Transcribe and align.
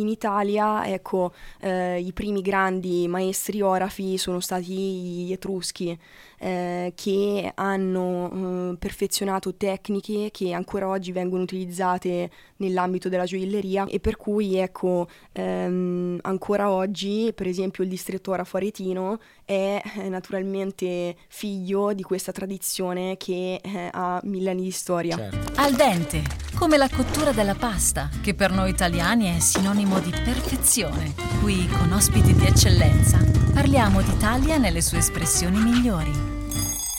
In 0.00 0.06
Italia, 0.06 0.86
ecco, 0.86 1.32
eh, 1.60 1.98
i 1.98 2.12
primi 2.12 2.40
grandi 2.40 3.08
maestri 3.08 3.60
orafi 3.62 4.16
sono 4.16 4.38
stati 4.38 4.72
gli 4.72 5.32
Etruschi, 5.32 5.98
eh, 6.38 6.92
che 6.94 7.50
hanno 7.56 8.70
eh, 8.70 8.76
perfezionato 8.76 9.56
tecniche 9.56 10.28
che 10.30 10.52
ancora 10.52 10.86
oggi 10.86 11.10
vengono 11.10 11.42
utilizzate 11.42 12.30
nell'ambito 12.58 13.08
della 13.08 13.24
gioielleria 13.24 13.86
e 13.88 13.98
per 13.98 14.16
cui, 14.16 14.54
ecco, 14.54 15.08
ehm, 15.32 16.20
ancora 16.22 16.70
oggi, 16.70 17.32
per 17.34 17.48
esempio, 17.48 17.82
il 17.82 17.90
distretto 17.90 18.30
orafo 18.30 18.56
aretino 18.56 19.18
è 19.48 19.80
eh, 19.96 20.10
naturalmente 20.10 21.16
figlio 21.28 21.94
di 21.94 22.02
questa 22.02 22.32
tradizione 22.32 23.16
che 23.16 23.58
eh, 23.62 23.88
ha 23.90 24.20
millenni 24.24 24.64
di 24.64 24.70
storia. 24.70 25.16
Certo. 25.16 25.52
Al 25.54 25.72
dente, 25.72 26.22
come 26.54 26.76
la 26.76 26.90
cottura 26.90 27.32
della 27.32 27.54
pasta, 27.54 28.10
che 28.20 28.34
per 28.34 28.50
noi 28.50 28.68
italiani 28.68 29.34
è 29.34 29.40
sinonimo 29.40 30.00
di 30.00 30.10
perfezione. 30.10 31.14
Qui, 31.40 31.66
con 31.66 31.90
ospiti 31.92 32.34
di 32.34 32.44
eccellenza, 32.44 33.24
parliamo 33.54 34.02
d'Italia 34.02 34.58
nelle 34.58 34.82
sue 34.82 34.98
espressioni 34.98 35.58
migliori. 35.58 36.12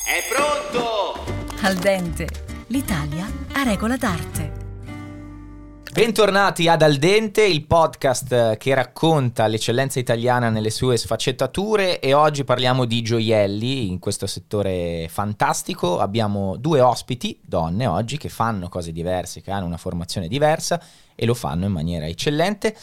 È 0.03 0.23
pronto! 0.27 1.23
Al 1.61 1.75
dente, 1.75 2.27
l'Italia 2.67 3.31
a 3.51 3.61
regola 3.61 3.95
d'arte. 3.95 4.58
Bentornati 5.91 6.67
ad 6.67 6.83
Al 6.83 6.97
Dente, 6.97 7.43
il 7.43 7.65
podcast 7.65 8.57
che 8.57 8.75
racconta 8.75 9.47
l'eccellenza 9.47 9.97
italiana 9.99 10.49
nelle 10.49 10.69
sue 10.69 10.97
sfaccettature 10.97 11.99
e 11.99 12.13
oggi 12.13 12.43
parliamo 12.43 12.85
di 12.85 13.01
gioielli 13.01 13.87
in 13.87 13.97
questo 13.97 14.27
settore 14.27 15.07
fantastico. 15.09 15.97
Abbiamo 15.99 16.57
due 16.57 16.79
ospiti, 16.79 17.39
donne 17.43 17.87
oggi, 17.87 18.17
che 18.17 18.29
fanno 18.29 18.69
cose 18.69 18.91
diverse, 18.91 19.41
che 19.41 19.49
hanno 19.49 19.65
una 19.65 19.77
formazione 19.77 20.27
diversa 20.27 20.79
e 21.15 21.25
lo 21.25 21.33
fanno 21.33 21.65
in 21.65 21.71
maniera 21.71 22.05
eccellente. 22.05 22.77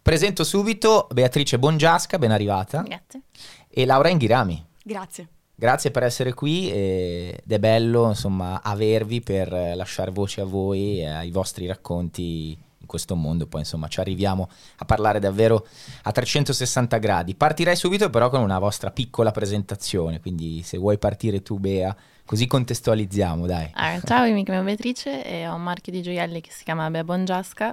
Presento 0.00 0.44
subito 0.44 1.08
Beatrice 1.12 1.58
Bongiasca, 1.58 2.16
ben 2.16 2.30
arrivata. 2.30 2.82
Grazie. 2.82 3.22
E 3.68 3.84
Laura 3.84 4.08
Inghirami. 4.08 4.64
Grazie. 4.84 5.28
Grazie 5.62 5.92
per 5.92 6.02
essere 6.02 6.34
qui 6.34 6.68
ed 6.72 7.40
è 7.46 7.58
bello 7.60 8.08
insomma 8.08 8.62
avervi 8.64 9.20
per 9.20 9.52
lasciare 9.76 10.10
voce 10.10 10.40
a 10.40 10.44
voi 10.44 10.98
e 10.98 11.06
ai 11.06 11.30
vostri 11.30 11.68
racconti 11.68 12.48
in 12.50 12.86
questo 12.88 13.14
mondo. 13.14 13.46
Poi 13.46 13.60
insomma 13.60 13.86
ci 13.86 14.00
arriviamo 14.00 14.48
a 14.78 14.84
parlare 14.84 15.20
davvero 15.20 15.64
a 16.02 16.10
360 16.10 16.98
gradi. 16.98 17.36
Partirei 17.36 17.76
subito 17.76 18.10
però 18.10 18.28
con 18.28 18.40
una 18.40 18.58
vostra 18.58 18.90
piccola 18.90 19.30
presentazione, 19.30 20.18
quindi 20.18 20.62
se 20.64 20.78
vuoi 20.78 20.98
partire 20.98 21.42
tu 21.42 21.60
Bea, 21.60 21.94
così 22.24 22.48
contestualizziamo 22.48 23.46
dai. 23.46 23.70
Allora, 23.74 24.02
ciao, 24.04 24.24
io 24.24 24.34
mi 24.34 24.42
chiamo 24.42 24.64
Beatrice 24.64 25.24
e 25.24 25.46
ho 25.46 25.54
un 25.54 25.62
marchio 25.62 25.92
di 25.92 26.02
gioielli 26.02 26.40
che 26.40 26.50
si 26.50 26.64
chiama 26.64 26.90
Bea 26.90 27.04
Bongiasca. 27.04 27.72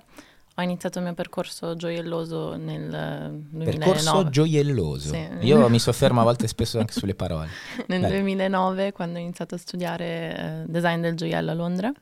Ho 0.60 0.62
iniziato 0.62 0.98
il 0.98 1.06
mio 1.06 1.14
percorso 1.14 1.78
gioielloso 1.78 2.58
nel 2.58 2.90
2009. 3.50 3.78
Percorso 3.78 4.30
gioielloso. 4.30 5.14
Sì. 5.14 5.28
Io 5.42 5.70
mi 5.70 5.80
soffermo 5.80 6.20
a 6.20 6.24
volte 6.26 6.48
spesso 6.48 6.80
anche 6.80 6.92
sulle 6.92 7.16
parole. 7.16 7.48
nel 7.88 8.02
Dai. 8.02 8.12
2009 8.12 8.92
quando 8.92 9.20
ho 9.20 9.22
iniziato 9.22 9.56
a 9.56 9.58
studiare 9.58 10.06
eh, 10.06 10.64
design 10.68 11.00
del 11.00 11.16
gioiello 11.16 11.52
a 11.52 11.54
Londra 11.54 11.94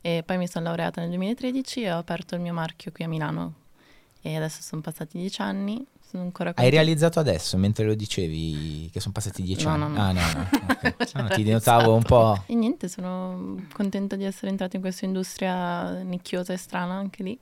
e 0.00 0.22
poi 0.24 0.38
mi 0.38 0.48
sono 0.48 0.64
laureata 0.64 1.02
nel 1.02 1.10
2013 1.10 1.82
e 1.82 1.92
ho 1.92 1.98
aperto 1.98 2.34
il 2.36 2.40
mio 2.40 2.54
marchio 2.54 2.90
qui 2.90 3.04
a 3.04 3.08
Milano 3.08 3.54
e 4.22 4.34
adesso 4.34 4.62
sono 4.62 4.80
passati 4.80 5.18
dieci 5.18 5.42
anni. 5.42 5.84
Sono 6.10 6.22
ancora 6.24 6.52
Hai 6.56 6.70
realizzato 6.70 7.20
adesso, 7.20 7.56
mentre 7.56 7.84
lo 7.84 7.94
dicevi, 7.94 8.88
che 8.90 8.98
sono 8.98 9.12
passati 9.12 9.42
dieci 9.42 9.64
No, 9.66 9.74
anni? 9.74 9.82
no, 9.82 9.88
no. 9.88 10.00
Ah, 10.00 10.12
no, 10.12 10.20
no. 10.20 10.48
ok. 10.72 10.94
Ah, 11.12 11.28
ti 11.28 11.44
notavo 11.48 11.94
un 11.94 12.02
po'... 12.02 12.42
E 12.46 12.54
niente, 12.54 12.88
sono 12.88 13.62
contenta 13.72 14.16
di 14.16 14.24
essere 14.24 14.48
entrata 14.50 14.74
in 14.74 14.82
questa 14.82 15.04
industria 15.04 16.00
nicchiosa 16.02 16.52
e 16.52 16.56
strana 16.56 16.94
anche 16.94 17.22
lì. 17.22 17.38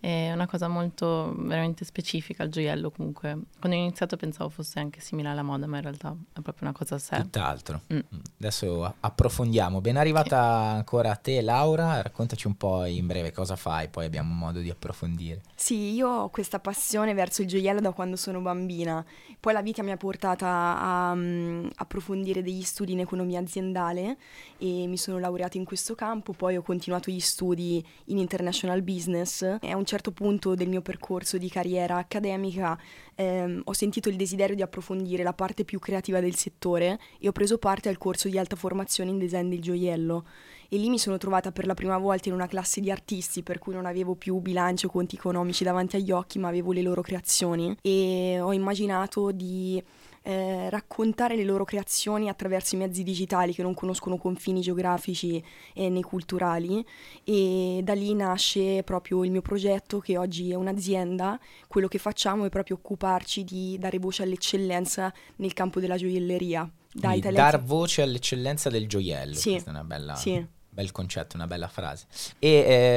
È 0.00 0.32
una 0.32 0.46
cosa 0.46 0.66
molto 0.66 1.34
veramente 1.36 1.84
specifica, 1.84 2.42
il 2.42 2.50
gioiello 2.50 2.90
comunque. 2.90 3.38
Quando 3.58 3.76
ho 3.76 3.80
iniziato 3.80 4.16
pensavo 4.16 4.48
fosse 4.48 4.78
anche 4.78 4.98
simile 5.00 5.28
alla 5.28 5.42
moda, 5.42 5.66
ma 5.66 5.76
in 5.76 5.82
realtà 5.82 6.16
è 6.32 6.40
proprio 6.40 6.68
una 6.68 6.72
cosa 6.72 6.94
a 6.94 6.98
sé. 6.98 7.16
Tutt'altro. 7.18 7.82
Mm. 7.92 7.98
Adesso 8.38 8.84
a- 8.84 8.94
approfondiamo. 9.00 9.82
Ben 9.82 9.98
arrivata 9.98 10.40
ancora 10.40 11.10
a 11.10 11.16
te, 11.16 11.42
Laura. 11.42 12.00
Raccontaci 12.00 12.46
un 12.46 12.56
po' 12.56 12.86
in 12.86 13.06
breve 13.06 13.30
cosa 13.30 13.56
fai, 13.56 13.88
poi 13.88 14.06
abbiamo 14.06 14.32
modo 14.32 14.60
di 14.60 14.70
approfondire. 14.70 15.42
Sì, 15.54 15.92
io 15.92 16.08
ho 16.08 16.28
questa 16.30 16.60
passione 16.60 17.12
verso 17.12 17.42
il 17.42 17.48
gioiello 17.48 17.80
da 17.80 17.92
quando 17.92 18.16
sono 18.16 18.40
bambina. 18.40 19.04
Poi 19.38 19.52
la 19.52 19.60
vita 19.60 19.82
mi 19.82 19.90
ha 19.90 19.98
portata 19.98 20.78
a 20.78 21.14
mm, 21.14 21.68
approfondire 21.76 22.42
degli 22.42 22.62
studi 22.62 22.92
in 22.92 23.00
economia 23.00 23.40
aziendale 23.40 24.16
e 24.56 24.86
mi 24.86 24.96
sono 24.96 25.18
laureata 25.18 25.58
in 25.58 25.64
questo 25.64 25.94
campo. 25.94 26.32
Poi 26.32 26.56
ho 26.56 26.62
continuato 26.62 27.10
gli 27.10 27.20
studi 27.20 27.84
in 28.06 28.16
international 28.16 28.80
business 28.80 29.42
a 29.42 29.76
un 29.76 29.84
certo 29.90 30.12
punto 30.12 30.54
del 30.54 30.68
mio 30.68 30.82
percorso 30.82 31.36
di 31.36 31.48
carriera 31.48 31.96
accademica 31.96 32.78
ehm, 33.16 33.62
ho 33.64 33.72
sentito 33.72 34.08
il 34.08 34.14
desiderio 34.14 34.54
di 34.54 34.62
approfondire 34.62 35.24
la 35.24 35.32
parte 35.32 35.64
più 35.64 35.80
creativa 35.80 36.20
del 36.20 36.36
settore 36.36 37.00
e 37.18 37.26
ho 37.26 37.32
preso 37.32 37.58
parte 37.58 37.88
al 37.88 37.98
corso 37.98 38.28
di 38.28 38.38
alta 38.38 38.54
formazione 38.54 39.10
in 39.10 39.18
design 39.18 39.48
del 39.48 39.60
gioiello 39.60 40.24
e 40.72 40.76
lì 40.76 40.88
mi 40.88 40.98
sono 40.98 41.18
trovata 41.18 41.50
per 41.50 41.66
la 41.66 41.74
prima 41.74 41.98
volta 41.98 42.28
in 42.28 42.34
una 42.34 42.46
classe 42.46 42.80
di 42.80 42.90
artisti 42.90 43.42
per 43.42 43.58
cui 43.58 43.74
non 43.74 43.86
avevo 43.86 44.14
più 44.14 44.38
bilancio 44.38 44.86
o 44.86 44.90
conti 44.90 45.16
economici 45.16 45.64
davanti 45.64 45.96
agli 45.96 46.12
occhi 46.12 46.38
ma 46.38 46.48
avevo 46.48 46.72
le 46.72 46.80
loro 46.80 47.02
creazioni 47.02 47.76
e 47.82 48.38
ho 48.40 48.52
immaginato 48.52 49.32
di 49.32 49.82
eh, 50.22 50.68
raccontare 50.70 51.34
le 51.34 51.44
loro 51.44 51.64
creazioni 51.64 52.28
attraverso 52.28 52.74
i 52.74 52.78
mezzi 52.78 53.02
digitali 53.02 53.54
che 53.54 53.62
non 53.62 53.74
conoscono 53.74 54.16
confini 54.16 54.60
geografici 54.60 55.42
e 55.74 55.88
né 55.88 56.02
culturali 56.02 56.84
e 57.24 57.80
da 57.82 57.94
lì 57.94 58.14
nasce 58.14 58.82
proprio 58.84 59.24
il 59.24 59.30
mio 59.30 59.42
progetto 59.42 59.98
che 59.98 60.18
oggi 60.18 60.50
è 60.50 60.54
un'azienda, 60.54 61.38
quello 61.66 61.88
che 61.88 61.98
facciamo 61.98 62.44
è 62.44 62.48
proprio 62.48 62.76
occuparci 62.76 63.44
di 63.44 63.76
dare 63.78 63.98
voce 63.98 64.22
all'eccellenza 64.22 65.12
nel 65.36 65.52
campo 65.52 65.80
della 65.80 65.96
gioielleria. 65.96 66.70
Dai 66.92 67.20
dar 67.20 67.62
voce 67.62 68.02
all'eccellenza 68.02 68.68
del 68.68 68.88
gioiello. 68.88 69.34
Sì, 69.34 69.50
Questa 69.50 69.70
è 69.70 69.72
una 69.72 69.84
bella, 69.84 70.16
sì. 70.16 70.44
Bel 70.72 70.92
concetto, 70.92 71.36
una 71.36 71.46
bella 71.46 71.68
frase. 71.68 72.06
E 72.38 72.48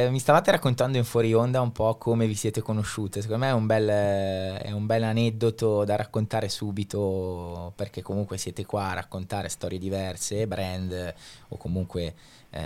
eh, 0.06 0.08
mi 0.12 0.20
stavate 0.20 0.52
raccontando 0.52 0.98
in 0.98 1.04
fuori 1.04 1.34
onda 1.34 1.60
un 1.60 1.72
po' 1.72 1.96
come 1.96 2.28
vi 2.28 2.36
siete 2.36 2.62
conosciute. 2.62 3.22
Secondo 3.22 3.46
me 3.46 3.52
è 3.52 3.54
un 3.54 3.66
bel, 3.66 3.88
è 3.88 4.72
un 4.72 4.86
bel 4.86 5.04
aneddoto 5.04 5.84
da 5.84 5.96
raccontare 5.96 6.48
subito, 6.50 7.74
perché 7.76 8.02
comunque 8.02 8.38
siete 8.38 8.66
qua 8.66 8.90
a 8.92 8.94
raccontare 8.94 9.50
storie 9.50 9.80
diverse, 9.80 10.48
brand 10.48 11.14
o 11.50 11.58
comunque 11.58 12.14
eh, 12.52 12.62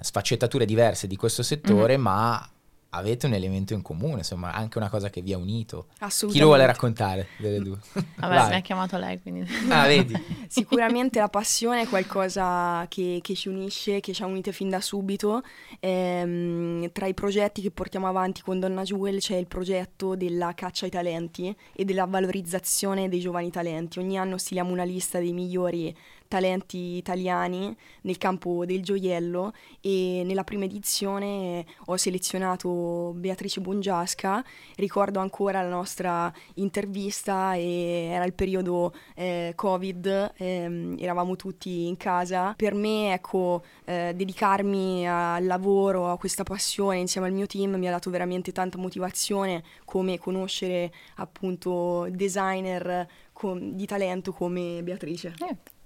sfaccettature 0.00 0.64
diverse 0.64 1.06
di 1.06 1.16
questo 1.16 1.42
settore, 1.44 1.96
Mhm. 1.96 2.02
ma 2.02 2.50
avete 2.90 3.26
un 3.26 3.34
elemento 3.34 3.74
in 3.74 3.82
comune, 3.82 4.18
insomma, 4.18 4.52
anche 4.52 4.78
una 4.78 4.88
cosa 4.88 5.10
che 5.10 5.20
vi 5.20 5.32
ha 5.32 5.38
unito. 5.38 5.86
Chi 5.88 6.04
Assolutamente. 6.04 6.38
lo 6.38 6.46
vuole 6.46 6.66
raccontare 6.66 7.28
delle 7.36 7.60
due? 7.60 7.78
Vabbè, 8.16 8.48
mi 8.48 8.54
ha 8.54 8.60
chiamato 8.60 8.96
lei, 8.96 9.20
quindi... 9.20 9.46
Ah, 9.68 9.86
vedi? 9.86 10.14
Sicuramente 10.48 11.18
la 11.18 11.28
passione 11.28 11.82
è 11.82 11.88
qualcosa 11.88 12.86
che, 12.88 13.18
che 13.22 13.34
ci 13.34 13.48
unisce, 13.48 14.00
che 14.00 14.12
ci 14.12 14.22
ha 14.22 14.26
unite 14.26 14.52
fin 14.52 14.70
da 14.70 14.80
subito. 14.80 15.42
Ehm, 15.80 16.90
tra 16.92 17.06
i 17.06 17.14
progetti 17.14 17.60
che 17.60 17.70
portiamo 17.70 18.06
avanti 18.06 18.40
con 18.40 18.58
Donna 18.58 18.82
Jewel 18.82 19.18
c'è 19.18 19.36
il 19.36 19.46
progetto 19.46 20.16
della 20.16 20.54
caccia 20.54 20.86
ai 20.86 20.90
talenti 20.90 21.54
e 21.74 21.84
della 21.84 22.06
valorizzazione 22.06 23.08
dei 23.08 23.20
giovani 23.20 23.50
talenti. 23.50 23.98
Ogni 23.98 24.18
anno 24.18 24.38
stiliamo 24.38 24.72
una 24.72 24.84
lista 24.84 25.18
dei 25.18 25.32
migliori 25.32 25.94
talenti 26.28 26.96
italiani 26.96 27.74
nel 28.02 28.18
campo 28.18 28.64
del 28.64 28.82
gioiello 28.82 29.52
e 29.80 30.22
nella 30.24 30.44
prima 30.44 30.64
edizione 30.64 31.64
ho 31.86 31.96
selezionato 31.96 33.12
Beatrice 33.16 33.60
Bongiasca. 33.60 34.44
Ricordo 34.76 35.18
ancora 35.18 35.62
la 35.62 35.68
nostra 35.68 36.32
intervista 36.54 37.54
e 37.54 38.10
era 38.12 38.24
il 38.24 38.34
periodo 38.34 38.94
eh, 39.14 39.52
Covid, 39.56 40.34
ehm, 40.36 40.96
eravamo 40.98 41.34
tutti 41.36 41.86
in 41.86 41.96
casa. 41.96 42.54
Per 42.56 42.74
me, 42.74 43.14
ecco, 43.14 43.64
eh, 43.84 44.12
dedicarmi 44.14 45.08
al 45.08 45.46
lavoro, 45.46 46.10
a 46.10 46.18
questa 46.18 46.42
passione 46.42 46.98
insieme 46.98 47.26
al 47.26 47.32
mio 47.32 47.46
team 47.46 47.76
mi 47.76 47.88
ha 47.88 47.90
dato 47.90 48.10
veramente 48.10 48.52
tanta 48.52 48.78
motivazione, 48.78 49.64
come 49.84 50.18
conoscere 50.18 50.92
appunto 51.16 52.06
designer 52.10 53.08
com- 53.32 53.72
di 53.72 53.86
talento 53.86 54.32
come 54.32 54.82
Beatrice. 54.82 55.34
Eh. 55.48 55.77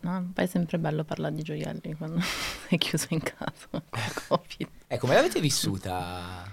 No, 0.00 0.30
poi 0.32 0.44
è 0.44 0.46
sempre 0.46 0.78
bello 0.78 1.02
parlare 1.04 1.34
di 1.34 1.42
gioielli 1.42 1.94
quando 1.96 2.20
sei 2.68 2.78
chiuso 2.78 3.06
in 3.10 3.20
casa 3.20 3.66
con 3.70 3.82
Covid. 4.28 4.68
Eh, 4.86 4.98
come 4.98 5.14
l'avete 5.14 5.40
vissuta 5.40 6.48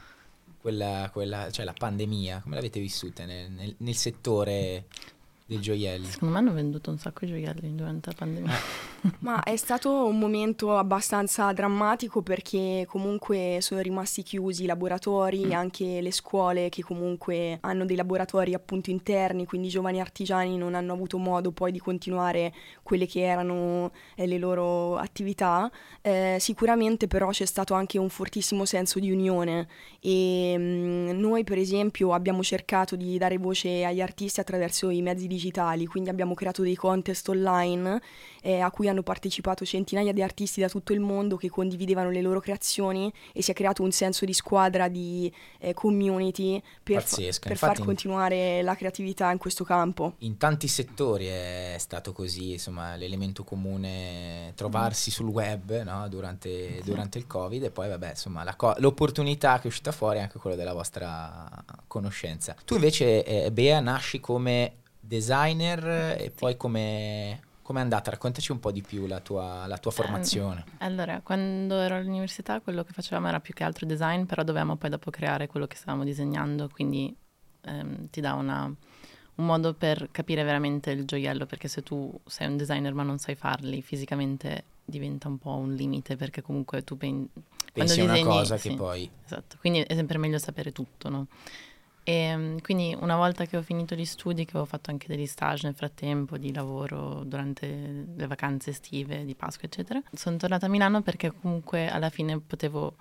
quella, 0.59 1.09
quella- 1.11 1.51
cioè 1.51 1.63
la 1.63 1.73
pandemia? 1.73 2.41
Come 2.41 2.55
l'avete 2.55 2.79
vissuta 2.79 3.25
nel, 3.25 3.51
nel- 3.51 3.75
nel 3.77 3.95
settore 3.95 4.85
dei 5.47 5.59
gioielli? 5.61 6.05
Secondo 6.05 6.33
me 6.33 6.41
hanno 6.41 6.53
venduto 6.53 6.91
un 6.91 6.97
sacco 6.99 7.25
di 7.25 7.31
gioielli 7.31 7.73
durante 7.73 8.09
la 8.09 8.15
pandemia. 8.17 8.53
Ma 9.19 9.41
è 9.43 9.55
stato 9.55 10.05
un 10.05 10.19
momento 10.19 10.77
abbastanza 10.77 11.51
drammatico 11.53 12.21
perché 12.21 12.85
comunque 12.87 13.59
sono 13.61 13.79
rimasti 13.79 14.23
chiusi 14.23 14.63
i 14.63 14.67
laboratori, 14.67 15.53
anche 15.53 16.01
le 16.01 16.11
scuole 16.11 16.67
che 16.67 16.83
comunque 16.83 17.57
hanno 17.61 17.85
dei 17.85 17.95
laboratori 17.95 18.53
appunto 18.53 18.89
interni, 18.89 19.45
quindi 19.45 19.67
i 19.67 19.71
giovani 19.71 20.01
artigiani 20.01 20.57
non 20.57 20.75
hanno 20.75 20.93
avuto 20.93 21.17
modo 21.17 21.51
poi 21.51 21.71
di 21.71 21.79
continuare 21.79 22.53
quelle 22.83 23.07
che 23.07 23.21
erano 23.21 23.91
eh, 24.15 24.27
le 24.27 24.37
loro 24.37 24.97
attività. 24.97 25.71
Eh, 26.01 26.37
sicuramente 26.39 27.07
però 27.07 27.29
c'è 27.29 27.45
stato 27.45 27.73
anche 27.73 27.97
un 27.97 28.09
fortissimo 28.09 28.65
senso 28.65 28.99
di 28.99 29.11
unione 29.11 29.67
e 30.01 30.57
mh, 30.57 31.17
noi 31.17 31.43
per 31.43 31.57
esempio 31.57 32.13
abbiamo 32.13 32.43
cercato 32.43 32.95
di 32.95 33.17
dare 33.17 33.37
voce 33.37 33.85
agli 33.85 34.01
artisti 34.01 34.39
attraverso 34.41 34.89
i 34.89 35.01
mezzi 35.01 35.27
digitali, 35.37 35.85
quindi 35.85 36.09
abbiamo 36.09 36.33
creato 36.33 36.63
dei 36.63 36.75
contest 36.75 37.29
online 37.29 38.01
eh, 38.41 38.59
a 38.59 38.71
cui 38.71 38.89
hanno 38.89 39.03
partecipato 39.03 39.63
centinaia 39.65 40.11
di 40.11 40.21
artisti 40.21 40.59
da 40.59 40.67
tutto 40.67 40.93
il 40.93 40.99
mondo 40.99 41.37
che 41.37 41.49
condividevano 41.49 42.09
le 42.09 42.21
loro 42.21 42.39
creazioni 42.39 43.11
e 43.33 43.41
si 43.41 43.51
è 43.51 43.53
creato 43.53 43.83
un 43.83 43.91
senso 43.91 44.25
di 44.25 44.33
squadra, 44.33 44.87
di 44.87 45.31
eh, 45.59 45.73
community 45.73 46.61
per, 46.81 47.03
fa- 47.03 47.17
per 47.39 47.57
far 47.57 47.79
continuare 47.79 48.61
la 48.63 48.75
creatività 48.75 49.31
in 49.31 49.37
questo 49.37 49.63
campo. 49.63 50.15
In 50.19 50.37
tanti 50.37 50.67
settori 50.67 51.27
è 51.27 51.75
stato 51.77 52.11
così, 52.11 52.53
insomma, 52.53 52.95
l'elemento 52.95 53.43
comune 53.43 54.53
trovarsi 54.55 55.11
sul 55.11 55.27
web 55.27 55.83
no, 55.83 56.07
durante, 56.09 56.81
durante 56.83 57.17
il 57.17 57.27
Covid 57.27 57.63
e 57.63 57.69
poi, 57.69 57.87
vabbè, 57.89 58.09
insomma, 58.09 58.55
co- 58.55 58.75
l'opportunità 58.77 59.57
che 59.57 59.63
è 59.63 59.67
uscita 59.67 59.91
fuori 59.91 60.17
è 60.17 60.21
anche 60.21 60.39
quella 60.39 60.55
della 60.55 60.73
vostra 60.73 61.47
conoscenza. 61.87 62.55
Tu 62.65 62.75
invece, 62.75 63.23
eh, 63.23 63.51
Bea, 63.51 63.79
nasci 63.79 64.19
come 64.19 64.85
designer 65.07 66.17
e 66.19 66.31
poi 66.31 66.57
come... 66.57 67.41
Com'è 67.67 67.81
andata? 67.81 68.11
Raccontaci 68.11 68.53
un 68.53 68.61
po' 68.61 68.71
di 68.71 68.81
più 68.81 69.07
la 69.07 69.19
tua, 69.19 69.65
la 69.67 69.77
tua 69.77 69.91
formazione. 69.91 70.63
Allora, 70.77 71.19
quando 71.21 71.77
ero 71.81 71.95
all'università 71.95 72.61
quello 72.61 72.85
che 72.85 72.93
facevamo 72.93 73.27
era 73.27 73.41
più 73.41 73.53
che 73.53 73.65
altro 73.65 73.85
design, 73.85 74.23
però 74.23 74.43
dovevamo 74.43 74.77
poi 74.77 74.89
dopo 74.89 75.11
creare 75.11 75.47
quello 75.47 75.67
che 75.67 75.75
stavamo 75.75 76.05
disegnando, 76.05 76.69
quindi 76.69 77.13
ehm, 77.61 78.07
ti 78.09 78.21
dà 78.21 78.35
una- 78.35 78.63
un 79.35 79.45
modo 79.45 79.73
per 79.73 80.07
capire 80.11 80.43
veramente 80.43 80.91
il 80.91 81.03
gioiello, 81.03 81.45
perché 81.45 81.67
se 81.67 81.83
tu 81.83 82.09
sei 82.25 82.47
un 82.47 82.55
designer 82.55 82.93
ma 82.93 83.03
non 83.03 83.17
sai 83.17 83.35
farli, 83.35 83.81
fisicamente 83.81 84.63
diventa 84.85 85.27
un 85.27 85.37
po' 85.37 85.55
un 85.55 85.73
limite, 85.73 86.15
perché 86.15 86.41
comunque 86.41 86.85
tu 86.85 86.95
pen- 86.95 87.27
Pensi 87.73 87.99
a 87.99 88.03
una 88.05 88.13
disegni- 88.13 88.33
cosa 88.33 88.57
sì. 88.57 88.69
che 88.69 88.75
poi... 88.75 89.11
Esatto, 89.25 89.57
quindi 89.59 89.81
è 89.81 89.93
sempre 89.93 90.17
meglio 90.17 90.37
sapere 90.37 90.71
tutto, 90.71 91.09
no? 91.09 91.27
E 92.09 92.33
mm, 92.37 92.57
quindi 92.59 92.95
una 92.97 93.17
volta 93.17 93.43
che 93.45 93.57
ho 93.57 93.61
finito 93.61 93.93
gli 93.93 94.05
studi, 94.05 94.45
che 94.45 94.57
ho 94.57 94.63
fatto 94.63 94.91
anche 94.91 95.07
degli 95.07 95.25
stage 95.25 95.65
nel 95.67 95.75
frattempo 95.75 96.37
di 96.37 96.53
lavoro 96.53 97.25
durante 97.25 97.67
le 98.15 98.27
vacanze 98.27 98.69
estive 98.69 99.25
di 99.25 99.35
Pasqua, 99.35 99.67
eccetera, 99.67 100.01
sono 100.13 100.37
tornata 100.37 100.67
a 100.67 100.69
Milano 100.69 101.01
perché 101.01 101.33
comunque 101.33 101.89
alla 101.89 102.09
fine 102.09 102.39
potevo, 102.39 102.95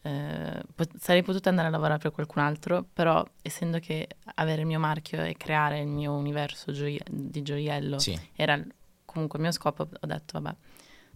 eh, 0.00 0.62
pot- 0.74 0.96
sarei 0.96 1.22
potuta 1.22 1.50
andare 1.50 1.68
a 1.68 1.70
lavorare 1.70 1.98
per 1.98 2.10
qualcun 2.10 2.40
altro, 2.40 2.86
però 2.90 3.22
essendo 3.42 3.80
che 3.80 4.08
avere 4.36 4.62
il 4.62 4.66
mio 4.66 4.78
marchio 4.78 5.22
e 5.22 5.34
creare 5.36 5.80
il 5.80 5.88
mio 5.88 6.14
universo 6.14 6.72
gioie- 6.72 7.04
di 7.06 7.42
gioiello 7.42 7.98
Sì. 7.98 8.18
era 8.34 8.58
comunque 9.04 9.36
il 9.38 9.44
mio 9.44 9.52
scopo, 9.52 9.82
ho 9.82 10.06
detto 10.06 10.40
vabbè, 10.40 10.56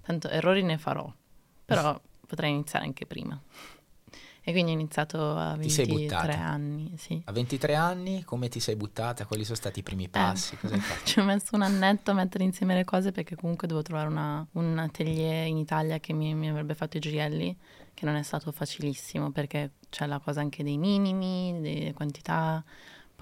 tanto 0.02 0.28
errori 0.28 0.62
ne 0.62 0.76
farò, 0.76 1.10
però 1.64 1.98
potrei 2.26 2.50
iniziare 2.50 2.84
anche 2.84 3.06
prima. 3.06 3.40
E 4.44 4.50
quindi 4.52 4.72
ho 4.72 4.74
iniziato 4.74 5.36
a 5.36 5.56
Ti 5.56 5.70
sei 5.70 5.86
23 5.86 6.16
buttata? 6.16 6.44
anni, 6.44 6.92
sì. 6.96 7.22
A 7.26 7.32
23 7.32 7.74
anni 7.76 8.24
come 8.24 8.48
ti 8.48 8.58
sei 8.58 8.74
buttata? 8.74 9.24
Quali 9.24 9.44
sono 9.44 9.56
stati 9.56 9.78
i 9.78 9.82
primi 9.84 10.08
passi? 10.08 10.56
Cosa 10.56 10.74
hai 10.74 10.80
fatto? 10.82 11.04
Ci 11.04 11.20
ho 11.20 11.24
messo 11.24 11.54
un 11.54 11.62
annetto 11.62 12.10
a 12.10 12.14
mettere 12.14 12.42
insieme 12.42 12.74
le 12.74 12.84
cose 12.84 13.12
perché 13.12 13.36
comunque 13.36 13.68
dovevo 13.68 13.86
trovare 13.86 14.08
una- 14.08 14.44
un 14.52 14.78
atelier 14.78 15.46
in 15.46 15.58
Italia 15.58 16.00
che 16.00 16.12
mi, 16.12 16.34
mi 16.34 16.48
avrebbe 16.50 16.74
fatto 16.74 16.96
i 16.96 17.00
gioielli, 17.00 17.56
che 17.94 18.04
non 18.04 18.16
è 18.16 18.22
stato 18.22 18.50
facilissimo 18.50 19.30
perché 19.30 19.72
c'è 19.90 20.06
la 20.06 20.18
cosa 20.18 20.40
anche 20.40 20.64
dei 20.64 20.76
minimi, 20.78 21.60
delle 21.60 21.92
quantità. 21.92 22.64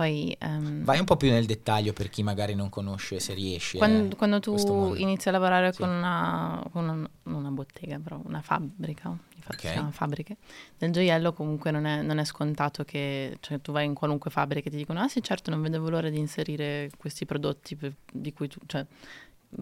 Poi 0.01 0.35
ehm, 0.39 0.83
Vai 0.83 0.99
un 0.99 1.05
po' 1.05 1.19
più 1.19 1.29
nel 1.29 1.45
dettaglio 1.45 1.93
per 1.93 2.09
chi 2.09 2.23
magari 2.23 2.55
non 2.55 2.71
conosce, 2.71 3.21
se 3.21 3.35
riesci. 3.35 3.77
quando, 3.77 4.15
eh, 4.15 4.17
quando 4.17 4.41
tu 4.41 4.95
inizi 4.97 5.29
a 5.29 5.33
lavorare 5.33 5.73
Sì. 5.75 5.81
con, 5.81 5.91
una, 5.91 6.67
con 6.73 6.85
una, 6.85 6.95
non 7.25 7.35
una 7.35 7.51
bottega, 7.51 7.99
però 7.99 8.19
una 8.25 8.41
fabbrica, 8.41 9.11
infatti 9.37 9.57
Ok. 9.57 9.61
si 9.67 9.73
chiama 9.73 9.91
fabbriche, 9.91 10.37
del 10.79 10.91
gioiello 10.91 11.35
comunque 11.35 11.71
non 11.71 11.85
è, 11.85 12.01
non 12.01 12.17
è 12.17 12.25
scontato 12.25 12.83
che 12.85 13.37
cioè, 13.41 13.61
tu 13.61 13.73
vai 13.73 13.85
in 13.85 13.93
qualunque 13.93 14.31
fabbrica 14.31 14.69
e 14.69 14.71
ti 14.71 14.79
dicono 14.79 15.01
ah 15.01 15.09
sì 15.09 15.23
certo 15.23 15.51
non 15.51 15.61
vedevo 15.61 15.91
l'ora 15.91 16.09
di 16.09 16.19
inserire 16.19 16.91
questi 16.97 17.27
prodotti 17.27 17.77
per- 17.77 17.95
di 18.11 18.33
cui 18.33 18.49
tu, 18.49 18.59
cioè, 18.65 18.87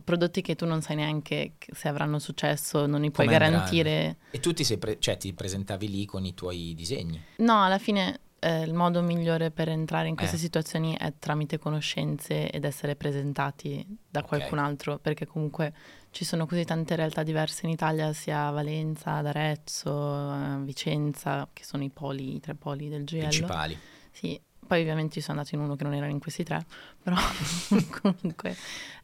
prodotti 0.04 0.40
che 0.40 0.54
tu 0.54 0.66
non 0.66 0.82
sai 0.82 0.94
neanche 0.94 1.54
che 1.58 1.72
se 1.74 1.88
avranno 1.88 2.20
successo, 2.20 2.86
non 2.86 3.00
li 3.00 3.10
puoi 3.10 3.26
Come 3.26 3.36
andranno. 3.38 3.56
garantire. 3.64 4.16
E 4.30 4.38
tu 4.38 4.52
ti, 4.52 4.62
sei 4.62 4.78
pre- 4.78 5.00
cioè, 5.00 5.16
ti 5.16 5.32
presentavi 5.32 5.88
lì 5.90 6.04
con 6.04 6.24
i 6.24 6.32
tuoi 6.34 6.74
disegni. 6.76 7.20
No, 7.38 7.64
alla 7.64 7.78
fine 7.78 8.20
eh, 8.40 8.62
il 8.62 8.72
modo 8.74 9.02
migliore 9.02 9.50
per 9.50 9.68
entrare 9.68 10.08
in 10.08 10.16
queste 10.16 10.36
Eh. 10.36 10.38
situazioni 10.38 10.96
è 10.98 11.12
tramite 11.18 11.58
conoscenze 11.58 12.50
ed 12.50 12.64
essere 12.64 12.94
presentati 12.96 13.84
da 14.08 14.20
Ok. 14.20 14.26
qualcun 14.28 14.58
altro, 14.58 14.98
perché 14.98 15.26
comunque 15.26 15.72
ci 16.10 16.24
sono 16.24 16.46
così 16.46 16.64
tante 16.64 16.96
realtà 16.96 17.22
diverse 17.22 17.66
in 17.66 17.72
Italia, 17.72 18.12
sia 18.12 18.46
a 18.46 18.50
Valenza, 18.50 19.14
ad 19.14 19.26
Arezzo, 19.26 19.90
a 19.90 20.58
Vicenza, 20.62 21.48
che 21.52 21.64
sono 21.64 21.82
i 21.84 21.90
poli, 21.90 22.36
i 22.36 22.40
tre 22.40 22.54
poli 22.54 22.88
del 22.88 23.04
gioiello. 23.04 23.28
principali. 23.28 23.78
Sì, 24.10 24.40
poi 24.68 24.82
ovviamente 24.82 25.20
sono 25.20 25.38
andato 25.38 25.56
in 25.56 25.62
uno 25.62 25.74
che 25.74 25.82
non 25.82 25.94
era 25.94 26.06
in 26.06 26.20
questi 26.20 26.44
tre, 26.44 26.64
però 27.02 27.16
comunque 28.00 28.54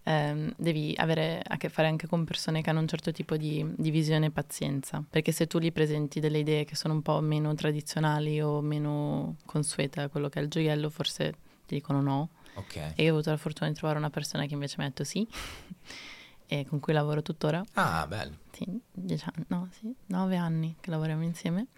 ehm, 0.04 0.52
devi 0.56 0.94
avere 0.96 1.42
a 1.44 1.56
che 1.56 1.68
fare 1.70 1.88
anche 1.88 2.06
con 2.06 2.24
persone 2.24 2.62
che 2.62 2.70
hanno 2.70 2.80
un 2.80 2.86
certo 2.86 3.10
tipo 3.10 3.36
di, 3.36 3.66
di 3.76 3.90
visione 3.90 4.26
e 4.26 4.30
pazienza, 4.30 5.02
perché 5.08 5.32
se 5.32 5.46
tu 5.46 5.58
gli 5.58 5.72
presenti 5.72 6.20
delle 6.20 6.38
idee 6.38 6.64
che 6.64 6.76
sono 6.76 6.94
un 6.94 7.02
po' 7.02 7.18
meno 7.20 7.54
tradizionali 7.54 8.40
o 8.40 8.60
meno 8.60 9.36
consuete 9.46 10.02
a 10.02 10.08
quello 10.08 10.28
che 10.28 10.38
è 10.38 10.42
il 10.42 10.48
gioiello, 10.48 10.90
forse 10.90 11.32
ti 11.66 11.74
dicono 11.74 12.00
no. 12.00 12.28
Ok. 12.56 12.76
E 12.76 13.02
io 13.02 13.10
ho 13.10 13.14
avuto 13.14 13.30
la 13.30 13.36
fortuna 13.36 13.70
di 13.70 13.74
trovare 13.74 13.98
una 13.98 14.10
persona 14.10 14.46
che 14.46 14.52
invece 14.52 14.76
mi 14.78 14.84
ha 14.84 14.88
detto 14.88 15.02
sì, 15.02 15.26
e 16.46 16.66
con 16.66 16.78
cui 16.78 16.92
lavoro 16.92 17.22
tuttora. 17.22 17.64
Ah, 17.72 18.06
bello. 18.06 18.36
Sì, 18.52 18.66
dieci 18.92 19.24
anni, 19.34 19.46
no, 19.48 19.68
sì, 19.72 19.92
nove 20.06 20.36
anni 20.36 20.76
che 20.78 20.90
lavoriamo 20.90 21.24
insieme. 21.24 21.68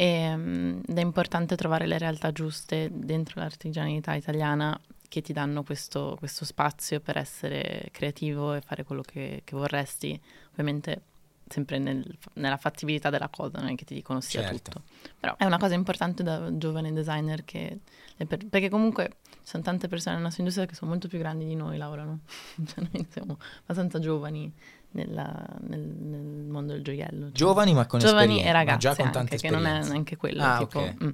E, 0.00 0.34
mm, 0.34 0.80
ed 0.86 0.96
è 0.96 1.02
importante 1.02 1.56
trovare 1.56 1.86
le 1.86 1.98
realtà 1.98 2.32
giuste 2.32 2.88
dentro 2.90 3.38
l'artigianalità 3.38 4.14
italiana 4.14 4.80
che 5.06 5.20
ti 5.20 5.34
danno 5.34 5.62
questo, 5.62 6.16
questo 6.18 6.46
spazio 6.46 7.00
per 7.00 7.18
essere 7.18 7.90
creativo 7.92 8.54
e 8.54 8.62
fare 8.62 8.82
quello 8.82 9.02
che, 9.02 9.42
che 9.44 9.54
vorresti. 9.54 10.18
Ovviamente 10.52 11.02
sempre 11.48 11.78
nel- 11.78 12.16
nella 12.34 12.56
fattibilità 12.56 13.10
della 13.10 13.28
cosa, 13.28 13.58
non 13.58 13.68
è 13.68 13.74
che 13.74 13.84
ti 13.84 13.92
dicono 13.92 14.22
sia 14.22 14.40
Certo. 14.40 14.70
tutto. 14.70 14.82
Però 15.18 15.36
è 15.36 15.44
una 15.44 15.58
cosa 15.58 15.74
importante 15.74 16.22
da 16.22 16.56
giovane 16.56 16.94
designer 16.94 17.44
che... 17.44 17.80
perché 18.16 18.70
comunque 18.70 19.16
ci 19.22 19.38
sono 19.42 19.62
tante 19.62 19.86
persone 19.86 20.12
nella 20.12 20.28
nostra 20.28 20.42
industria 20.42 20.66
che 20.66 20.76
sono 20.76 20.92
molto 20.92 21.08
più 21.08 21.18
grandi 21.18 21.44
di 21.44 21.56
noi, 21.56 21.76
lavorano. 21.76 22.20
Cioè 22.64 22.86
noi 22.90 23.06
siamo 23.10 23.38
abbastanza 23.64 23.98
giovani 23.98 24.50
nella- 24.92 25.46
nel, 25.66 25.80
nel 25.80 26.20
mondo 26.48 26.72
del 26.72 26.82
gioiello. 26.82 27.26
cioè. 27.26 27.32
Giovani 27.32 27.74
ma 27.74 27.86
con 27.86 28.00
giovani 28.00 28.38
esperienza, 28.38 28.48
e 28.48 28.52
ma 28.52 28.58
ragazzi 28.58 28.78
già 28.80 28.94
con 28.96 29.04
anche, 29.06 29.16
tante 29.18 29.36
che 29.36 29.50
non 29.50 29.66
è 29.66 29.82
neanche 29.88 30.16
quello. 30.16 30.42
Ah, 30.42 30.58
tipo, 30.58 30.78
ok. 30.80 30.94
mm. 31.04 31.08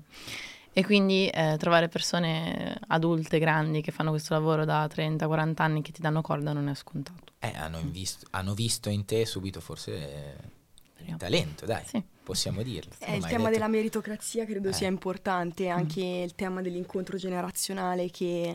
E 0.72 0.84
quindi 0.84 1.26
eh, 1.28 1.56
trovare 1.58 1.88
persone 1.88 2.78
adulte, 2.88 3.38
grandi, 3.38 3.80
che 3.80 3.92
fanno 3.92 4.10
questo 4.10 4.34
lavoro 4.34 4.66
da 4.66 4.86
30-40 4.86 5.62
anni, 5.62 5.80
che 5.80 5.90
ti 5.90 6.02
danno 6.02 6.20
corda, 6.20 6.52
non 6.52 6.68
è 6.68 6.74
scontato. 6.74 7.22
Eh, 7.38 7.52
hanno, 7.56 7.78
invisto- 7.78 8.26
hanno 8.32 8.52
visto 8.52 8.90
in 8.90 9.06
te 9.06 9.24
subito 9.24 9.60
forse 9.60 9.92
eh, 9.94 10.34
Speriamo. 10.92 11.16
talento, 11.18 11.64
dai, 11.64 11.82
Sì. 11.86 12.02
possiamo 12.22 12.62
dirlo. 12.62 12.92
Eh, 12.98 13.16
il 13.16 13.22
tema 13.24 13.44
detto- 13.44 13.50
della 13.52 13.68
meritocrazia 13.68 14.44
credo 14.44 14.68
Eh. 14.68 14.72
sia 14.74 14.88
importante, 14.88 15.68
anche 15.68 16.02
il 16.02 16.34
tema 16.34 16.60
dell'incontro 16.60 17.16
generazionale 17.16 18.10
che 18.10 18.54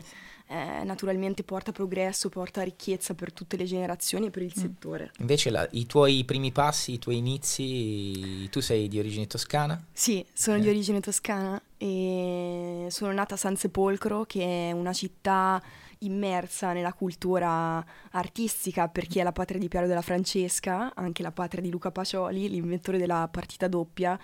eh, 0.52 0.84
naturalmente 0.84 1.42
porta 1.44 1.72
progresso, 1.72 2.28
porta 2.28 2.62
ricchezza 2.62 3.14
per 3.14 3.32
tutte 3.32 3.56
le 3.56 3.64
generazioni 3.64 4.26
e 4.26 4.30
per 4.30 4.42
il 4.42 4.54
settore. 4.54 5.10
Invece 5.20 5.48
la- 5.50 5.66
i 5.72 5.86
tuoi 5.86 6.24
primi 6.24 6.52
passi, 6.52 6.92
i 6.92 6.98
tuoi 6.98 7.16
inizi, 7.16 8.48
tu 8.50 8.60
sei 8.60 8.88
di 8.88 8.98
origine 8.98 9.26
toscana? 9.26 9.82
Sì, 9.92 10.24
sono 10.32 10.58
Eh. 10.58 10.60
di 10.60 10.68
origine 10.68 11.00
toscana 11.00 11.60
e 11.78 12.86
sono 12.90 13.12
nata 13.12 13.34
a 13.34 13.38
San 13.38 13.56
Sepolcro, 13.56 14.24
che 14.24 14.68
è 14.68 14.72
una 14.72 14.92
città 14.92 15.62
immersa 16.00 16.72
nella 16.72 16.92
cultura 16.92 17.84
artistica 18.10 18.88
perché 18.88 19.20
è 19.20 19.22
la 19.22 19.30
patria 19.30 19.60
di 19.60 19.68
Piero 19.68 19.86
della 19.86 20.02
Francesca, 20.02 20.92
anche 20.96 21.22
la 21.22 21.30
patria 21.30 21.62
di 21.62 21.70
Luca 21.70 21.92
Pacioli, 21.92 22.48
l'inventore 22.48 22.98
della 22.98 23.28
partita 23.30 23.68
doppia 23.68 24.18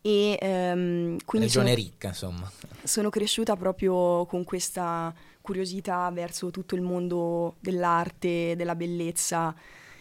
e 0.00 0.38
ehm, 0.40 1.16
quindi 1.24 1.48
Regione 1.48 1.70
sono, 1.70 1.74
ricca, 1.74 2.08
insomma. 2.08 2.50
sono 2.84 3.10
cresciuta 3.10 3.56
proprio 3.56 4.24
con 4.26 4.44
questa 4.44 5.12
curiosità 5.44 6.10
verso 6.10 6.50
tutto 6.50 6.74
il 6.74 6.80
mondo 6.80 7.56
dell'arte, 7.60 8.56
della 8.56 8.74
bellezza. 8.74 9.54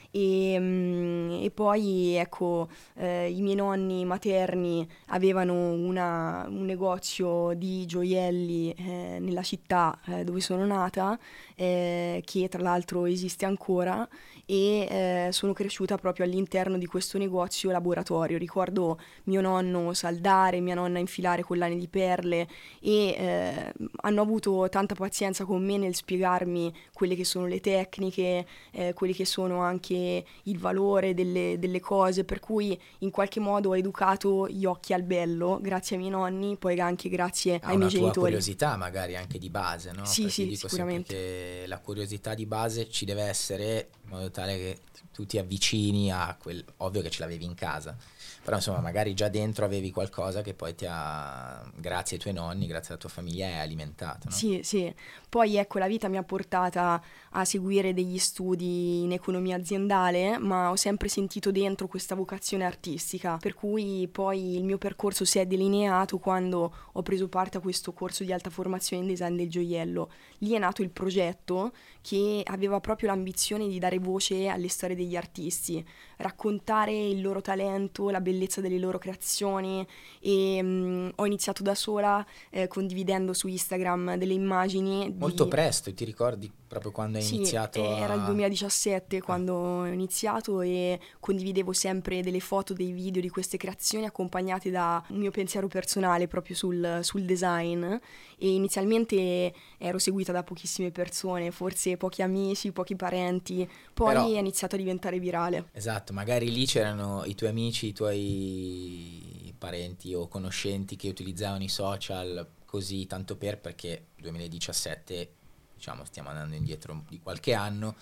E, 0.10 0.56
mm, 0.58 1.42
e 1.44 1.52
poi 1.52 2.14
ecco 2.14 2.70
eh, 2.96 3.30
i 3.30 3.42
miei 3.42 3.56
nonni 3.56 4.06
materni 4.06 4.88
avevano 5.08 5.72
una, 5.72 6.46
un 6.48 6.64
negozio 6.66 7.54
di 7.56 7.86
gioielli 7.88 8.72
eh, 8.74 9.18
nella 9.20 9.42
città 9.42 10.00
eh, 10.06 10.24
dove 10.24 10.40
sono 10.40 10.68
nata 10.68 11.18
eh, 11.56 12.22
che 12.24 12.48
tra 12.48 12.62
l'altro 12.62 13.08
esiste 13.08 13.46
ancora 13.46 14.08
e 14.46 14.88
eh, 14.90 15.32
sono 15.32 15.54
cresciuta 15.54 15.98
proprio 15.98 16.26
all'interno 16.26 16.78
di 16.78 16.86
questo 16.86 17.18
negozio 17.18 17.72
laboratorio. 17.72 18.38
Ricordo 18.38 19.00
mio 19.26 19.42
nonno 19.42 19.94
saldare, 19.94 20.60
mia 20.60 20.76
nonna 20.76 21.00
infilare 21.00 21.44
collane 21.44 21.78
di 21.78 21.88
perle 21.88 22.48
e 22.82 23.08
eh, 23.10 23.74
hanno 24.02 24.22
avuto 24.22 24.68
tanta 24.70 24.96
pazienza 24.96 25.46
con 25.46 25.64
me 25.64 25.78
nel 25.78 25.96
spiegarmi 25.96 26.74
quelle 26.94 27.16
che 27.16 27.24
sono 27.24 27.48
le 27.48 27.60
tecniche, 27.60 28.46
eh, 28.72 28.94
quelli 28.94 29.14
che 29.14 29.26
sono 29.26 29.62
anche 29.62 30.26
il 30.44 30.60
valore 30.60 31.14
delle, 31.14 31.58
delle, 31.60 31.80
cose, 31.80 32.24
per 32.24 32.40
cui 32.40 32.80
in 33.00 33.12
qualche 33.12 33.40
modo 33.40 33.70
ho 33.70 33.78
educato 33.78 34.48
gli 34.48 34.66
occhi 34.66 34.94
al 34.94 35.04
bello 35.04 35.60
grazie 35.62 35.96
ai 35.96 36.02
miei 36.02 36.14
nonni, 36.14 36.58
poi 36.58 36.80
anche 36.80 37.10
grazie 37.10 37.60
ah, 37.62 37.70
ai 37.70 37.78
miei 37.78 37.90
genitori. 37.90 38.20
una 38.20 38.28
curiosità 38.28 38.78
magari 38.78 39.16
anche 39.16 39.38
di 39.38 39.50
base, 39.50 39.92
no? 39.92 40.06
Sì, 40.06 40.24
Perché 40.24 40.34
sì, 40.34 40.56
sicuramente. 40.56 41.66
La 41.68 41.80
curiosità 41.80 42.34
di 42.34 42.46
base 42.46 42.90
ci 42.90 43.06
deve 43.06 43.24
essere 43.24 43.90
in 44.04 44.10
modo 44.10 44.32
tale 44.32 44.58
che 44.58 44.80
tu 45.12 45.26
ti 45.26 45.38
avvicini 45.38 46.12
a 46.12 46.36
quel, 46.40 46.64
ovvio 46.78 47.02
che 47.02 47.10
ce 47.10 47.22
l'avevi 47.22 47.46
in 47.46 47.56
casa, 47.56 47.96
però 48.44 48.58
insomma 48.58 48.82
magari 48.82 49.14
già 49.14 49.30
dentro 49.30 49.64
avevi 49.64 49.90
qualcosa 49.90 50.42
che 50.42 50.54
poi 50.54 50.76
ti 50.76 50.86
ha, 50.88 51.64
grazie 51.76 52.18
ai 52.18 52.22
tuoi 52.22 52.34
nonni, 52.34 52.68
grazie 52.68 52.90
alla 52.90 53.00
tua 53.00 53.10
famiglia, 53.10 53.48
è 53.48 53.58
alimentato. 53.58 54.28
No? 54.28 54.32
Sì, 54.32 54.60
sì. 54.64 54.94
Poi 55.30 55.56
ecco, 55.56 55.80
la 55.80 55.88
vita 55.88 56.10
mi 56.10 56.18
ha 56.18 56.24
portata 56.24 57.02
a 57.32 57.46
seguire 57.46 57.94
degli 57.94 58.18
studi 58.18 59.04
in 59.04 59.14
economia 59.14 59.56
aziendale, 59.56 60.38
ma 60.40 60.70
ho 60.72 60.76
sempre 60.76 61.08
sentito 61.08 61.52
dentro 61.52 61.88
questa 61.88 62.16
vocazione 62.16 62.66
artistica, 62.66 63.38
per 63.38 63.54
cui 63.54 64.10
poi 64.12 64.58
il 64.58 64.66
mio 64.66 64.78
percorso 64.78 65.24
si 65.24 65.40
è 65.40 65.46
delineato 65.46 66.18
quando 66.18 66.74
ho 66.92 67.02
preso 67.02 67.30
parte 67.30 67.58
a 67.58 67.62
questo 67.62 67.94
corso 67.94 68.26
di 68.26 68.34
alta 68.34 68.50
formazione 68.50 69.04
in 69.04 69.08
design 69.08 69.38
del 69.38 69.50
gioiello. 69.50 70.12
Lì 70.40 70.52
è 70.52 70.60
nato 70.60 70.82
il 70.82 70.90
progetto 70.90 71.72
che 72.02 72.42
aveva 72.44 72.82
proprio 72.82 73.08
l'ambizione 73.08 73.70
di 73.70 73.80
dare 73.80 74.00
voce 74.00 74.50
alle 74.50 74.68
storie 74.68 74.98
degli 74.98 75.16
artisti, 75.16 75.84
raccontare 76.18 76.94
il 76.94 77.22
loro 77.22 77.40
talento, 77.40 78.10
la 78.10 78.20
bellezza 78.20 78.32
delle 78.62 78.80
loro 78.80 78.98
creazioni 78.98 79.86
e 80.20 80.62
mh, 80.62 80.68
mm, 80.68 81.10
ho 81.16 81.26
iniziato 81.26 81.64
da 81.64 81.76
sola 81.76 82.26
eh, 82.50 82.68
condividendo 82.68 83.34
su 83.34 83.48
Instagram 83.48 84.16
delle 84.16 84.34
immagini. 84.34 85.14
Molto 85.18 85.44
di... 85.44 85.50
presto, 85.50 85.94
ti 85.94 86.06
ricordi 86.06 86.52
proprio 86.74 86.92
quando 86.92 87.18
hai 87.20 87.24
sì, 87.24 87.36
iniziato? 87.36 87.88
A... 87.88 88.00
Era 88.00 88.14
il 88.16 88.24
2017 88.24 89.22
quando 89.22 89.54
ho 89.54 89.86
iniziato 89.86 90.62
e 90.62 91.00
condividevo 91.20 91.72
sempre 91.72 92.22
delle 92.22 92.40
foto, 92.40 92.74
dei 92.74 92.92
video 92.92 93.22
di 93.22 93.30
queste 93.30 93.58
creazioni 93.58 94.06
accompagnate 94.06 94.72
da 94.72 95.04
un 95.10 95.18
mio 95.18 95.32
pensiero 95.32 95.68
personale 95.68 96.28
proprio 96.28 96.56
sul, 96.56 97.00
sul 97.02 97.24
design 97.24 97.84
e 97.84 98.00
inizialmente 98.40 99.54
ero 99.78 100.00
seguita 100.00 100.32
da 100.32 100.44
pochissime 100.44 100.92
persone, 100.92 101.52
forse 101.52 101.96
pochi 101.96 102.24
amici, 102.24 102.72
pochi 102.72 102.96
parenti, 102.96 103.70
poi 103.94 104.14
Però, 104.14 104.34
è 104.34 104.40
iniziato 104.40 104.76
a 104.76 104.80
diventare 104.80 105.20
virale. 105.20 105.70
Esatto, 105.74 106.12
magari 106.12 106.52
lì 106.52 106.66
c'erano 106.66 107.24
i 107.26 107.36
tuoi 107.36 107.52
amici, 107.52 107.88
i 107.88 107.94
tuoi 107.94 109.54
parenti 109.58 110.14
o 110.14 110.28
conoscenti 110.28 110.96
che 110.96 111.08
utilizzavano 111.08 111.64
i 111.64 111.70
social 111.70 112.46
così 112.66 113.06
tanto 113.06 113.38
per 113.38 113.60
perché 113.60 114.08
2017 114.18 115.42
diciamo 115.76 116.06
stiamo 116.06 116.30
andando 116.30 116.56
indietro 116.56 117.04
di 117.10 117.20
qualche 117.20 117.54
anno 117.54 117.96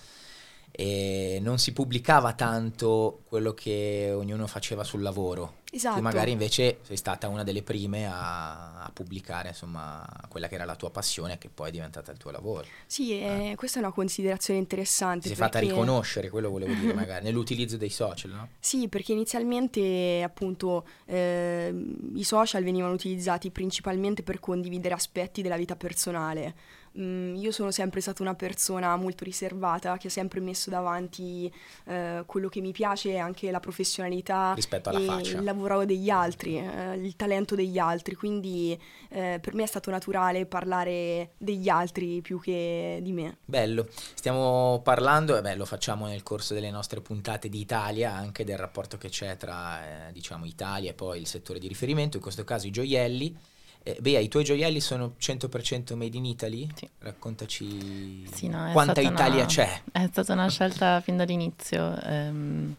e 0.72 1.40
non 1.42 1.60
si 1.60 1.74
pubblicava 1.74 2.34
tanto 2.34 3.24
quello 3.28 3.54
che 3.54 4.12
ognuno 4.16 4.48
faceva 4.48 4.86
sul 4.86 5.01
lavoro. 5.01 5.60
Esatto. 5.74 5.98
Tu 5.98 6.01
magari 6.01 6.32
invece 6.32 6.80
sei 6.82 6.98
stata 6.98 7.28
una 7.30 7.44
delle 7.44 7.62
prime 7.62 8.06
a, 8.06 8.84
a, 8.84 8.92
pubblicare 8.92 9.50
insomma 9.50 10.06
quella 10.28 10.50
che 10.50 10.56
era 10.56 10.66
la 10.66 10.75
tua 10.75 10.90
passione 10.90 11.38
che 11.38 11.50
poi 11.50 11.70
è 11.70 11.72
diventata 11.72 12.12
il 12.12 12.18
tuo 12.18 12.32
lavoro. 12.32 12.66
Sì, 12.86 13.20
eh. 13.20 13.54
questa 13.56 13.80
è 13.80 13.82
una 13.82 13.92
considerazione 13.92 14.60
interessante. 14.60 15.28
Si 15.28 15.34
è 15.34 15.38
perché... 15.38 15.60
fatta 15.60 15.66
riconoscere, 15.66 16.30
quello 16.30 16.50
volevo 16.50 16.74
dire 16.74 16.94
magari, 16.96 17.24
nell'utilizzo 17.25 17.78
dei 17.78 17.90
social, 17.90 18.32
no? 18.32 18.50
Sì, 18.60 18.88
perché 18.88 19.12
inizialmente 19.12 20.22
appunto 20.24 20.86
eh, 21.06 21.74
i 22.16 22.24
social 22.24 22.63
venivano 22.63 22.94
utilizzati 22.94 23.50
principalmente 23.51 24.24
per 24.24 24.40
condividere 24.40 24.94
aspetti 24.94 25.42
della 25.42 25.58
vita 25.58 25.75
personale 25.75 26.80
Mm, 27.00 27.36
io 27.36 27.51
sono 27.51 27.71
sempre 27.71 28.01
stata 28.01 28.21
una 28.21 28.36
persona 28.36 28.93
molto 28.98 29.24
riservata 29.24 29.95
che 29.98 30.07
ha 30.07 30.10
sempre 30.10 30.41
messo 30.41 30.69
davanti 30.69 31.51
eh, 31.86 32.24
quello 32.25 32.50
che 32.50 32.60
mi 32.60 32.74
piace, 32.74 33.17
anche 33.17 33.50
la 33.50 33.62
professionalità 33.62 34.51
rispetto 34.53 34.89
alla 34.89 35.00
faccia. 35.00 35.38
il 35.38 35.43
lavoro 35.43 35.86
degli 35.86 36.10
altri, 36.10 36.57
eh, 36.57 36.95
il 36.95 37.15
talento 37.15 37.55
degli 37.55 37.77
altri, 37.77 38.15
quindi 38.15 38.77
eh, 39.10 39.39
per 39.41 39.53
me 39.53 39.63
è 39.63 39.67
stato 39.67 39.89
naturale 39.89 40.45
parlare 40.45 41.31
degli 41.38 41.69
altri 41.69 42.21
più 42.21 42.41
che 42.41 43.00
di 43.01 43.13
me. 43.13 43.38
Bello, 43.45 43.88
stiamo 44.13 44.81
parlando, 44.83 45.38
e 45.38 45.41
beh, 45.41 45.55
lo 45.55 45.65
facciamo 45.65 46.07
nel 46.07 46.24
corso 46.24 46.53
delle 46.53 46.71
nostre 46.71 47.00
puntate 47.00 47.48
di 47.48 47.62
Italia, 47.62 48.13
anche 48.13 48.43
del 48.43 48.57
rapporto 48.57 48.98
che 48.98 49.07
c'è 49.07 49.38
tra 49.38 50.07
eh, 50.07 50.12
diciamo 50.12 50.43
Italia 50.43 50.89
e 50.89 50.93
poi 50.93 51.19
il 51.19 51.27
settore 51.27 51.60
di 51.60 51.69
riferimento, 51.69 52.17
in 52.17 52.24
questo 52.24 52.43
caso 52.43 52.67
i 52.67 52.71
gioielli. 52.71 53.38
Eh, 53.83 53.97
Bea, 54.00 54.19
i 54.19 54.27
tuoi 54.27 54.43
gioielli 54.43 54.79
sono 54.79 55.15
100% 55.19 55.95
made 55.95 56.15
in 56.15 56.25
Italy? 56.25 56.69
Sì. 56.75 56.88
Raccontaci 57.00 58.27
sì, 58.31 58.47
no, 58.47 58.69
quanta 58.71 59.01
Italia 59.01 59.38
una, 59.38 59.45
c'è. 59.45 59.81
È 59.91 60.07
stata 60.07 60.33
una 60.33 60.50
scelta 60.50 61.01
fin 61.01 61.17
dall'inizio, 61.17 62.00
ehm, 62.00 62.75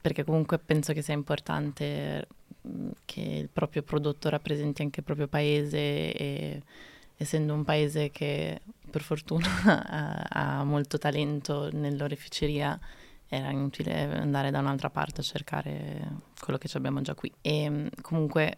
perché 0.00 0.24
comunque 0.24 0.58
penso 0.58 0.94
che 0.94 1.02
sia 1.02 1.12
importante 1.12 2.26
mm, 2.66 2.88
che 3.04 3.20
il 3.20 3.48
proprio 3.52 3.82
prodotto 3.82 4.30
rappresenti 4.30 4.80
anche 4.80 5.00
il 5.00 5.04
proprio 5.04 5.28
paese 5.28 5.76
e 5.76 6.62
essendo 7.16 7.52
un 7.52 7.64
paese 7.64 8.10
che 8.10 8.62
per 8.90 9.02
fortuna 9.02 9.46
ha, 10.30 10.58
ha 10.58 10.64
molto 10.64 10.96
talento 10.96 11.68
nell'oreficeria 11.70 12.78
era 13.28 13.50
inutile 13.50 14.04
andare 14.04 14.50
da 14.50 14.60
un'altra 14.60 14.88
parte 14.88 15.20
a 15.20 15.24
cercare 15.24 16.12
quello 16.40 16.58
che 16.58 16.70
abbiamo 16.72 17.02
già 17.02 17.14
qui. 17.14 17.30
E 17.42 17.68
mm, 17.68 17.86
comunque 18.00 18.56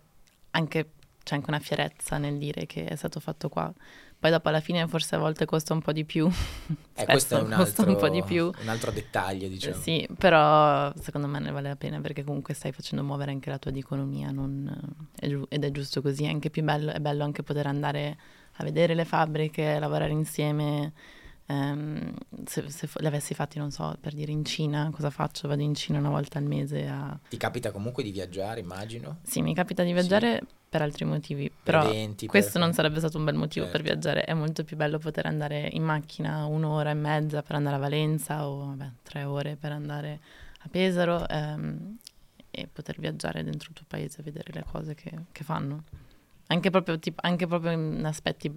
anche 0.52 0.90
c'è 1.22 1.34
anche 1.34 1.50
una 1.50 1.60
fierezza 1.60 2.18
nel 2.18 2.38
dire 2.38 2.66
che 2.66 2.84
è 2.84 2.96
stato 2.96 3.20
fatto 3.20 3.48
qua. 3.48 3.72
Poi 4.20 4.30
dopo 4.30 4.50
alla 4.50 4.60
fine 4.60 4.86
forse 4.86 5.14
a 5.14 5.18
volte 5.18 5.46
costa 5.46 5.72
un 5.72 5.80
po' 5.80 5.92
di 5.92 6.04
più. 6.04 6.28
eh, 6.94 7.04
questo 7.06 7.38
è 7.38 7.42
un 7.42 7.52
altro, 7.52 7.88
un, 7.88 7.96
po 7.96 8.10
di 8.10 8.22
più. 8.22 8.50
un 8.60 8.68
altro 8.68 8.90
dettaglio, 8.90 9.48
diciamo. 9.48 9.76
Eh, 9.76 9.78
sì, 9.78 10.08
però 10.18 10.92
secondo 10.96 11.26
me 11.26 11.38
ne 11.38 11.50
vale 11.50 11.68
la 11.68 11.76
pena 11.76 12.00
perché 12.02 12.22
comunque 12.22 12.52
stai 12.52 12.70
facendo 12.72 13.02
muovere 13.02 13.30
anche 13.30 13.48
la 13.48 13.58
tua 13.58 13.70
economia 13.72 14.30
non, 14.30 14.70
ed 15.18 15.64
è 15.64 15.70
giusto 15.70 16.02
così. 16.02 16.24
È 16.24 16.28
anche 16.28 16.50
più 16.50 16.62
bello, 16.62 16.92
è 16.92 17.00
bello 17.00 17.24
anche 17.24 17.42
poter 17.42 17.66
andare 17.66 18.18
a 18.56 18.64
vedere 18.64 18.94
le 18.94 19.06
fabbriche, 19.06 19.78
lavorare 19.78 20.12
insieme. 20.12 20.92
Um, 21.46 22.12
se, 22.44 22.70
se 22.70 22.88
le 22.94 23.08
avessi 23.08 23.32
fatti, 23.32 23.58
non 23.58 23.70
so, 23.70 23.96
per 23.98 24.12
dire 24.12 24.30
in 24.32 24.44
Cina, 24.44 24.90
cosa 24.92 25.08
faccio? 25.08 25.48
Vado 25.48 25.62
in 25.62 25.74
Cina 25.74 25.98
una 25.98 26.10
volta 26.10 26.38
al 26.38 26.44
mese 26.44 26.86
a... 26.86 27.18
Ti 27.28 27.36
capita 27.38 27.72
comunque 27.72 28.02
di 28.02 28.12
viaggiare, 28.12 28.60
immagino? 28.60 29.18
Sì, 29.22 29.40
mi 29.40 29.54
capita 29.54 29.82
di 29.82 29.92
viaggiare 29.92 30.40
sì 30.40 30.59
per 30.70 30.82
altri 30.82 31.04
motivi, 31.04 31.50
però 31.62 31.84
eventi, 31.84 32.28
questo 32.28 32.52
per... 32.52 32.60
non 32.62 32.72
sarebbe 32.72 33.00
stato 33.00 33.18
un 33.18 33.24
bel 33.24 33.34
motivo 33.34 33.66
certo. 33.66 33.82
per 33.82 33.86
viaggiare, 33.86 34.22
è 34.22 34.34
molto 34.34 34.62
più 34.62 34.76
bello 34.76 34.98
poter 34.98 35.26
andare 35.26 35.68
in 35.72 35.82
macchina 35.82 36.44
un'ora 36.46 36.90
e 36.90 36.94
mezza 36.94 37.42
per 37.42 37.56
andare 37.56 37.74
a 37.74 37.78
Valenza 37.80 38.46
o 38.46 38.66
vabbè, 38.66 38.90
tre 39.02 39.24
ore 39.24 39.56
per 39.56 39.72
andare 39.72 40.20
a 40.60 40.68
Pesaro 40.68 41.26
ehm, 41.26 41.96
e 42.52 42.68
poter 42.72 43.00
viaggiare 43.00 43.42
dentro 43.42 43.70
il 43.70 43.74
tuo 43.74 43.84
paese, 43.88 44.22
vedere 44.22 44.52
le 44.52 44.64
cose 44.70 44.94
che, 44.94 45.10
che 45.32 45.42
fanno. 45.42 45.82
Anche 46.46 46.70
proprio, 46.70 47.00
tipo, 47.00 47.20
anche 47.24 47.48
proprio 47.48 47.72
in 47.72 48.04
aspetti 48.04 48.52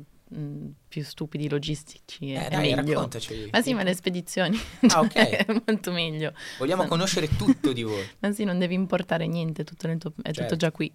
più 0.87 1.03
stupidi 1.03 1.47
logistici 1.47 2.33
eh, 2.33 2.47
è 2.47 2.49
dai, 2.49 2.73
meglio. 2.73 2.93
raccontaci. 2.93 3.49
Ma 3.51 3.61
sì, 3.61 3.73
ma 3.73 3.83
le 3.83 3.93
spedizioni 3.93 4.57
ah, 4.89 4.99
okay. 4.99 5.31
è 5.45 5.45
molto 5.65 5.91
meglio. 5.91 6.33
Vogliamo 6.59 6.85
conoscere 6.85 7.27
tutto 7.35 7.73
di 7.73 7.83
voi. 7.83 8.03
ma 8.19 8.31
sì, 8.31 8.43
non 8.43 8.59
devi 8.59 8.75
importare 8.75 9.25
niente, 9.27 9.63
tutto 9.63 9.87
tuo, 9.97 10.13
è 10.21 10.31
certo. 10.31 10.41
tutto 10.41 10.55
già 10.55 10.71
qui. 10.71 10.91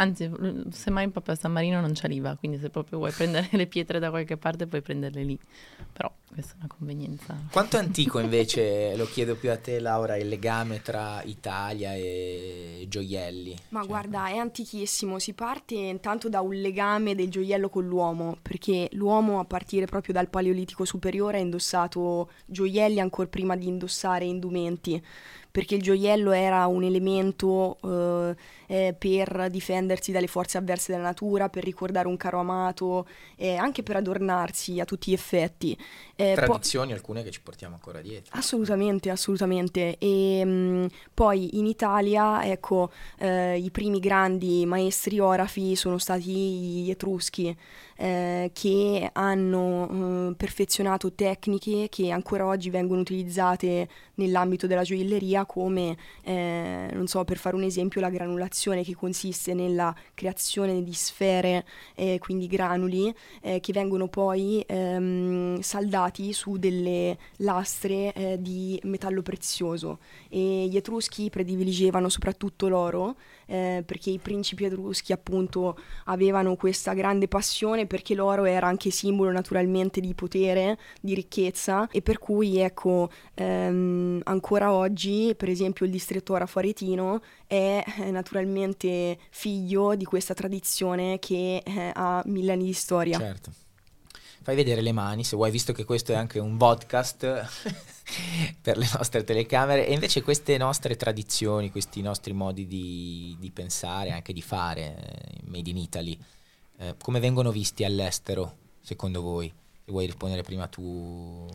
Anzi, 0.00 0.30
semmai 0.70 1.10
proprio 1.10 1.34
a 1.34 1.36
San 1.36 1.52
Marino 1.52 1.78
non 1.80 1.92
c'è 1.92 2.08
l'IVA, 2.08 2.36
quindi 2.36 2.58
se 2.58 2.70
proprio 2.70 2.98
vuoi 2.98 3.12
prendere 3.12 3.48
le 3.52 3.66
pietre 3.66 3.98
da 3.98 4.08
qualche 4.08 4.38
parte 4.38 4.66
puoi 4.66 4.80
prenderle 4.80 5.22
lì. 5.22 5.38
Però 5.92 6.10
questa 6.32 6.52
è 6.52 6.56
una 6.58 6.68
convenienza. 6.68 7.36
Quanto 7.50 7.76
è 7.76 7.80
antico 7.80 8.18
invece, 8.20 8.96
lo 8.96 9.06
chiedo 9.06 9.34
più 9.34 9.50
a 9.50 9.56
te 9.56 9.80
Laura, 9.80 10.16
il 10.16 10.28
legame 10.28 10.80
tra 10.80 11.22
Italia 11.24 11.94
e 11.94 12.86
gioielli? 12.88 13.56
Ma 13.70 13.80
cioè, 13.80 13.88
guarda, 13.88 14.28
è 14.28 14.36
antichissimo, 14.36 15.18
si 15.18 15.32
parte 15.32 15.74
intanto 15.74 16.28
da 16.28 16.40
un 16.40 16.54
legame 16.54 17.14
del 17.14 17.30
gioiello 17.30 17.68
con 17.68 17.86
l'uomo, 17.86 18.36
perché 18.40 18.88
l'uomo 18.92 19.40
a 19.40 19.44
partire 19.44 19.86
proprio 19.86 20.14
dal 20.14 20.28
Paleolitico 20.28 20.84
superiore 20.84 21.38
ha 21.38 21.40
indossato 21.40 22.30
gioielli 22.46 23.00
ancora 23.00 23.28
prima 23.28 23.56
di 23.56 23.66
indossare 23.66 24.24
indumenti 24.24 25.02
perché 25.50 25.74
il 25.74 25.82
gioiello 25.82 26.30
era 26.30 26.66
un 26.66 26.84
elemento 26.84 27.78
eh, 27.82 28.36
eh, 28.66 28.94
per 28.96 29.48
difendersi 29.50 30.12
dalle 30.12 30.28
forze 30.28 30.58
avverse 30.58 30.92
della 30.92 31.04
natura, 31.04 31.48
per 31.48 31.64
ricordare 31.64 32.06
un 32.06 32.16
caro 32.16 32.38
amato, 32.38 33.06
eh, 33.36 33.56
anche 33.56 33.82
per 33.82 33.96
adornarsi 33.96 34.78
a 34.78 34.84
tutti 34.84 35.10
gli 35.10 35.14
effetti. 35.14 35.76
Eh, 36.20 36.34
Tradizioni 36.34 36.88
po- 36.88 36.94
alcune 36.94 37.22
che 37.22 37.30
ci 37.30 37.40
portiamo 37.40 37.74
ancora 37.74 38.02
dietro. 38.02 38.36
Assolutamente, 38.36 39.08
assolutamente. 39.08 39.96
E 39.96 40.44
mh, 40.44 40.50
mm, 40.50 40.86
poi 41.14 41.58
in 41.58 41.66
Italia, 41.66 42.44
ecco, 42.44 42.90
eh, 43.18 43.56
i 43.56 43.70
primi 43.70 44.00
grandi 44.00 44.66
maestri 44.66 45.18
orafi 45.18 45.74
sono 45.76 45.96
stati 45.96 46.30
gli 46.30 46.90
Etruschi. 46.90 47.56
Eh, 48.02 48.50
che 48.54 49.10
hanno 49.12 50.30
eh, 50.30 50.34
perfezionato 50.34 51.12
tecniche 51.12 51.88
che 51.90 52.10
ancora 52.10 52.46
oggi 52.46 52.70
vengono 52.70 53.02
utilizzate 53.02 53.86
nell'ambito 54.14 54.66
della 54.66 54.84
gioielleria 54.84 55.44
come, 55.44 55.94
eh, 56.22 56.88
non 56.94 57.06
so, 57.06 57.24
per 57.24 57.36
fare 57.36 57.56
un 57.56 57.62
esempio, 57.62 58.00
la 58.00 58.08
granulazione 58.08 58.84
che 58.84 58.94
consiste 58.94 59.52
nella 59.52 59.94
creazione 60.14 60.82
di 60.82 60.94
sfere, 60.94 61.66
eh, 61.94 62.16
quindi 62.20 62.46
granuli, 62.46 63.14
eh, 63.42 63.60
che 63.60 63.72
vengono 63.74 64.08
poi 64.08 64.64
ehm, 64.66 65.60
saldati 65.60 66.32
su 66.32 66.56
delle 66.56 67.18
lastre 67.36 68.38
di 68.40 68.80
metallo 68.84 69.20
prezioso. 69.20 69.98
E 70.30 70.68
gli 70.70 70.76
Etruschi 70.76 71.28
prediligevano 71.28 72.08
soprattutto 72.08 72.66
l'oro 72.68 73.16
eh, 73.50 73.82
perché 73.84 74.10
i 74.10 74.18
principi 74.18 74.64
etruschi 74.64 75.12
appunto 75.12 75.76
avevano 76.04 76.54
questa 76.54 76.94
grande 76.94 77.26
passione 77.26 77.86
perché 77.86 78.14
l'oro 78.14 78.44
era 78.44 78.68
anche 78.68 78.90
simbolo 78.90 79.32
naturalmente 79.32 80.00
di 80.00 80.14
potere, 80.14 80.78
di 81.00 81.14
ricchezza 81.14 81.88
e 81.90 82.00
per 82.00 82.18
cui 82.18 82.58
ecco 82.58 83.10
ehm, 83.34 84.20
ancora 84.24 84.72
oggi 84.72 85.34
per 85.36 85.48
esempio 85.48 85.84
il 85.84 85.90
distretto 85.90 86.34
arafaretino 86.34 87.20
è 87.48 87.82
eh, 87.98 88.10
naturalmente 88.12 89.18
figlio 89.30 89.96
di 89.96 90.04
questa 90.04 90.32
tradizione 90.34 91.18
che 91.18 91.60
eh, 91.64 91.90
ha 91.92 92.22
mille 92.26 92.52
anni 92.52 92.66
di 92.66 92.72
storia. 92.72 93.18
Certo. 93.18 93.50
Fai 94.50 94.58
vedere 94.58 94.80
le 94.80 94.90
mani 94.90 95.22
se 95.22 95.36
vuoi, 95.36 95.52
visto 95.52 95.72
che 95.72 95.84
questo 95.84 96.10
è 96.10 96.16
anche 96.16 96.40
un 96.40 96.56
podcast 96.56 97.20
per 98.60 98.76
le 98.76 98.88
nostre 98.92 99.22
telecamere. 99.22 99.86
E 99.86 99.92
invece 99.92 100.22
queste 100.22 100.58
nostre 100.58 100.96
tradizioni, 100.96 101.70
questi 101.70 102.02
nostri 102.02 102.32
modi 102.32 102.66
di, 102.66 103.36
di 103.38 103.52
pensare, 103.52 104.10
anche 104.10 104.32
di 104.32 104.42
fare, 104.42 104.96
eh, 104.96 105.40
made 105.44 105.70
in 105.70 105.76
Italy, 105.76 106.18
eh, 106.78 106.96
come 107.00 107.20
vengono 107.20 107.52
visti 107.52 107.84
all'estero, 107.84 108.56
secondo 108.80 109.22
voi? 109.22 109.46
Se 109.84 109.92
vuoi 109.92 110.06
rispondere 110.06 110.42
prima 110.42 110.66
tu, 110.66 111.46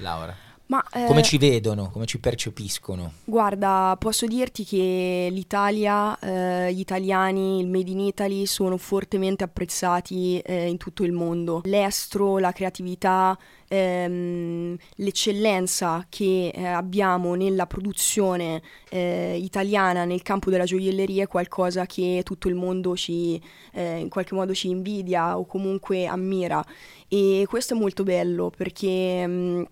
Laura. 0.00 0.49
Ma, 0.70 0.84
eh, 0.92 1.06
come 1.06 1.22
ci 1.22 1.36
vedono, 1.36 1.90
come 1.90 2.06
ci 2.06 2.20
percepiscono? 2.20 3.14
Guarda, 3.24 3.96
posso 3.98 4.26
dirti 4.26 4.64
che 4.64 5.26
l'Italia, 5.28 6.16
eh, 6.20 6.72
gli 6.72 6.78
italiani, 6.78 7.58
il 7.58 7.66
Made 7.66 7.90
in 7.90 7.98
Italy 7.98 8.46
sono 8.46 8.76
fortemente 8.76 9.42
apprezzati 9.42 10.38
eh, 10.38 10.68
in 10.68 10.76
tutto 10.76 11.02
il 11.02 11.10
mondo. 11.10 11.60
L'estro, 11.64 12.38
la 12.38 12.52
creatività, 12.52 13.36
ehm, 13.66 14.76
l'eccellenza 14.94 16.06
che 16.08 16.52
eh, 16.54 16.64
abbiamo 16.64 17.34
nella 17.34 17.66
produzione 17.66 18.62
eh, 18.90 19.36
italiana 19.42 20.04
nel 20.04 20.22
campo 20.22 20.50
della 20.50 20.64
gioielleria 20.64 21.24
è 21.24 21.26
qualcosa 21.26 21.84
che 21.84 22.20
tutto 22.24 22.46
il 22.46 22.54
mondo 22.54 22.94
ci, 22.94 23.42
eh, 23.72 23.98
in 23.98 24.08
qualche 24.08 24.36
modo 24.36 24.54
ci 24.54 24.68
invidia 24.68 25.36
o 25.36 25.46
comunque 25.46 26.06
ammira. 26.06 26.64
E 27.08 27.44
questo 27.48 27.74
è 27.74 27.76
molto 27.76 28.04
bello 28.04 28.52
perché... 28.56 29.26
Mh, 29.26 29.32
mm, 29.32 29.62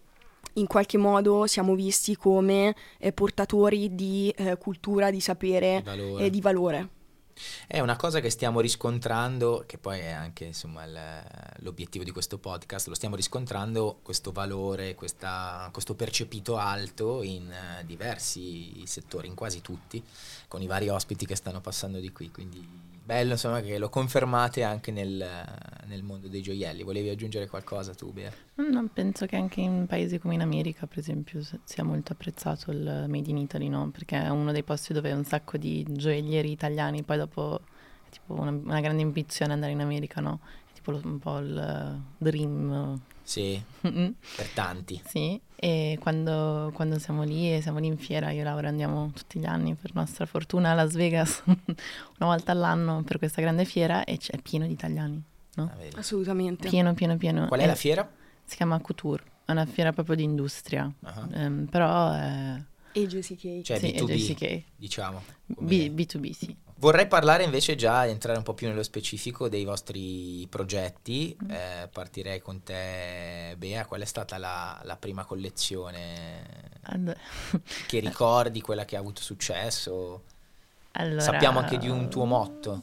in 0.58 0.66
qualche 0.66 0.98
modo 0.98 1.46
siamo 1.46 1.74
visti 1.74 2.16
come 2.16 2.74
eh, 2.98 3.12
portatori 3.12 3.94
di 3.94 4.32
eh, 4.36 4.56
cultura, 4.58 5.10
di 5.10 5.20
sapere 5.20 5.82
e 6.18 6.30
di 6.30 6.40
valore. 6.40 6.96
È 7.66 7.78
una 7.80 7.96
cosa 7.96 8.20
che 8.20 8.30
stiamo 8.30 8.60
riscontrando, 8.60 9.64
che 9.66 9.78
poi 9.78 10.00
è 10.00 10.10
anche 10.10 10.44
insomma, 10.44 10.84
il, 10.84 10.98
l'obiettivo 11.58 12.04
di 12.04 12.10
questo 12.10 12.38
podcast, 12.38 12.88
lo 12.88 12.94
stiamo 12.94 13.14
riscontrando 13.14 14.00
questo 14.02 14.32
valore, 14.32 14.94
questa, 14.94 15.68
questo 15.72 15.94
percepito 15.94 16.56
alto 16.56 17.22
in 17.22 17.46
uh, 17.46 17.84
diversi 17.86 18.82
settori, 18.86 19.28
in 19.28 19.34
quasi 19.34 19.60
tutti, 19.60 20.02
con 20.48 20.62
i 20.62 20.66
vari 20.66 20.88
ospiti 20.88 21.26
che 21.26 21.36
stanno 21.36 21.60
passando 21.60 22.00
di 22.00 22.10
qui. 22.10 22.30
Quindi 22.30 22.87
bello 23.08 23.32
insomma 23.32 23.62
che 23.62 23.78
lo 23.78 23.88
confermate 23.88 24.62
anche 24.62 24.90
nel, 24.90 25.26
nel 25.86 26.02
mondo 26.02 26.28
dei 26.28 26.42
gioielli. 26.42 26.82
Volevi 26.82 27.08
aggiungere 27.08 27.46
qualcosa 27.46 27.94
tu, 27.94 28.12
Bea? 28.12 28.30
No, 28.56 28.86
penso 28.92 29.24
che 29.24 29.36
anche 29.36 29.62
in 29.62 29.86
paesi 29.86 30.18
come 30.18 30.34
in 30.34 30.42
America, 30.42 30.86
per 30.86 30.98
esempio, 30.98 31.40
sia 31.64 31.84
molto 31.84 32.12
apprezzato 32.12 32.70
il 32.70 33.06
Made 33.08 33.30
in 33.30 33.38
Italy, 33.38 33.68
no? 33.70 33.88
Perché 33.88 34.22
è 34.22 34.28
uno 34.28 34.52
dei 34.52 34.62
posti 34.62 34.92
dove 34.92 35.10
un 35.12 35.24
sacco 35.24 35.56
di 35.56 35.86
gioiellieri 35.88 36.50
italiani, 36.50 37.02
poi 37.02 37.16
dopo 37.16 37.60
è 38.06 38.10
tipo 38.10 38.34
una, 38.34 38.50
una 38.50 38.80
grande 38.82 39.02
ambizione 39.02 39.54
andare 39.54 39.72
in 39.72 39.80
America, 39.80 40.20
no? 40.20 40.40
È 40.70 40.74
tipo 40.74 41.00
un 41.02 41.18
po' 41.18 41.38
il 41.38 42.02
dream 42.18 43.00
sì, 43.22 43.58
per 43.80 44.48
tanti. 44.52 45.00
Sì, 45.06 45.40
e 45.60 45.98
quando, 46.00 46.70
quando, 46.72 47.00
siamo 47.00 47.24
lì 47.24 47.52
e 47.52 47.60
siamo 47.60 47.80
lì 47.80 47.88
in 47.88 47.98
fiera, 47.98 48.30
io 48.30 48.42
e 48.42 48.44
Laura 48.44 48.68
andiamo 48.68 49.10
tutti 49.12 49.40
gli 49.40 49.44
anni 49.44 49.74
per 49.74 49.92
nostra 49.92 50.24
fortuna 50.24 50.70
a 50.70 50.74
Las 50.74 50.94
Vegas, 50.94 51.42
una 51.46 51.66
volta 52.18 52.52
all'anno 52.52 53.02
per 53.02 53.18
questa 53.18 53.40
grande 53.40 53.64
fiera 53.64 54.04
e 54.04 54.18
c'è 54.18 54.38
pieno 54.40 54.66
di 54.66 54.72
italiani, 54.72 55.20
no? 55.54 55.64
Ah, 55.64 55.98
Assolutamente. 55.98 56.68
Pieno, 56.68 56.94
pieno, 56.94 57.16
pieno. 57.16 57.48
Qual 57.48 57.58
è 57.58 57.64
e 57.64 57.66
la 57.66 57.74
fiera? 57.74 58.08
Si 58.44 58.54
chiama 58.54 58.78
Couture, 58.78 59.24
è 59.44 59.50
una 59.50 59.66
fiera 59.66 59.92
proprio 59.92 60.14
di 60.14 60.22
industria, 60.22 60.88
uh-huh. 61.00 61.44
um, 61.44 61.66
però... 61.66 62.12
È... 62.12 62.62
AJCK. 62.94 63.62
Cioè 63.62 63.78
sì, 63.78 63.94
B2B, 63.96 64.10
AJCK. 64.12 64.62
diciamo. 64.76 65.22
B, 65.44 65.90
B2B, 65.90 66.30
sì. 66.30 66.56
Vorrei 66.80 67.08
parlare 67.08 67.42
invece 67.42 67.74
già, 67.74 68.06
entrare 68.06 68.38
un 68.38 68.44
po' 68.44 68.54
più 68.54 68.68
nello 68.68 68.84
specifico 68.84 69.48
dei 69.48 69.64
vostri 69.64 70.46
progetti. 70.48 71.36
Mm. 71.42 71.50
Eh, 71.50 71.88
partirei 71.92 72.40
con 72.40 72.62
te, 72.62 73.56
Bea. 73.58 73.84
Qual 73.84 74.00
è 74.00 74.04
stata 74.04 74.38
la, 74.38 74.78
la 74.84 74.96
prima 74.96 75.24
collezione 75.24 76.78
allora. 76.82 77.18
che 77.86 77.98
ricordi, 77.98 78.60
quella 78.60 78.84
che 78.84 78.94
ha 78.94 79.00
avuto 79.00 79.22
successo? 79.22 80.22
Allora, 80.92 81.20
Sappiamo 81.20 81.60
anche 81.60 81.78
di 81.78 81.88
un 81.88 82.08
tuo 82.08 82.24
motto. 82.24 82.82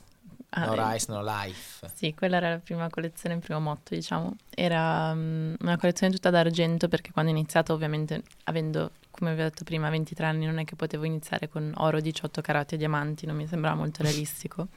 Ah, 0.50 0.66
no 0.66 0.92
Rice, 0.92 1.06
no 1.10 1.22
Life. 1.24 1.90
Sì, 1.94 2.14
quella 2.14 2.38
era 2.38 2.50
la 2.52 2.60
prima 2.60 2.90
collezione, 2.90 3.36
il 3.36 3.42
primo 3.42 3.60
motto, 3.60 3.94
diciamo. 3.94 4.36
Era 4.50 5.12
um, 5.12 5.56
una 5.60 5.78
collezione 5.78 6.14
tutta 6.14 6.30
d'argento 6.30 6.88
perché 6.88 7.12
quando 7.12 7.32
ho 7.32 7.34
iniziato, 7.34 7.74
ovviamente, 7.74 8.24
avendo 8.46 8.92
come 9.16 9.34
vi 9.34 9.42
ho 9.42 9.44
detto 9.46 9.64
prima, 9.64 9.90
23 9.90 10.26
anni 10.26 10.46
non 10.46 10.58
è 10.60 10.66
che 10.66 10.76
potevo 10.76 11.06
iniziare 11.06 11.48
con 11.48 11.72
oro 11.78 12.02
18 12.02 12.42
carati 12.42 12.76
e 12.76 12.78
diamanti, 12.78 13.26
non 13.26 13.38
mi 13.38 13.48
sembrava 13.48 13.76
molto 13.76 14.04
realistico. 14.04 14.68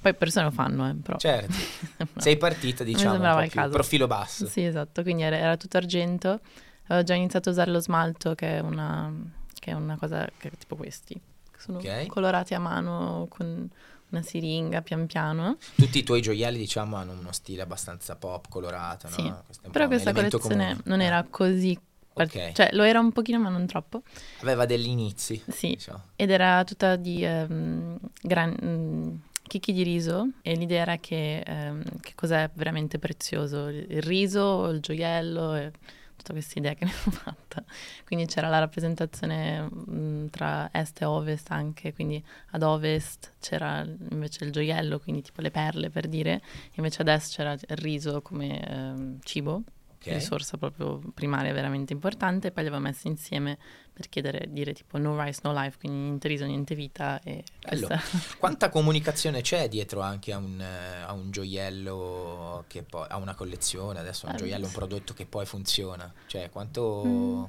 Poi 0.00 0.14
persone 0.14 0.46
lo 0.46 0.50
fanno, 0.50 0.88
eh, 0.88 0.94
però. 0.94 1.18
Certo. 1.18 1.52
Sei 2.16 2.36
partita, 2.36 2.84
diciamo, 2.84 3.16
un 3.16 3.48
po 3.52 3.68
profilo 3.68 4.06
basso. 4.06 4.46
Sì, 4.46 4.64
esatto, 4.64 5.02
quindi 5.02 5.22
era, 5.22 5.36
era, 5.36 5.56
tutto 5.56 5.76
argento. 5.76 6.40
Avevo 6.86 7.04
già 7.04 7.14
iniziato 7.14 7.50
a 7.50 7.52
usare 7.52 7.70
lo 7.70 7.80
smalto, 7.80 8.34
che 8.34 8.56
è 8.56 8.60
una, 8.60 9.12
che 9.58 9.72
è 9.72 9.74
una 9.74 9.96
cosa 9.98 10.26
che 10.38 10.50
tipo 10.56 10.76
questi. 10.76 11.20
Sono 11.58 11.78
okay. 11.78 12.06
colorati 12.06 12.54
a 12.54 12.58
mano 12.58 13.26
con 13.28 13.68
una 14.10 14.22
siringa 14.22 14.82
pian 14.82 15.06
piano. 15.06 15.56
Tutti 15.74 15.98
i 15.98 16.02
tuoi 16.02 16.20
gioielli, 16.20 16.58
diciamo, 16.58 16.96
hanno 16.96 17.12
uno 17.12 17.32
stile 17.32 17.62
abbastanza 17.62 18.16
pop, 18.16 18.48
colorato, 18.48 19.08
sì. 19.08 19.22
no? 19.22 19.44
Però 19.70 19.86
questa 19.86 20.12
collezione 20.12 20.42
comune. 20.42 20.80
non 20.84 21.00
era 21.00 21.24
così 21.28 21.78
Okay. 22.12 22.52
Cioè, 22.52 22.70
lo 22.72 22.82
era 22.82 22.98
un 22.98 23.12
pochino, 23.12 23.38
ma 23.38 23.48
non 23.48 23.66
troppo. 23.66 24.02
Aveva 24.40 24.66
degli 24.66 24.88
inizi. 24.88 25.42
Sì. 25.48 25.68
Diciamo. 25.68 26.02
Ed 26.16 26.30
era 26.30 26.64
tutta 26.64 26.96
di 26.96 27.24
um, 27.24 27.98
gran, 28.20 28.54
um, 28.60 29.20
chicchi 29.42 29.72
di 29.72 29.82
riso. 29.82 30.28
E 30.42 30.54
l'idea 30.54 30.82
era 30.82 30.96
che, 30.98 31.42
um, 31.46 31.82
che 32.00 32.12
cos'è 32.14 32.50
veramente 32.54 32.98
prezioso: 32.98 33.68
il 33.68 34.02
riso, 34.02 34.68
il 34.68 34.80
gioiello. 34.80 35.54
E 35.54 35.72
tutta 36.20 36.32
questa 36.32 36.58
idea 36.58 36.74
che 36.74 36.84
mi 36.84 36.90
hanno 36.90 37.12
fatta. 37.16 37.64
Quindi 38.04 38.26
c'era 38.26 38.48
la 38.48 38.58
rappresentazione 38.58 39.62
mh, 39.62 40.30
tra 40.30 40.70
est 40.72 41.00
e 41.00 41.04
ovest 41.06 41.50
anche, 41.50 41.92
quindi 41.92 42.22
ad 42.50 42.62
ovest 42.62 43.32
c'era 43.40 43.84
invece 44.10 44.44
il 44.44 44.52
gioiello, 44.52 44.98
quindi 45.00 45.22
tipo 45.22 45.40
le 45.40 45.50
perle 45.50 45.90
per 45.90 46.08
dire, 46.08 46.42
invece 46.74 47.02
ad 47.02 47.08
est 47.08 47.34
c'era 47.34 47.52
il 47.52 47.76
riso 47.76 48.22
come 48.22 48.60
eh, 48.60 49.18
cibo 49.24 49.62
okay. 50.08 50.14
risorsa 50.14 50.56
proprio 50.56 51.00
primaria 51.12 51.52
veramente 51.52 51.92
importante, 51.92 52.48
e 52.48 52.50
poi 52.50 52.62
li 52.62 52.68
avevo 52.68 52.82
messi 52.82 53.08
insieme 53.08 53.58
per 53.92 54.08
chiedere, 54.08 54.46
dire 54.48 54.72
tipo 54.72 54.98
no 54.98 55.22
rice, 55.22 55.40
no 55.42 55.52
life, 55.52 55.76
quindi 55.78 55.98
niente 55.98 56.28
riso, 56.28 56.46
niente 56.46 56.74
vita. 56.74 57.20
E 57.22 57.44
questa... 57.60 58.00
Quanta 58.38 58.70
comunicazione 58.70 59.42
c'è 59.42 59.68
dietro 59.68 60.00
anche 60.00 60.32
a 60.32 60.38
un, 60.38 60.60
a 60.60 61.12
un 61.12 61.30
gioiello 61.30 62.64
che 62.66 62.82
poi 62.82 63.06
ha 63.08 63.16
una 63.16 63.34
collezione, 63.34 63.98
adesso 63.98 64.26
un 64.26 64.34
eh, 64.34 64.36
gioiello, 64.36 64.66
un 64.66 64.72
prodotto 64.72 65.12
che 65.12 65.26
poi 65.26 65.46
funziona? 65.46 66.12
Cioè 66.26 66.50
quanto... 66.50 67.02
Mm. 67.06 67.44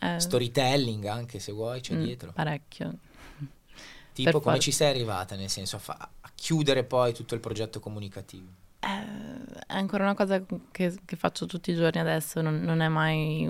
Eh, 0.00 0.20
storytelling 0.20 1.06
anche 1.06 1.40
se 1.40 1.50
vuoi 1.50 1.80
c'è 1.80 1.94
mm, 1.94 2.02
dietro? 2.04 2.32
Parecchio. 2.32 2.98
Tipo 4.12 4.30
per 4.30 4.40
come 4.40 4.54
far... 4.54 4.58
ci 4.62 4.72
sei 4.72 4.90
arrivata, 4.90 5.34
nel 5.36 5.48
senso 5.48 5.76
a, 5.76 5.78
fa- 5.78 6.10
a 6.20 6.30
chiudere 6.34 6.84
poi 6.84 7.12
tutto 7.12 7.34
il 7.34 7.40
progetto 7.40 7.80
comunicativo? 7.80 8.66
È 8.80 9.74
ancora 9.74 10.04
una 10.04 10.14
cosa 10.14 10.42
che, 10.70 10.94
che, 11.04 11.16
faccio 11.16 11.46
tutti 11.46 11.70
i 11.70 11.74
giorni 11.74 12.00
adesso, 12.00 12.40
non, 12.40 12.60
non 12.60 12.80
è 12.80 12.88
mai, 12.88 13.46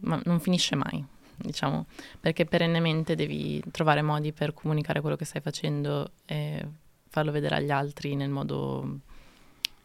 ma 0.00 0.20
non 0.24 0.40
finisce 0.40 0.74
mai. 0.76 1.04
diciamo, 1.36 1.86
perché 2.20 2.44
perennemente 2.44 3.14
devi 3.14 3.62
trovare 3.70 4.02
modi 4.02 4.32
per 4.32 4.52
comunicare 4.54 5.00
quello 5.00 5.16
che 5.16 5.24
stai 5.24 5.40
facendo 5.40 6.12
e 6.26 6.66
farlo 7.08 7.30
vedere 7.30 7.56
agli 7.56 7.70
altri 7.70 8.16
nel 8.16 8.30
modo 8.30 9.00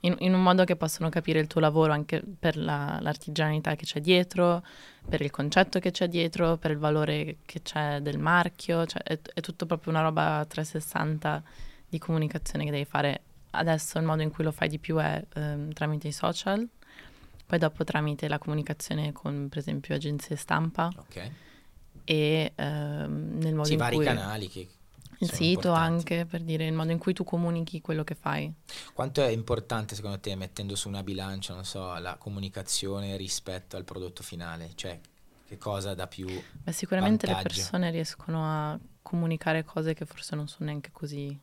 in, 0.02 0.16
in, 0.20 0.34
un 0.34 0.42
modo 0.42 0.64
che 0.64 0.76
possano 0.76 1.10
capire 1.10 1.40
il 1.40 1.48
tuo 1.48 1.60
lavoro 1.60 1.92
anche 1.92 2.24
per 2.40 2.56
la, 2.56 2.98
l'artigianità 3.02 3.76
che 3.76 3.86
c'è 3.86 4.00
dietro, 4.00 4.64
per 5.08 5.22
il 5.22 5.32
concetto 5.32 5.80
che 5.80 5.92
c'è 5.92 6.08
dietro, 6.08 6.58
per 6.58 6.72
il 6.72 6.78
valore 6.78 7.38
che 7.46 7.62
c'è 7.62 8.00
del 8.00 8.18
marchio, 8.18 8.86
cioè 8.86 9.02
è, 9.04 9.20
è 9.34 9.42
tutto 9.42 9.66
proprio 9.66 9.92
una 9.92 10.02
roba 10.02 10.46
360 10.48 11.44
di 11.90 11.98
comunicazione 12.00 12.66
che 12.66 12.72
devi 12.72 12.86
fare. 12.86 13.24
Adesso 13.52 13.98
il 13.98 14.06
modo 14.06 14.22
in 14.22 14.30
cui 14.32 14.44
lo 14.44 14.52
fai 14.52 14.68
di 14.70 14.78
più 14.80 14.98
è 14.98 15.24
ehm, 15.34 15.74
tramite 15.74 16.08
i 16.08 16.12
social, 16.12 16.68
poi 17.46 17.58
dopo 17.58 17.84
tramite 17.84 18.28
la 18.28 18.38
comunicazione 18.38 19.12
con 19.12 19.48
per 19.50 19.58
esempio 19.58 19.96
agenzie 19.96 20.36
stampa 20.36 20.92
Ok. 20.96 21.32
e 22.04 22.52
ehm, 22.56 23.38
nel 23.40 23.54
modo 23.56 23.66
Sì, 23.68 23.74
in 23.74 23.80
vari 23.80 23.96
cui 23.96 24.06
canali 24.06 24.48
che 24.50 24.70
il 25.22 25.32
sito 25.32 25.74
importanti. 25.74 26.14
anche 26.14 26.26
per 26.26 26.42
dire 26.44 26.66
il 26.66 26.74
modo 26.74 26.92
in 26.92 26.98
cui 26.98 27.14
tu 27.14 27.24
comunichi 27.24 27.82
quello 27.82 28.04
che 28.04 28.16
fai. 28.16 28.54
Quanto 28.94 29.22
è 29.22 29.28
importante 29.30 29.96
secondo 29.96 30.20
te 30.20 30.36
mettendo 30.36 30.76
su 30.76 30.88
una 30.88 31.04
bilancia, 31.04 31.54
non 31.54 31.66
so, 31.66 31.98
la 31.98 32.16
comunicazione 32.18 33.18
rispetto 33.18 33.76
al 33.76 33.84
prodotto 33.84 34.24
finale? 34.24 34.72
Cioè, 34.76 35.00
che 35.48 35.58
cosa 35.58 35.94
dà 35.94 36.08
più... 36.08 36.28
Beh, 36.64 36.72
sicuramente 36.72 37.26
le 37.26 37.34
Vantaggio. 37.34 37.56
persone 37.56 37.92
riescono 37.92 38.46
a 38.46 38.80
comunicare 39.02 39.64
cose 39.64 39.94
che 39.94 40.06
forse 40.06 40.36
non 40.36 40.48
sono 40.48 40.66
neanche 40.70 40.92
così 40.92 41.38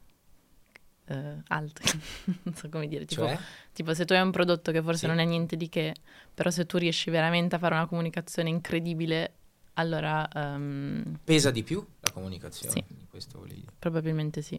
eh, 1.06 1.36
alte, 1.48 1.82
non 2.44 2.54
so 2.54 2.68
come 2.68 2.88
dire, 2.88 3.04
tipo, 3.04 3.22
Cioè? 3.26 3.38
tipo 3.72 3.94
se 3.94 4.04
tu 4.04 4.12
hai 4.12 4.20
un 4.22 4.30
prodotto 4.30 4.72
che 4.72 4.82
forse 4.82 5.00
Sì. 5.00 5.06
non 5.06 5.18
è 5.18 5.24
niente 5.24 5.56
di 5.56 5.68
che, 5.68 5.94
però 6.34 6.50
se 6.50 6.66
tu 6.66 6.78
riesci 6.78 7.10
veramente 7.10 7.56
a 7.56 7.58
fare 7.58 7.74
una 7.74 7.86
comunicazione 7.86 8.48
incredibile, 8.48 9.32
allora 9.74 10.26
ehm, 10.28 11.18
Pesa 11.24 11.50
di 11.50 11.62
più 11.62 11.84
la 12.00 12.10
comunicazione? 12.10 12.72
Sì. 12.72 12.84
Questo 13.10 13.38
volevi 13.38 13.60
dire. 13.60 13.72
probabilmente 13.78 14.42
sì. 14.42 14.58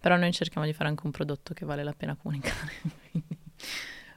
Però 0.00 0.16
noi 0.16 0.32
cerchiamo 0.32 0.66
di 0.66 0.72
fare 0.72 0.88
anche 0.88 1.02
un 1.04 1.10
prodotto 1.10 1.54
che 1.54 1.64
vale 1.64 1.82
la 1.82 1.92
pena 1.92 2.14
comunicare, 2.14 2.72
quindi 3.10 3.36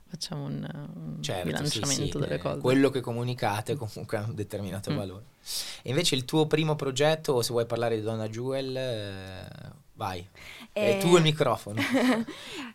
facciamo 0.07 0.43
un, 0.45 0.89
un 0.95 1.23
Certo, 1.23 1.45
bilanciamento 1.47 1.87
sì, 2.03 2.11
sì, 2.11 2.17
delle 2.19 2.35
eh, 2.35 2.37
cose. 2.37 2.59
Quello 2.59 2.89
che 2.89 2.99
comunicate 3.01 3.75
comunque 3.75 4.17
ha 4.17 4.23
un 4.25 4.35
determinato 4.35 4.91
Mm. 4.91 4.95
valore. 4.95 5.23
E 5.81 5.89
invece 5.89 6.15
il 6.15 6.25
tuo 6.25 6.45
primo 6.47 6.75
progetto, 6.75 7.33
o 7.33 7.41
se 7.41 7.51
vuoi 7.51 7.65
parlare 7.65 7.95
di 7.95 8.01
Donna 8.01 8.27
Jewel, 8.27 8.75
eh, 8.75 9.47
vai. 10.01 10.27
Eh, 10.73 10.97
tu 10.99 11.15
il 11.15 11.21
microfono. 11.21 11.79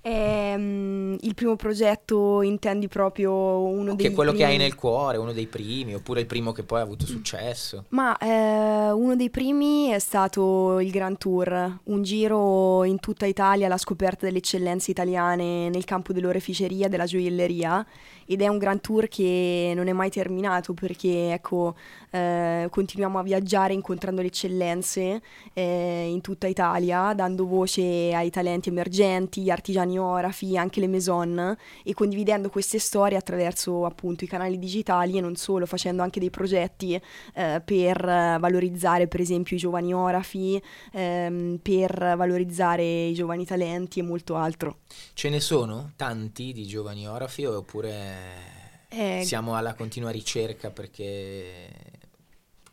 Ehm, 0.06 1.16
il 1.22 1.34
primo 1.34 1.56
progetto 1.56 2.40
intendi 2.40 2.86
proprio 2.86 3.32
uno 3.32 3.96
che 3.96 4.04
dei 4.04 4.12
è 4.12 4.14
quello 4.14 4.30
che 4.30 4.44
hai 4.44 4.50
primi- 4.50 4.62
nel 4.62 4.76
cuore, 4.76 5.16
uno 5.16 5.32
dei 5.32 5.48
primi, 5.48 5.96
oppure 5.96 6.20
il 6.20 6.26
primo 6.26 6.52
che 6.52 6.62
poi 6.62 6.78
ha 6.78 6.84
avuto 6.84 7.04
successo. 7.06 7.86
Ma 7.88 8.16
eh, 8.16 8.92
uno 8.92 9.16
dei 9.16 9.30
primi 9.30 9.88
è 9.88 9.98
stato 9.98 10.78
il 10.78 10.92
Grand 10.92 11.18
Tour, 11.18 11.80
un 11.82 12.02
giro 12.04 12.84
in 12.84 13.00
tutta 13.00 13.26
Italia 13.26 13.66
alla 13.66 13.78
scoperta 13.78 14.26
delle 14.26 14.38
eccellenze 14.38 14.92
italiane 14.92 15.70
nel 15.70 15.84
campo 15.84 16.12
dell'oreficeria, 16.12 16.86
della 16.86 17.06
gioielleria 17.06 17.84
ed 18.26 18.42
è 18.42 18.48
un 18.48 18.58
Grand 18.58 18.80
Tour 18.80 19.08
che 19.08 19.72
non 19.74 19.88
è 19.88 19.92
mai 19.92 20.10
terminato 20.10 20.72
perché 20.72 21.32
ecco 21.32 21.74
eh, 22.16 22.68
continuiamo 22.70 23.18
a 23.18 23.22
viaggiare 23.22 23.74
incontrando 23.74 24.22
le 24.22 24.29
eccellenze 24.29 25.20
eh, 25.52 26.09
in 26.09 26.20
tutta 26.20 26.46
Italia, 26.46 27.12
dando 27.12 27.46
voce 27.46 28.12
ai 28.14 28.31
talenti 28.31 28.68
emergenti, 28.70 29.42
gli 29.42 29.50
artigiani 29.50 29.98
orafi, 29.98 30.57
anche 30.57 30.81
le 30.81 30.88
maison 30.88 31.57
e 31.85 31.94
condividendo 31.94 32.48
queste 32.48 32.79
storie 32.79 33.18
attraverso 33.18 33.85
appunto 33.85 34.24
i 34.24 34.26
canali 34.26 34.59
digitali 34.59 35.18
e 35.18 35.20
non 35.20 35.37
solo, 35.37 35.66
facendo 35.66 36.02
anche 36.02 36.20
dei 36.20 36.31
progetti 36.31 37.00
eh, 37.35 37.62
per 37.64 38.00
valorizzare 38.40 39.07
per 39.07 39.20
esempio 39.20 39.57
i 39.57 39.59
giovani 39.59 39.92
orafi, 39.92 40.61
ehm, 40.92 41.59
per 41.62 42.14
valorizzare 42.16 42.85
i 43.07 43.14
giovani 43.14 43.44
talenti 43.44 44.00
e 44.00 44.02
molto 44.02 44.37
altro. 44.37 44.79
Ce 45.14 45.29
ne 45.29 45.40
sono 45.40 45.92
tanti 45.96 46.52
di 46.52 46.66
giovani 46.66 47.07
orafi 47.09 47.44
oppure 47.44 48.55
Eh, 48.88 49.22
siamo 49.24 49.57
alla 49.57 49.74
continua 49.74 50.11
ricerca 50.11 50.70
perché 50.70 51.68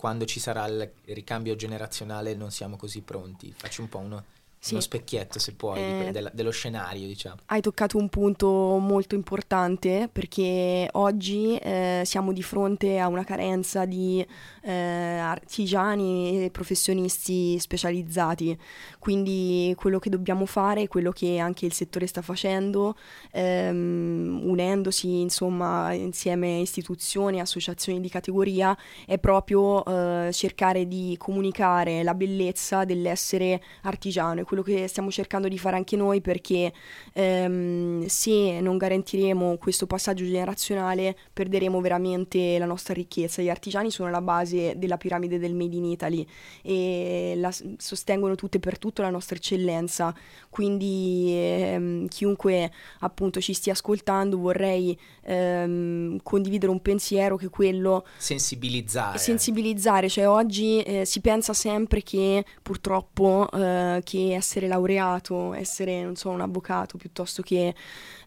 quando 0.04 0.26
ci 0.26 0.42
sarà 0.42 0.66
il 0.66 0.92
ricambio 1.06 1.56
generazionale 1.56 2.36
non 2.36 2.52
siamo 2.52 2.76
così 2.76 3.00
pronti? 3.00 3.54
Facci 3.56 3.80
un 3.80 3.88
po' 3.88 4.00
uno, 4.00 4.26
Sì. 4.64 4.74
uno 4.76 4.82
specchietto 4.82 5.40
se 5.40 5.54
puoi 5.56 5.78
Eh, 5.80 6.10
della- 6.14 6.32
dello 6.34 6.52
scenario, 6.52 7.06
diciamo. 7.06 7.36
Hai 7.48 7.60
toccato 7.60 7.98
un 7.98 8.08
punto 8.08 8.48
molto 8.80 9.14
importante 9.14 10.08
perché 10.10 10.88
oggi 10.94 11.58
eh, 11.58 12.04
siamo 12.06 12.32
di 12.32 12.42
fronte 12.42 12.98
a 12.98 13.08
una 13.10 13.26
carenza 13.26 13.84
di 13.84 14.26
eh, 14.66 14.72
artigiani 14.72 16.46
e 16.46 16.50
professionisti 16.50 17.60
specializzati, 17.60 18.58
quindi 19.00 19.74
quello 19.76 20.00
che 20.00 20.10
dobbiamo 20.10 20.46
fare, 20.46 20.88
quello 20.88 21.12
che 21.12 21.40
anche 21.40 21.66
il 21.66 21.74
settore 21.74 22.08
sta 22.08 22.22
facendo, 22.22 22.96
ehm, 23.32 24.40
unendosi 24.46 25.20
insomma 25.20 25.92
insieme 25.92 26.56
a 26.56 26.60
istituzioni, 26.60 27.42
associazioni 27.42 28.00
di 28.00 28.08
categoria, 28.08 28.78
è 29.06 29.18
proprio 29.20 29.84
eh, 29.84 30.32
cercare 30.32 30.88
di 30.88 31.16
comunicare 31.18 32.02
la 32.04 32.14
bellezza 32.14 32.86
dell'essere 32.86 33.62
artigiano, 33.82 34.40
quello 34.54 34.62
che 34.62 34.88
stiamo 34.88 35.10
cercando 35.10 35.48
di 35.48 35.58
fare 35.58 35.76
anche 35.76 35.96
noi 35.96 36.22
perché 36.22 36.72
ehm, 37.14 38.06
se 38.06 38.60
non 38.62 38.78
garantiremo 38.78 39.58
questo 39.58 39.88
passaggio 39.88 40.24
generazionale 40.24 41.18
perderemo 41.34 41.82
veramente 41.82 42.58
la 42.60 42.66
nostra 42.66 42.94
ricchezza. 42.94 43.42
Gli 43.42 43.50
artigiani 43.50 43.90
sono 43.90 44.10
la 44.12 44.22
base 44.22 44.74
della 44.78 44.98
piramide 44.98 45.40
del 45.40 45.56
Made 45.56 45.76
in 45.76 45.86
Italy 45.86 46.26
e 46.62 47.34
la- 47.38 47.54
sostengono 47.78 48.36
tutte 48.36 48.60
per 48.60 48.78
tutto 48.78 49.02
la 49.02 49.10
nostra 49.10 49.36
eccellenza, 49.36 50.14
quindi 50.50 51.32
ehm, 51.34 52.08
chiunque 52.08 52.72
appunto 53.00 53.42
ci 53.42 53.54
stia 53.54 53.74
ascoltando 53.74 54.38
vorrei 54.38 54.98
ehm, 55.24 56.20
condividere 56.22 56.72
un 56.72 56.82
pensiero 56.82 57.38
che 57.38 57.48
è 57.48 57.50
quello 57.50 58.06
Sensibilizzare. 58.18 59.18
sensibilizzare, 59.18 60.10
cioè 60.10 60.28
oggi 60.28 60.82
eh, 60.82 61.06
si 61.06 61.22
pensa 61.22 61.54
sempre 61.54 62.04
che 62.04 62.46
purtroppo 62.62 63.50
eh, 63.52 64.02
che 64.04 64.36
essere 64.44 64.68
laureato, 64.68 65.54
essere 65.54 66.04
non 66.04 66.16
so 66.16 66.30
un 66.30 66.42
avvocato 66.42 66.98
piuttosto 66.98 67.42
che 67.42 67.74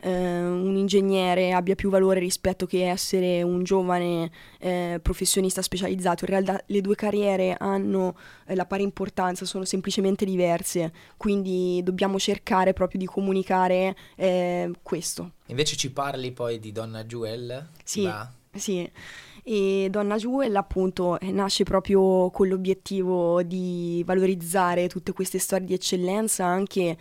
eh, 0.00 0.42
un 0.42 0.74
ingegnere 0.74 1.52
abbia 1.52 1.74
più 1.74 1.90
valore 1.90 2.18
rispetto 2.18 2.66
che 2.66 2.88
essere 2.88 3.42
un 3.42 3.62
giovane 3.62 4.30
eh, 4.58 4.98
professionista 5.02 5.60
specializzato. 5.60 6.24
In 6.24 6.30
realtà 6.30 6.62
le 6.66 6.80
due 6.80 6.94
carriere 6.94 7.54
hanno 7.58 8.16
eh, 8.46 8.54
la 8.54 8.64
pari 8.64 8.82
importanza, 8.82 9.44
sono 9.44 9.64
semplicemente 9.64 10.24
diverse, 10.24 10.92
quindi 11.16 11.80
dobbiamo 11.84 12.18
cercare 12.18 12.72
proprio 12.72 12.98
di 12.98 13.06
comunicare 13.06 13.94
eh, 14.16 14.70
questo. 14.82 15.32
Invece 15.46 15.76
ci 15.76 15.92
parli 15.92 16.32
poi 16.32 16.58
di 16.58 16.72
Donna 16.72 17.04
Jewel? 17.04 17.68
Sì. 17.84 18.10
Sì, 18.56 18.90
e 19.48 19.86
Donna 19.90 20.16
Jewel 20.16 20.56
appunto 20.56 21.16
nasce 21.20 21.62
proprio 21.62 22.30
con 22.30 22.48
l'obiettivo 22.48 23.44
di 23.44 24.02
valorizzare 24.04 24.88
tutte 24.88 25.12
queste 25.12 25.38
storie 25.38 25.66
di 25.66 25.74
eccellenza, 25.74 26.44
anche 26.44 26.96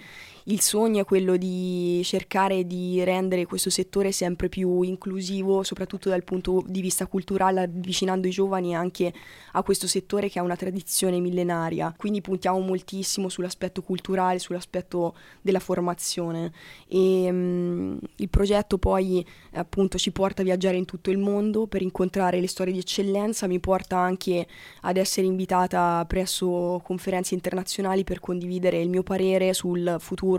il 0.47 0.62
sogno 0.62 1.01
è 1.01 1.05
quello 1.05 1.38
di 1.38 2.01
cercare 2.03 2.67
di 2.67 3.03
rendere 3.03 3.45
questo 3.45 3.71
settore 3.71 4.12
sempre 4.12 4.47
più 4.47 4.84
inclusivo, 4.84 5.63
soprattutto 5.63 6.10
dal 6.10 6.23
punto 6.23 6.63
di 6.67 6.81
vista 6.81 7.08
culturale, 7.08 7.62
avvicinando 7.62 8.27
i 8.27 8.31
giovani 8.31 8.75
anche 8.75 9.12
a 9.53 9.63
questo 9.63 9.88
settore 9.88 10.29
che 10.29 10.38
ha 10.38 10.43
una 10.43 10.55
tradizione 10.55 11.19
millenaria. 11.19 11.91
Quindi 11.97 12.21
puntiamo 12.21 12.60
moltissimo 12.60 13.27
sull'aspetto 13.27 13.81
culturale, 13.81 14.38
sull'aspetto 14.38 15.15
della 15.41 15.60
formazione 15.60 16.51
e 16.88 17.27
mm, 17.31 17.97
il 18.17 18.29
progetto 18.29 18.77
poi 18.77 19.25
appunto 19.53 19.97
ci 19.97 20.12
porta 20.12 20.41
a 20.41 20.45
viaggiare 20.45 20.77
in 20.77 20.86
tutto 20.86 21.10
il 21.10 21.17
mondo 21.17 21.65
per 21.65 21.81
incontrare 21.81 22.39
le 22.39 22.47
storie 22.47 22.73
di 22.73 22.79
eccellenza, 22.79 23.47
mi 23.47 23.60
porta 23.60 23.97
anche 23.97 24.45
ad 24.81 24.97
essere 24.97 25.25
invitata 25.25 26.05
presso 26.08 26.79
conferenze 26.84 27.34
internazionali 27.34 28.03
per 28.03 28.19
condividere 28.19 28.79
il 28.79 28.89
mio 28.89 29.01
parere 29.01 29.53
sul 29.53 29.95
futuro 29.99 30.34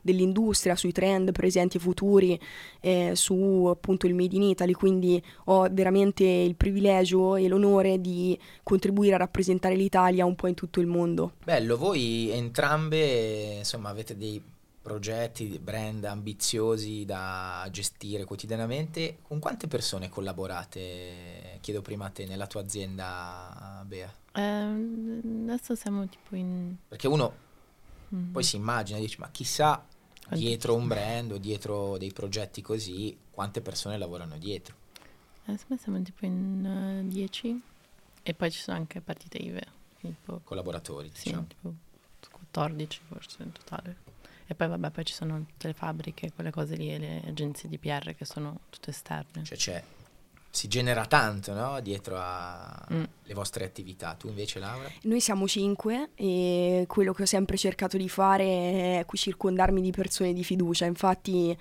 dell'industria, 0.00 0.76
sui 0.76 0.92
trend 0.92 1.32
presenti 1.32 1.76
e 1.76 1.80
futuri, 1.80 2.40
eh, 2.80 3.12
su 3.14 3.66
appunto 3.68 4.06
il 4.06 4.14
Made 4.14 4.36
in 4.36 4.42
Italy, 4.42 4.72
quindi 4.72 5.22
ho 5.44 5.68
veramente 5.70 6.24
il 6.24 6.54
privilegio 6.56 7.36
e 7.36 7.48
l'onore 7.48 8.00
di 8.00 8.38
contribuire 8.62 9.14
a 9.14 9.18
rappresentare 9.18 9.74
l'Italia 9.76 10.24
un 10.24 10.34
po' 10.34 10.46
in 10.46 10.54
tutto 10.54 10.80
il 10.80 10.86
mondo. 10.86 11.32
Bello, 11.44 11.76
voi 11.76 12.30
entrambe 12.30 13.56
insomma 13.58 13.90
avete 13.90 14.16
dei 14.16 14.42
progetti, 14.82 15.60
brand 15.62 16.04
ambiziosi 16.04 17.04
da 17.04 17.66
gestire 17.70 18.24
quotidianamente. 18.24 19.18
Con 19.22 19.38
quante 19.38 19.68
persone 19.68 20.08
collaborate? 20.08 21.58
Chiedo 21.60 21.80
prima 21.80 22.06
a 22.06 22.10
te 22.10 22.26
nella 22.26 22.46
tua 22.48 22.62
azienda, 22.62 23.82
Bea. 23.86 24.12
Ehm, 24.32 25.46
adesso 25.48 25.74
siamo 25.76 26.06
tipo 26.08 26.34
in... 26.34 26.74
Perché 26.88 27.06
uno 27.06 27.50
mm, 28.14 28.32
poi 28.32 28.42
si 28.42 28.56
immagina, 28.56 28.98
dice, 28.98 29.16
ma 29.18 29.30
chissà 29.30 29.84
dietro 30.30 30.74
un 30.74 30.86
brand 30.86 31.32
o 31.32 31.38
dietro 31.38 31.98
dei 31.98 32.12
progetti 32.12 32.62
così, 32.62 33.16
quante 33.30 33.60
persone 33.60 33.98
lavorano 33.98 34.38
dietro. 34.38 34.74
adesso 35.44 35.66
siamo 35.78 36.00
tipo 36.02 36.24
in 36.24 37.08
10. 37.08 37.62
E 38.22 38.34
poi 38.34 38.50
ci 38.50 38.60
sono 38.60 38.76
anche 38.76 39.00
partite 39.00 39.38
IVE, 39.38 39.66
tipo, 40.00 40.40
Collaboratori, 40.44 41.10
sì, 41.12 41.24
diciamo. 41.24 41.46
tipo 41.48 41.74
14 42.30 43.00
forse 43.08 43.42
in 43.42 43.52
totale. 43.52 43.96
E 44.46 44.54
poi 44.54 44.68
vabbè, 44.68 44.90
poi 44.90 45.04
ci 45.04 45.14
sono 45.14 45.44
tutte 45.46 45.68
le 45.68 45.72
fabbriche, 45.74 46.32
quelle 46.32 46.50
cose 46.50 46.76
lì 46.76 46.92
e 46.92 46.98
le 46.98 47.22
agenzie 47.26 47.68
di 47.68 47.78
PR 47.78 48.14
che 48.14 48.24
sono 48.24 48.60
tutte 48.70 48.90
esterne. 48.90 49.42
Cioè 49.44 49.56
c'è, 49.56 49.84
si 50.54 50.68
genera 50.68 51.06
tanto, 51.06 51.54
no? 51.54 51.80
Dietro 51.80 52.18
alle 52.20 53.00
Mm. 53.00 53.32
vostre 53.32 53.64
attività. 53.64 54.14
Tu 54.18 54.28
invece, 54.28 54.58
Laura? 54.58 54.86
Noi 55.04 55.18
siamo 55.20 55.48
cinque 55.48 56.10
e 56.14 56.84
quello 56.86 57.14
che 57.14 57.22
ho 57.22 57.26
sempre 57.26 57.56
cercato 57.56 57.96
di 57.96 58.08
fare 58.10 58.44
è 59.00 59.06
circondarmi 59.10 59.80
di 59.80 59.90
persone 59.90 60.34
di 60.34 60.44
fiducia. 60.44 60.84
Infatti 60.84 61.56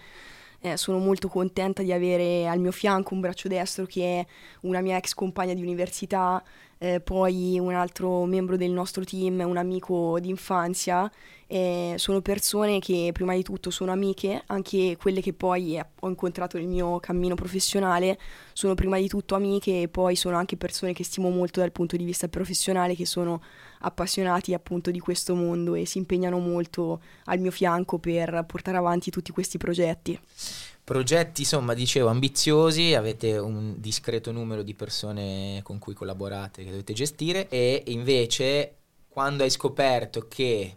eh, 0.61 0.77
sono 0.77 0.99
molto 0.99 1.27
contenta 1.27 1.81
di 1.81 1.91
avere 1.91 2.47
al 2.47 2.59
mio 2.59 2.71
fianco 2.71 3.13
un 3.13 3.19
braccio 3.19 3.47
destro 3.47 3.85
che 3.85 4.19
è 4.19 4.25
una 4.61 4.81
mia 4.81 4.97
ex 4.97 5.13
compagna 5.13 5.53
di 5.53 5.61
università, 5.61 6.41
eh, 6.77 6.99
poi 6.99 7.59
un 7.59 7.73
altro 7.73 8.25
membro 8.25 8.57
del 8.57 8.71
nostro 8.71 9.03
team, 9.03 9.39
un 9.39 9.57
amico 9.57 10.19
d'infanzia. 10.19 11.11
Eh, 11.47 11.95
sono 11.97 12.21
persone 12.21 12.79
che 12.79 13.09
prima 13.11 13.35
di 13.35 13.43
tutto 13.43 13.71
sono 13.71 13.91
amiche, 13.91 14.41
anche 14.45 14.95
quelle 14.97 15.19
che 15.19 15.33
poi 15.33 15.77
eh, 15.77 15.85
ho 15.99 16.07
incontrato 16.07 16.57
nel 16.57 16.67
mio 16.67 16.99
cammino 17.01 17.35
professionale 17.35 18.17
sono 18.53 18.73
prima 18.73 18.97
di 18.97 19.09
tutto 19.09 19.35
amiche 19.35 19.81
e 19.81 19.87
poi 19.89 20.15
sono 20.15 20.37
anche 20.37 20.55
persone 20.55 20.93
che 20.93 21.03
stimo 21.03 21.29
molto 21.29 21.59
dal 21.59 21.71
punto 21.71 21.97
di 21.97 22.05
vista 22.05 22.29
professionale, 22.29 22.95
che 22.95 23.05
sono 23.05 23.41
appassionati 23.81 24.53
appunto 24.53 24.91
di 24.91 24.99
questo 24.99 25.35
mondo 25.35 25.75
e 25.75 25.85
si 25.85 25.97
impegnano 25.97 26.39
molto 26.39 27.01
al 27.25 27.39
mio 27.39 27.51
fianco 27.51 27.99
per 27.99 28.43
portare 28.47 28.77
avanti 28.77 29.11
tutti 29.11 29.31
questi 29.31 29.57
progetti. 29.57 30.19
Progetti, 30.83 31.41
insomma, 31.41 31.73
dicevo, 31.73 32.09
ambiziosi, 32.09 32.95
avete 32.95 33.37
un 33.37 33.75
discreto 33.77 34.31
numero 34.31 34.63
di 34.63 34.73
persone 34.73 35.61
con 35.63 35.77
cui 35.79 35.93
collaborate, 35.93 36.63
che 36.63 36.71
dovete 36.71 36.93
gestire 36.93 37.47
e 37.49 37.83
invece 37.87 38.77
quando 39.07 39.43
hai 39.43 39.49
scoperto 39.49 40.27
che 40.27 40.75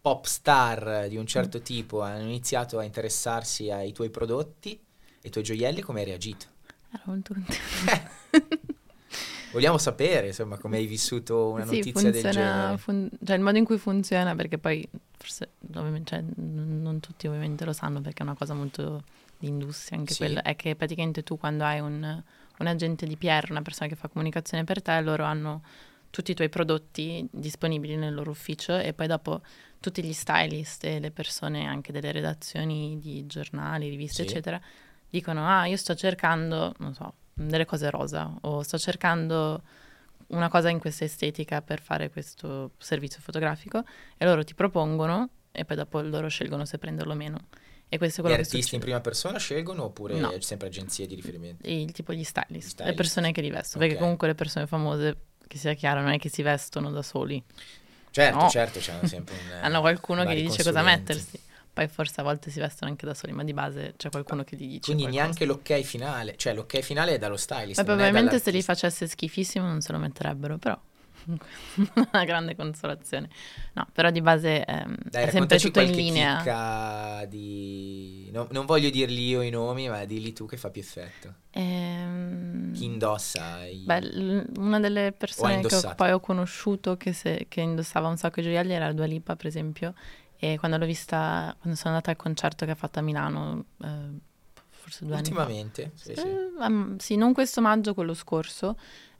pop 0.00 0.26
star 0.26 1.06
di 1.08 1.16
un 1.16 1.26
certo 1.26 1.62
tipo 1.62 2.02
hanno 2.02 2.24
iniziato 2.24 2.78
a 2.78 2.84
interessarsi 2.84 3.70
ai 3.70 3.92
tuoi 3.92 4.10
prodotti, 4.10 4.78
ai 5.22 5.30
tuoi 5.30 5.44
gioielli, 5.44 5.80
come 5.80 6.00
hai 6.00 6.06
reagito? 6.06 6.46
Ero 6.92 7.02
molto 7.06 7.32
contenta. 7.32 8.22
Vogliamo 9.54 9.78
sapere, 9.78 10.26
insomma, 10.26 10.58
come 10.58 10.78
hai 10.78 10.86
vissuto 10.86 11.50
una 11.50 11.64
sì, 11.64 11.76
notizia 11.76 12.10
del 12.10 12.20
funziona, 12.22 12.32
genere. 12.50 12.78
fun- 12.78 13.08
cioè 13.24 13.36
il 13.36 13.42
modo 13.42 13.56
in 13.58 13.64
cui 13.64 13.78
funziona, 13.78 14.34
perché 14.34 14.58
poi 14.58 14.84
forse 15.16 15.50
cioè, 16.04 16.22
non 16.36 16.98
tutti 17.00 17.28
ovviamente 17.28 17.64
lo 17.64 17.72
sanno 17.72 18.00
perché 18.00 18.22
è 18.22 18.26
una 18.26 18.34
cosa 18.34 18.52
molto 18.52 19.04
di 19.38 19.46
industria 19.46 19.96
anche 19.96 20.12
Sì. 20.12 20.18
quello, 20.18 20.42
è 20.42 20.56
che 20.56 20.74
praticamente 20.74 21.22
tu 21.22 21.38
quando 21.38 21.62
hai 21.62 21.78
un, 21.78 22.22
un 22.58 22.66
agente 22.66 23.06
di 23.06 23.16
PR, 23.16 23.46
una 23.50 23.62
persona 23.62 23.88
che 23.88 23.94
fa 23.94 24.08
comunicazione 24.08 24.64
per 24.64 24.82
te, 24.82 25.00
loro 25.00 25.22
hanno 25.22 25.62
tutti 26.10 26.32
i 26.32 26.34
tuoi 26.34 26.48
prodotti 26.48 27.24
disponibili 27.30 27.94
nel 27.96 28.12
loro 28.12 28.30
ufficio 28.32 28.76
e 28.76 28.92
poi 28.92 29.06
dopo 29.06 29.40
tutti 29.78 30.02
gli 30.02 30.12
stylist 30.12 30.82
e 30.84 30.98
le 30.98 31.12
persone 31.12 31.64
anche 31.64 31.92
delle 31.92 32.10
redazioni 32.10 32.98
di 32.98 33.24
giornali, 33.26 33.88
riviste, 33.88 34.22
Sì. 34.24 34.28
eccetera, 34.28 34.60
dicono 35.08 35.46
ah 35.46 35.66
io 35.66 35.76
sto 35.76 35.94
cercando, 35.94 36.74
non 36.78 36.92
so, 36.94 37.12
delle 37.34 37.64
cose 37.64 37.90
rosa 37.90 38.32
o 38.42 38.62
sto 38.62 38.78
cercando 38.78 39.62
una 40.28 40.48
cosa 40.48 40.70
in 40.70 40.78
questa 40.78 41.04
estetica 41.04 41.60
per 41.62 41.80
fare 41.80 42.08
questo 42.10 42.72
servizio 42.78 43.20
fotografico 43.20 43.82
e 44.16 44.24
loro 44.24 44.42
ti 44.44 44.54
propongono 44.54 45.28
e 45.52 45.64
poi 45.64 45.76
dopo 45.76 46.00
loro 46.00 46.28
scelgono 46.28 46.64
se 46.64 46.78
prenderlo 46.78 47.12
o 47.12 47.16
meno. 47.16 47.38
E 47.88 47.98
questo 47.98 48.20
è 48.20 48.24
Gli 48.24 48.26
quello 48.28 48.34
che 48.36 48.40
artisti 48.40 48.56
in 48.56 48.62
succede. 48.62 48.82
prima 48.84 49.00
persona 49.00 49.38
scelgono 49.38 49.84
oppure 49.84 50.18
No. 50.18 50.34
sempre 50.40 50.68
agenzie 50.68 51.06
di 51.06 51.14
riferimento? 51.14 51.68
Il, 51.68 51.92
tipo 51.92 52.12
gli 52.12 52.24
stylist, 52.24 52.50
Gli 52.50 52.54
le 52.62 52.68
stylist. 52.70 52.96
persone 52.96 53.32
che 53.32 53.40
li 53.40 53.50
vestono, 53.50 53.82
Ok. 53.84 53.88
perché 53.90 54.02
comunque 54.02 54.26
le 54.28 54.34
persone 54.34 54.66
famose, 54.66 55.16
che 55.46 55.58
sia 55.58 55.74
chiaro, 55.74 56.00
non 56.00 56.10
è 56.10 56.18
che 56.18 56.28
si 56.30 56.42
vestono 56.42 56.90
da 56.90 57.02
soli, 57.02 57.42
Certo, 58.10 58.38
No. 58.42 58.48
certo, 58.48 58.78
c'hanno 58.80 59.06
sempre 59.08 59.34
un... 59.44 59.58
hanno 59.64 59.80
qualcuno 59.80 60.24
che 60.24 60.36
gli 60.36 60.42
dice 60.48 60.62
cosa 60.62 60.82
mettersi. 60.82 61.38
Poi 61.74 61.88
forse 61.88 62.20
a 62.20 62.22
volte 62.24 62.50
si 62.50 62.60
vestono 62.60 62.88
anche 62.88 63.04
da 63.04 63.14
soli, 63.14 63.32
ma 63.32 63.42
di 63.42 63.52
base 63.52 63.94
c'è 63.96 64.08
qualcuno 64.08 64.44
che 64.44 64.54
gli 64.54 64.66
dice 64.68 64.80
Quindi 64.84 65.02
qualcosa. 65.02 65.24
neanche 65.24 65.44
l'ok 65.44 65.80
finale, 65.82 66.34
cioè 66.36 66.54
l'ok 66.54 66.78
finale 66.82 67.14
è 67.14 67.18
dallo 67.18 67.36
stylist. 67.36 67.80
Ma 67.80 67.84
probabilmente 67.84 68.38
se 68.38 68.52
li 68.52 68.62
facesse 68.62 69.08
schifissimo 69.08 69.66
non 69.66 69.80
se 69.80 69.90
lo 69.90 69.98
metterebbero, 69.98 70.56
però 70.56 70.78
una 72.12 72.24
grande 72.24 72.54
consolazione. 72.54 73.28
No, 73.72 73.88
però 73.92 74.10
di 74.10 74.20
base 74.20 74.64
ehm, 74.64 74.94
Dai, 75.02 75.24
è 75.24 75.30
sempre 75.30 75.58
tutto 75.58 75.80
in 75.80 75.90
linea. 75.90 77.24
di... 77.28 78.30
no- 78.32 78.46
non 78.52 78.66
voglio 78.66 78.90
dirli 78.90 79.26
io 79.28 79.42
i 79.42 79.50
nomi, 79.50 79.88
ma 79.88 80.04
dilli 80.04 80.32
tu 80.32 80.46
che 80.46 80.56
fa 80.56 80.70
più 80.70 80.80
effetto. 80.80 81.34
Ehm, 81.50 82.72
Chi 82.72 82.84
indossa 82.84 83.64
i... 83.66 83.82
Beh, 83.84 84.46
una 84.58 84.78
delle 84.78 85.12
persone 85.12 85.60
che 85.62 85.74
ho- 85.74 85.94
poi 85.96 86.12
ho 86.12 86.20
conosciuto 86.20 86.96
che, 86.96 87.12
se- 87.12 87.46
che 87.48 87.60
indossava 87.60 88.06
un 88.06 88.16
sacco 88.16 88.40
di 88.40 88.46
gioielli 88.46 88.72
era 88.74 88.92
Dua 88.92 89.06
Lipa, 89.06 89.34
per 89.34 89.46
esempio, 89.46 89.94
e 90.38 90.58
quando 90.58 90.76
l'ho 90.76 90.86
vista, 90.86 91.54
quando 91.60 91.78
sono 91.78 91.94
andata 91.94 92.10
al 92.10 92.16
concerto 92.16 92.64
che 92.64 92.72
ha 92.72 92.76
fatto 92.76 92.98
a 92.98 93.02
Milano, 93.02 93.64
eh, 93.82 94.10
forse 94.68 95.04
due 95.04 95.16
anni 95.16 95.28
fa. 95.28 95.42
Ultimamente? 95.42 95.92
Sì, 95.94 96.14
sì. 96.14 96.20
Eh, 96.26 96.50
um, 96.58 96.96
sì, 96.98 97.16
non 97.16 97.32
questo 97.32 97.60
maggio, 97.60 97.94
quello 97.94 98.14
scorso. 98.14 98.76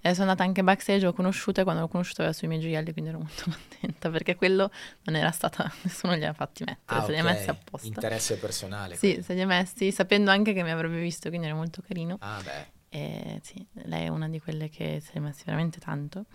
E 0.07 0.13
sono 0.13 0.29
andata 0.29 0.47
anche 0.47 0.63
backstage, 0.63 1.03
l'ho 1.03 1.15
conosciuta 1.15 1.63
e 1.63 1.65
quando 1.65 1.81
l'ho 1.81 1.89
conosciuta 1.89 2.21
aveva 2.21 2.37
sui 2.37 2.47
miei 2.47 2.61
gioielli, 2.61 2.93
quindi 2.93 3.09
ero 3.09 3.21
molto 3.25 3.45
contenta 3.45 4.11
perché 4.11 4.35
quello 4.35 4.71
non 5.05 5.17
era 5.17 5.31
stata, 5.31 5.73
nessuno 5.81 6.13
li 6.15 6.27
ha 6.27 6.35
fatti 6.35 6.63
mettere, 6.65 7.01
Ah, 7.01 7.05
se 7.05 7.13
li 7.13 7.19
ha 7.19 7.23
messi 7.25 7.49
apposta. 7.49 7.87
Interesse 7.87 8.37
personale. 8.37 8.97
Sì, 8.97 9.09
quello. 9.09 9.23
se 9.23 9.33
li 9.35 9.41
ha 9.41 9.47
messi, 9.47 9.93
sapendo 9.93 10.31
anche 10.31 10.53
che 10.53 10.63
mi 10.63 10.71
avrebbe 10.71 11.01
visto, 11.01 11.31
quindi 11.31 11.47
era 11.47 11.57
molto 11.57 11.81
carino. 11.81 12.19
Ah, 12.21 12.39
beh. 12.45 12.73
E 12.91 13.41
sì, 13.43 13.67
lei 13.85 14.05
è 14.05 14.09
una 14.09 14.29
di 14.29 14.39
quelle 14.41 14.69
che 14.69 15.01
si 15.03 15.13
è 15.15 15.21
messi 15.21 15.43
veramente 15.47 15.81
tanto. 15.81 16.27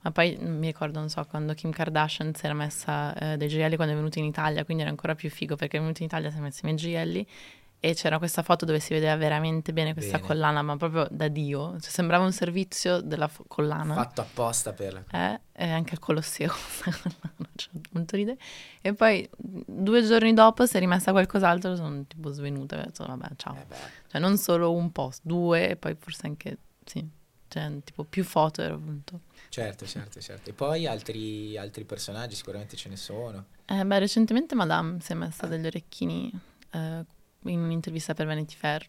Ma 0.00 0.12
poi 0.12 0.36
mi 0.40 0.66
ricordo, 0.66 1.00
non 1.00 1.08
so, 1.08 1.24
quando 1.24 1.54
Kim 1.54 1.70
Kardashian 1.70 2.34
si 2.34 2.44
era 2.44 2.54
messa 2.54 3.14
eh, 3.14 3.36
dei 3.36 3.48
gioielli 3.48 3.76
quando 3.76 3.94
è 3.94 3.96
venuta 3.96 4.18
in 4.18 4.26
Italia, 4.26 4.64
quindi 4.64 4.82
era 4.82 4.92
ancora 4.92 5.14
più 5.14 5.28
figo 5.28 5.56
perché 5.56 5.76
è 5.76 5.80
venuta 5.80 6.02
in 6.02 6.06
Italia, 6.06 6.30
si 6.30 6.38
è 6.38 6.40
messa 6.40 6.60
i 6.62 6.64
miei 6.66 6.76
gioielli 6.76 7.26
e 7.80 7.94
c'era 7.94 8.18
questa 8.18 8.42
foto 8.42 8.64
dove 8.64 8.80
si 8.80 8.92
vedeva 8.92 9.14
veramente 9.16 9.72
bene 9.72 9.92
questa 9.92 10.16
Bene. 10.16 10.26
collana, 10.26 10.62
ma 10.62 10.76
proprio 10.76 11.06
da 11.10 11.28
Dio. 11.28 11.78
Cioè, 11.80 11.90
sembrava 11.90 12.24
un 12.24 12.32
servizio 12.32 13.00
della 13.00 13.28
fo- 13.28 13.44
collana. 13.46 13.94
Fatto 13.94 14.20
apposta 14.20 14.72
per... 14.72 15.04
Eh, 15.12 15.40
e 15.52 15.70
anche 15.70 15.92
al 15.92 16.00
Colosseo, 16.00 16.52
cioè, 17.54 17.70
molto 17.92 18.16
ridere. 18.16 18.36
E 18.80 18.94
poi 18.94 19.28
due 19.36 20.02
giorni 20.04 20.34
dopo 20.34 20.66
si 20.66 20.76
è 20.76 20.80
rimessa 20.80 21.12
qualcos'altro, 21.12 21.76
sono 21.76 22.04
tipo 22.06 22.32
svenuta, 22.32 22.78
ho 22.78 22.82
detto 22.82 23.06
vabbè 23.06 23.28
ciao. 23.36 23.54
Eh. 23.54 23.76
Cioè 24.08 24.20
non 24.20 24.36
solo 24.38 24.72
un 24.72 24.90
post, 24.90 25.20
due 25.22 25.70
e 25.70 25.76
poi 25.76 25.94
forse 25.96 26.26
anche, 26.26 26.58
sì, 26.84 27.06
cioè 27.46 27.70
tipo 27.84 28.02
più 28.02 28.24
foto 28.24 28.60
ero 28.60 28.76
venuto. 28.78 29.20
Certo, 29.48 29.86
certo, 29.86 30.20
certo. 30.20 30.50
E 30.50 30.52
poi 30.52 30.86
altri, 30.86 31.56
altri 31.56 31.84
personaggi 31.84 32.34
sicuramente 32.34 32.76
ce 32.76 32.88
ne 32.88 32.96
sono. 32.96 33.46
Eh, 33.66 33.84
beh, 33.84 33.98
recentemente 33.98 34.54
Madame 34.54 35.00
si 35.00 35.12
è 35.12 35.14
messa 35.14 35.46
degli 35.46 35.66
orecchini 35.66 36.30
eh, 36.72 37.04
in 37.44 37.60
un'intervista 37.60 38.14
per 38.14 38.26
Vanity 38.26 38.54
Fair, 38.54 38.86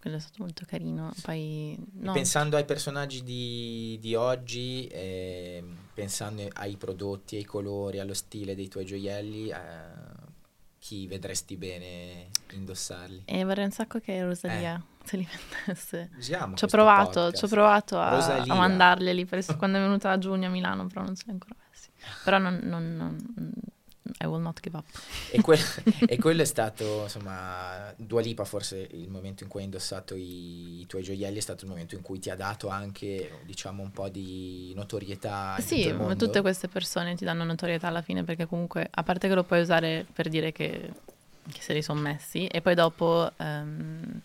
quello 0.00 0.16
è 0.16 0.20
stato 0.20 0.42
molto 0.42 0.64
carino. 0.66 1.12
Poi, 1.22 1.76
no, 1.94 2.12
Pensando 2.12 2.56
ai 2.56 2.64
personaggi 2.64 3.22
di, 3.22 3.98
di 4.00 4.14
oggi, 4.14 4.88
ehm, 4.90 5.76
pensando 5.94 6.48
ai 6.54 6.76
prodotti, 6.76 7.36
ai 7.36 7.44
colori, 7.44 7.98
allo 8.00 8.14
stile 8.14 8.54
dei 8.54 8.68
tuoi 8.68 8.84
gioielli, 8.84 9.48
eh, 9.50 9.56
chi 10.78 11.06
vedresti 11.06 11.56
bene 11.56 12.28
indossarli? 12.52 13.22
e 13.26 13.44
vorrei 13.44 13.64
un 13.66 13.70
sacco 13.70 13.98
che 14.00 14.22
Rosalia 14.24 14.76
Eh. 14.76 14.91
se 15.06 15.16
li 15.16 15.28
mettesse. 15.30 16.10
Usiamo 16.16 16.56
Ci 16.56 16.64
ho 16.64 16.68
provato, 16.68 17.32
ci 17.32 17.44
ho 17.44 17.48
provato 17.48 17.98
a, 17.98 18.36
a 18.36 18.54
mandarglieli 18.54 19.24
per- 19.26 19.56
quando 19.56 19.78
è 19.78 19.80
venuta 19.80 20.10
a 20.10 20.18
giugno 20.18 20.46
a 20.46 20.50
Milano, 20.50 20.86
però 20.86 21.02
non 21.02 21.16
si 21.16 21.24
è 21.26 21.30
ancora 21.30 21.54
messi. 21.70 21.88
Però 22.24 22.38
non, 22.38 22.60
non- 22.62 22.96
non- 22.96 23.52
I 24.18 24.26
will 24.26 24.42
not 24.42 24.60
give 24.60 24.76
up. 24.76 24.84
E, 25.30 25.40
que- 25.40 25.58
e 26.06 26.18
quello 26.18 26.42
è 26.42 26.44
stato, 26.44 27.02
insomma, 27.04 27.92
Dua 27.96 28.20
Lipa 28.20 28.44
forse 28.44 28.86
il 28.92 29.08
momento 29.08 29.42
in 29.42 29.48
cui 29.48 29.60
hai 29.60 29.66
indossato 29.66 30.14
i, 30.14 30.80
i 30.80 30.86
tuoi 30.86 31.02
gioielli 31.02 31.38
è 31.38 31.40
stato 31.40 31.64
il 31.64 31.70
momento 31.70 31.94
in 31.94 32.02
cui 32.02 32.18
ti 32.18 32.28
ha 32.28 32.36
dato 32.36 32.68
anche, 32.68 33.30
diciamo, 33.44 33.82
un 33.82 33.90
po' 33.92 34.08
di 34.08 34.72
notorietà 34.74 35.56
Sì, 35.60 35.84
tutto 35.84 36.16
tutte 36.16 36.40
queste 36.40 36.68
persone 36.68 37.14
ti 37.14 37.24
danno 37.24 37.44
notorietà 37.44 37.88
alla 37.88 38.02
fine 38.02 38.22
perché 38.24 38.46
comunque, 38.46 38.86
a 38.90 39.02
parte 39.02 39.28
che 39.28 39.34
lo 39.34 39.44
puoi 39.44 39.60
usare 39.60 40.04
per 40.12 40.28
dire 40.28 40.52
che, 40.52 40.90
che 41.50 41.60
se 41.62 41.72
li 41.72 41.82
sono 41.82 42.00
messi 42.00 42.46
e 42.46 42.60
poi 42.60 42.74
dopo 42.74 43.30
ehm, 43.36 44.20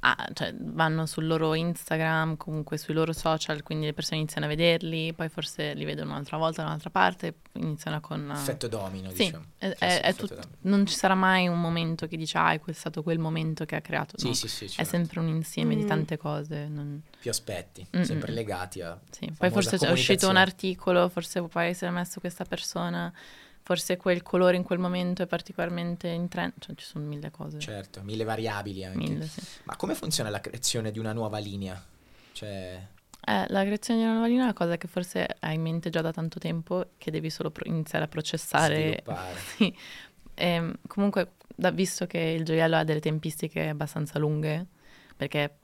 ah, 0.00 0.28
cioè, 0.34 0.54
vanno 0.58 1.06
sul 1.06 1.26
loro 1.26 1.54
Instagram, 1.54 2.36
comunque 2.36 2.78
sui 2.78 2.94
loro 2.94 3.12
social, 3.12 3.62
quindi 3.62 3.86
le 3.86 3.92
persone 3.92 4.18
iniziano 4.18 4.46
a 4.46 4.48
vederli, 4.48 5.12
poi 5.14 5.28
forse 5.28 5.74
li 5.74 5.84
vedono 5.84 6.10
un'altra 6.12 6.36
volta 6.36 6.62
da 6.62 6.68
un'altra 6.68 6.90
parte, 6.90 7.34
iniziano 7.54 8.00
con... 8.00 8.30
Effetto 8.30 8.68
domino, 8.68 9.10
Sì, 9.10 9.24
diciamo. 9.24 9.44
è- 9.58 9.68
Sì, 9.76 9.84
è- 9.84 10.00
è 10.00 10.08
effetto 10.08 10.26
tut- 10.28 10.38
domino. 10.40 10.56
non 10.60 10.86
ci 10.86 10.94
sarà 10.94 11.14
mai 11.14 11.48
un 11.48 11.60
momento 11.60 12.06
che 12.06 12.16
dici 12.16 12.36
ah 12.36 12.52
è 12.52 12.60
quel- 12.60 12.76
stato 12.76 13.02
quel 13.02 13.18
momento 13.18 13.64
che 13.64 13.74
ha 13.76 13.80
creato, 13.80 14.18
Sì, 14.18 14.26
no, 14.28 14.34
sì, 14.34 14.48
sì, 14.48 14.64
è 14.66 14.68
certo. 14.68 14.90
sempre 14.90 15.20
un 15.20 15.28
insieme 15.28 15.74
di 15.74 15.82
Mm. 15.82 15.86
tante 15.86 16.16
cose. 16.16 16.66
non- 16.68 17.02
più 17.18 17.30
aspetti, 17.30 17.84
Mm, 17.96 18.02
sempre 18.02 18.32
legati 18.32 18.80
a... 18.82 18.96
Sì, 19.10 19.32
poi 19.36 19.50
forse 19.50 19.76
è 19.78 19.90
uscito 19.90 20.28
un 20.28 20.36
articolo, 20.36 21.08
forse 21.08 21.42
poi 21.42 21.74
si 21.74 21.84
è 21.84 21.90
messo 21.90 22.20
questa 22.20 22.44
persona, 22.44 23.12
forse 23.66 23.96
quel 23.96 24.22
colore 24.22 24.54
in 24.54 24.62
quel 24.62 24.78
momento 24.78 25.24
è 25.24 25.26
particolarmente 25.26 26.06
in 26.06 26.28
trend, 26.28 26.52
cioè 26.60 26.76
ci 26.76 26.84
sono 26.84 27.04
mille 27.04 27.32
cose. 27.32 27.58
Certo, 27.58 28.00
mille 28.04 28.22
variabili 28.22 28.84
anche. 28.84 28.96
Mille, 28.98 29.26
sì. 29.26 29.40
Ma 29.64 29.74
come 29.74 29.96
funziona 29.96 30.30
la 30.30 30.40
creazione 30.40 30.92
di 30.92 31.00
una 31.00 31.12
nuova 31.12 31.38
linea? 31.38 31.84
Cioè, 32.30 32.80
Eh, 33.28 33.44
la 33.48 33.64
creazione 33.64 33.98
di 33.98 34.04
una 34.04 34.12
nuova 34.12 34.28
linea 34.28 34.42
è 34.42 34.44
una 34.44 34.54
cosa 34.54 34.76
che 34.76 34.86
forse 34.86 35.26
hai 35.40 35.56
in 35.56 35.62
mente 35.62 35.90
già 35.90 36.00
da 36.00 36.12
tanto 36.12 36.38
tempo, 36.38 36.90
che 36.96 37.10
devi 37.10 37.28
solo 37.28 37.50
pro- 37.50 37.68
iniziare 37.68 38.04
a 38.04 38.08
processare. 38.08 39.02
Sì. 39.56 39.76
Ehm, 40.34 40.72
comunque, 40.86 41.32
da- 41.52 41.72
visto 41.72 42.06
che 42.06 42.20
il 42.20 42.44
gioiello 42.44 42.76
ha 42.76 42.84
delle 42.84 43.00
tempistiche 43.00 43.68
abbastanza 43.68 44.20
lunghe, 44.20 44.64
perché 45.16 45.56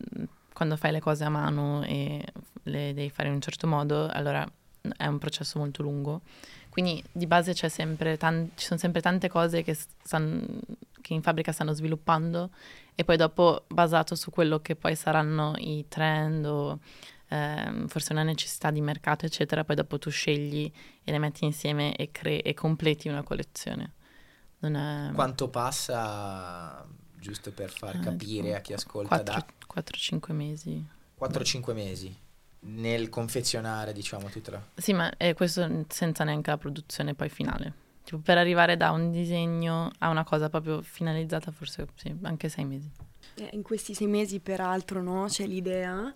quando 0.53 0.77
fai 0.77 0.91
le 0.91 0.99
cose 1.01 1.23
a 1.23 1.29
mano 1.29 1.85
e 1.85 2.21
le 2.65 2.95
devi 2.95 3.11
fare 3.11 3.29
in 3.29 3.35
un 3.35 3.41
certo 3.41 3.69
modo, 3.69 4.09
allora 4.09 4.45
è 4.97 5.07
un 5.07 5.19
processo 5.19 5.61
molto 5.61 5.83
lungo. 5.85 6.23
Quindi 6.73 7.05
di 7.13 7.27
base 7.27 7.53
c'è 7.53 7.69
sempre 7.69 8.17
tan- 8.17 8.53
ci 8.55 8.65
sono 8.65 8.81
sempre 8.81 9.03
tante 9.03 9.29
cose 9.29 9.63
che, 9.63 9.75
stan- 9.75 10.59
che 11.03 11.13
in 11.13 11.21
fabbrica 11.21 11.53
stanno 11.53 11.75
sviluppando 11.75 12.49
e 12.95 13.05
poi 13.05 13.19
dopo 13.19 13.65
basato 13.69 14.15
su 14.15 14.31
quello 14.31 14.61
che 14.61 14.75
poi 14.75 14.97
saranno 14.97 15.53
i 15.59 15.85
trend 15.87 16.47
o 16.47 16.79
ehm, 17.29 17.89
forse 17.89 18.15
una 18.15 18.23
necessità 18.23 18.71
di 18.71 18.81
mercato 18.81 19.27
eccetera, 19.27 19.65
poi 19.65 19.77
dopo 19.77 19.99
tu 19.99 20.09
scegli 20.09 20.73
e 21.05 21.11
le 21.13 21.19
metti 21.19 21.45
insieme 21.45 21.95
e, 21.95 22.11
cre- 22.11 22.41
e 22.41 22.55
completi 22.55 23.09
una 23.09 23.23
collezione. 23.23 23.93
Non 24.61 24.75
è... 24.75 25.13
Quanto 25.13 25.49
passa, 25.49 26.87
giusto 27.19 27.53
per 27.53 27.69
far 27.71 27.97
Eh, 27.97 28.01
capire 28.01 28.55
a 28.55 28.61
chi 28.63 28.73
ascolta, 28.73 29.23
da 29.23 29.45
4-5 29.75 30.33
mesi. 30.33 30.83
4-5 31.21 31.75
mesi 31.75 32.17
nel 32.65 33.09
confezionare, 33.09 33.93
diciamo, 33.93 34.29
tutta 34.29 34.51
la... 34.53 34.63
Sì, 34.75 34.93
ma 34.93 35.17
è 35.17 35.35
questo 35.35 35.85
senza 35.89 36.25
neanche 36.25 36.51
la 36.51 36.59
produzione 36.59 37.15
poi 37.15 37.29
finale. 37.29 37.81
Tipo 38.05 38.19
per 38.19 38.37
arrivare 38.39 38.77
da 38.77 38.91
un 38.91 39.11
disegno 39.11 39.91
a 39.99 40.09
una 40.09 40.25
cosa 40.25 40.49
proprio 40.49 40.83
finalizzata, 40.83 41.51
forse 41.51 41.87
sì, 41.95 42.15
anche 42.23 42.49
sei 42.49 42.65
mesi. 42.65 42.91
Eh, 43.35 43.51
in 43.53 43.63
questi 43.63 43.95
sei 43.95 44.09
mesi, 44.09 44.41
peraltro, 44.41 45.03
no, 45.03 45.27
c'è 45.27 45.47
l'idea, 45.47 46.13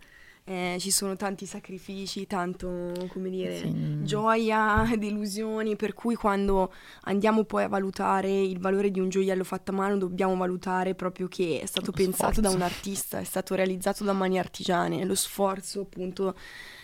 eh, 0.48 0.76
ci 0.78 0.92
sono 0.92 1.16
tanti 1.16 1.44
sacrifici, 1.44 2.26
tanto, 2.28 2.92
come 3.08 3.30
dire, 3.30 3.58
Sì, 3.58 3.66
mm. 3.68 4.04
gioia, 4.04 4.88
delusioni, 4.96 5.74
per 5.74 5.92
cui 5.92 6.14
quando 6.14 6.72
andiamo 7.02 7.42
poi 7.44 7.64
a 7.64 7.68
valutare 7.68 8.30
il 8.42 8.58
valore 8.60 8.90
di 8.92 9.00
un 9.00 9.08
gioiello 9.08 9.42
fatto 9.42 9.72
a 9.72 9.74
mano 9.74 9.96
dobbiamo 9.98 10.36
valutare 10.36 10.94
proprio 10.94 11.26
che 11.26 11.60
è 11.62 11.66
stato 11.66 11.86
Lo 11.86 11.92
pensato 11.92 12.40
da 12.40 12.50
sforzo. 12.50 12.56
un 12.56 12.62
artista, 12.62 13.18
è 13.18 13.24
stato 13.24 13.54
realizzato 13.56 14.04
da 14.04 14.12
mani 14.12 14.38
artigiane, 14.38 15.04
lo 15.04 15.16
sforzo 15.16 15.80
appunto 15.80 16.36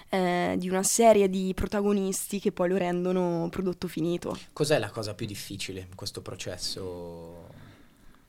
eh, 0.09 0.57
di 0.59 0.69
una 0.69 0.83
serie 0.83 1.29
di 1.31 1.53
protagonisti 1.55 2.41
che 2.41 2.51
poi 2.53 2.69
lo 2.69 2.77
rendono 2.77 3.47
prodotto 3.49 3.87
finito. 3.87 4.37
Cos'è 4.53 4.79
la 4.81 4.91
cosa 4.91 5.15
più 5.15 5.25
difficile 5.27 5.81
in 5.89 5.95
questo 5.95 6.21
processo? 6.21 7.49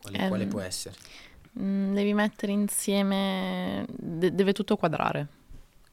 Quale, 0.01 0.17
Ehm, 0.17 0.27
quale 0.27 0.45
può 0.47 0.59
essere? 0.59 0.95
Mm, 1.59 1.93
devi 1.93 2.13
mettere 2.13 2.51
insieme, 2.51 3.85
de- 3.89 4.33
deve 4.33 4.53
tutto 4.53 4.75
quadrare. 4.75 5.27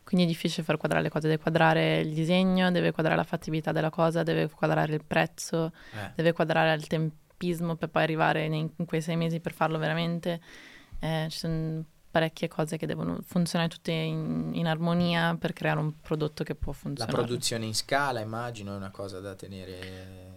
Quindi 0.03 0.27
è 0.27 0.29
difficile 0.29 0.65
far 0.65 0.77
quadrare 0.77 1.03
le 1.05 1.11
cose, 1.11 1.29
deve 1.29 1.41
quadrare 1.41 2.01
il 2.01 2.13
disegno, 2.15 2.71
deve 2.73 2.91
quadrare 2.91 3.17
la 3.17 3.25
fattibilità 3.25 3.71
della 3.71 3.91
cosa, 3.91 4.23
deve 4.23 4.49
quadrare 4.49 4.95
il 4.95 5.05
prezzo, 5.05 5.73
Eh, 5.93 6.13
deve 6.17 6.33
quadrare 6.33 6.75
il 6.75 6.87
tempismo 6.87 7.77
per 7.77 7.91
poi 7.91 8.03
arrivare 8.03 8.49
nei- 8.49 8.71
in 8.75 8.85
quei 8.87 9.03
sei 9.03 9.17
mesi 9.17 9.39
per 9.39 9.53
farlo 9.53 9.79
veramente. 9.79 10.41
Eh, 10.99 11.27
ci 11.31 11.39
sono 11.39 11.85
parecchie 12.11 12.49
cose 12.49 12.77
che 12.77 12.87
devono 12.87 13.21
funzionare 13.25 13.71
tutte 13.71 13.93
in, 13.93 14.51
in 14.55 14.67
armonia 14.67 15.37
per 15.39 15.53
creare 15.53 15.79
un 15.79 15.93
prodotto 16.01 16.43
che 16.43 16.57
può 16.57 16.73
la 16.73 16.79
funzionare. 16.79 17.17
produzione 17.17 17.67
in 17.67 17.75
scala, 17.75 18.19
immagino, 18.21 18.73
è 18.73 18.77
una 18.77 18.91
cosa 18.91 19.21
da 19.21 19.35
tenere... 19.37 20.30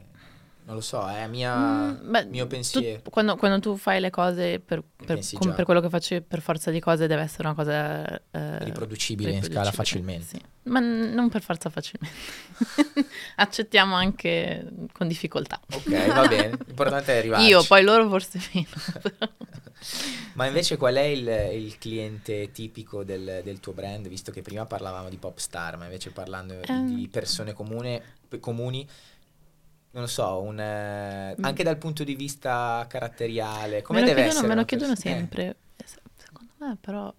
Non 0.66 0.76
lo 0.76 0.82
so, 0.82 1.06
è 1.10 1.28
mia, 1.28 1.54
Mm, 1.56 2.10
beh, 2.12 2.26
mio 2.26 2.44
tu- 2.44 2.50
pensiero. 2.52 3.02
quando, 3.10 3.36
quando 3.36 3.60
tu 3.60 3.76
fai 3.76 4.00
le 4.00 4.10
cose 4.10 4.60
per, 4.60 4.82
per- 5.06 5.20
com- 5.34 5.54
per 5.54 5.66
quello 5.66 5.82
che 5.82 5.90
faccio 5.90 6.14
io, 6.14 6.22
per 6.22 6.40
forza 6.42 6.72
di 6.72 6.80
cose 6.80 7.06
deve 7.06 7.22
essere 7.22 7.48
una 7.48 7.56
cosa 7.56 8.06
eh, 8.32 8.64
Riproducibile 8.64 9.32
in 9.32 9.44
scala 9.44 9.70
riproducibile, 9.70 9.72
facilmente. 9.72 10.26
sì. 10.26 10.42
Ma 10.70 10.80
n- 10.80 11.12
non 11.14 11.28
per 11.30 11.42
forza 11.42 11.70
facilmente. 11.70 12.18
Accettiamo 13.36 13.96
anche 13.96 14.66
con 14.94 15.08
difficoltà. 15.10 15.60
Ok, 15.74 16.08
va 16.14 16.28
bene, 16.28 16.58
l'importante 16.66 17.14
è 17.14 17.18
arrivarci. 17.18 17.48
Io, 17.48 17.64
poi 17.64 17.84
loro 17.84 18.08
forse 18.08 18.40
meno. 18.54 18.68
Ma 20.36 20.46
invece 20.46 20.78
qual 20.78 20.96
è 20.96 21.02
il, 21.02 21.28
il 21.62 21.78
cliente 21.78 22.52
tipico 22.52 23.04
del, 23.04 23.42
del 23.44 23.60
tuo 23.60 23.74
brand? 23.74 24.08
Visto 24.08 24.32
che 24.32 24.42
prima 24.42 24.66
parlavamo 24.66 25.10
di 25.10 25.18
pop 25.18 25.38
star, 25.38 25.76
ma 25.78 25.84
invece 25.86 26.12
parlando 26.12 26.54
di- 26.56 26.62
Ehm. 26.72 26.96
di 26.96 27.08
persone 27.10 27.52
comune, 27.54 28.02
comuni, 28.40 28.88
non 29.94 30.04
lo 30.04 30.08
so, 30.08 30.42
un, 30.42 30.60
eh, 30.60 31.36
Mm. 31.40 31.44
anche 31.44 31.64
dal 31.64 31.78
punto 31.78 32.04
di 32.04 32.16
vista 32.16 32.86
caratteriale, 32.90 33.82
come 33.82 34.00
me 34.02 34.06
deve 34.06 34.22
chiedono, 34.22 34.38
essere? 34.40 34.48
me 34.48 34.56
lo 34.60 34.66
chiedono? 34.66 34.94
Eh, 34.94 34.96
sempre. 34.96 35.56
E 35.78 35.84
se- 35.86 36.02
Secondo 36.16 36.54
me 36.58 36.78
però... 36.80 37.14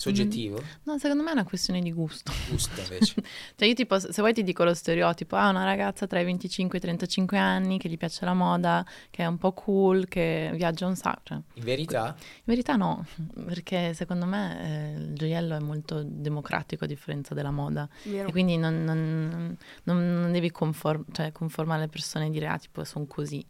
soggettivo? 0.00 0.62
No, 0.84 0.98
secondo 0.98 1.22
me 1.22 1.28
è 1.30 1.32
una 1.32 1.44
questione 1.44 1.80
di 1.80 1.92
gusto. 1.92 2.32
Gusto 2.48 2.80
invece. 2.80 3.14
Cioè 3.54 3.68
io 3.68 3.74
tipo, 3.74 3.98
se 3.98 4.12
vuoi 4.20 4.32
ti 4.32 4.42
dico 4.42 4.64
lo 4.64 4.72
stereotipo, 4.72 5.36
ah 5.36 5.50
una 5.50 5.64
ragazza 5.64 6.06
tra 6.06 6.18
i 6.20 6.24
25 6.24 6.76
e 6.76 6.78
i 6.78 6.80
35 6.80 7.36
anni 7.36 7.78
che 7.78 7.88
gli 7.90 7.98
piace 7.98 8.24
la 8.24 8.32
moda, 8.32 8.84
che 9.10 9.22
è 9.22 9.26
un 9.26 9.36
po' 9.36 9.52
cool, 9.52 10.08
che 10.08 10.50
viaggia 10.54 10.86
un 10.86 10.96
sacco. 10.96 11.20
Cioè, 11.24 11.38
In 11.54 11.64
verità? 11.64 12.14
in 12.18 12.42
verità 12.44 12.76
no, 12.76 13.04
perché 13.44 13.92
secondo 13.92 14.24
me 14.24 14.94
eh, 14.94 14.98
il 14.98 15.14
gioiello 15.14 15.54
è 15.56 15.60
molto 15.60 16.02
democratico 16.02 16.84
a 16.84 16.86
differenza 16.86 17.34
della 17.34 17.50
moda. 17.50 17.86
Vero? 18.04 18.28
E 18.28 18.32
quindi 18.32 18.56
non, 18.56 18.82
non- 18.82 19.56
non- 19.84 20.20
non 20.22 20.32
devi 20.32 20.50
conform- 20.50 21.12
cioè, 21.12 21.30
conformare 21.32 21.82
le 21.82 21.88
persone 21.88 22.26
e 22.26 22.30
dire, 22.30 22.46
ah, 22.46 22.58
tipo, 22.58 22.82
sono 22.84 23.04
così. 23.06 23.44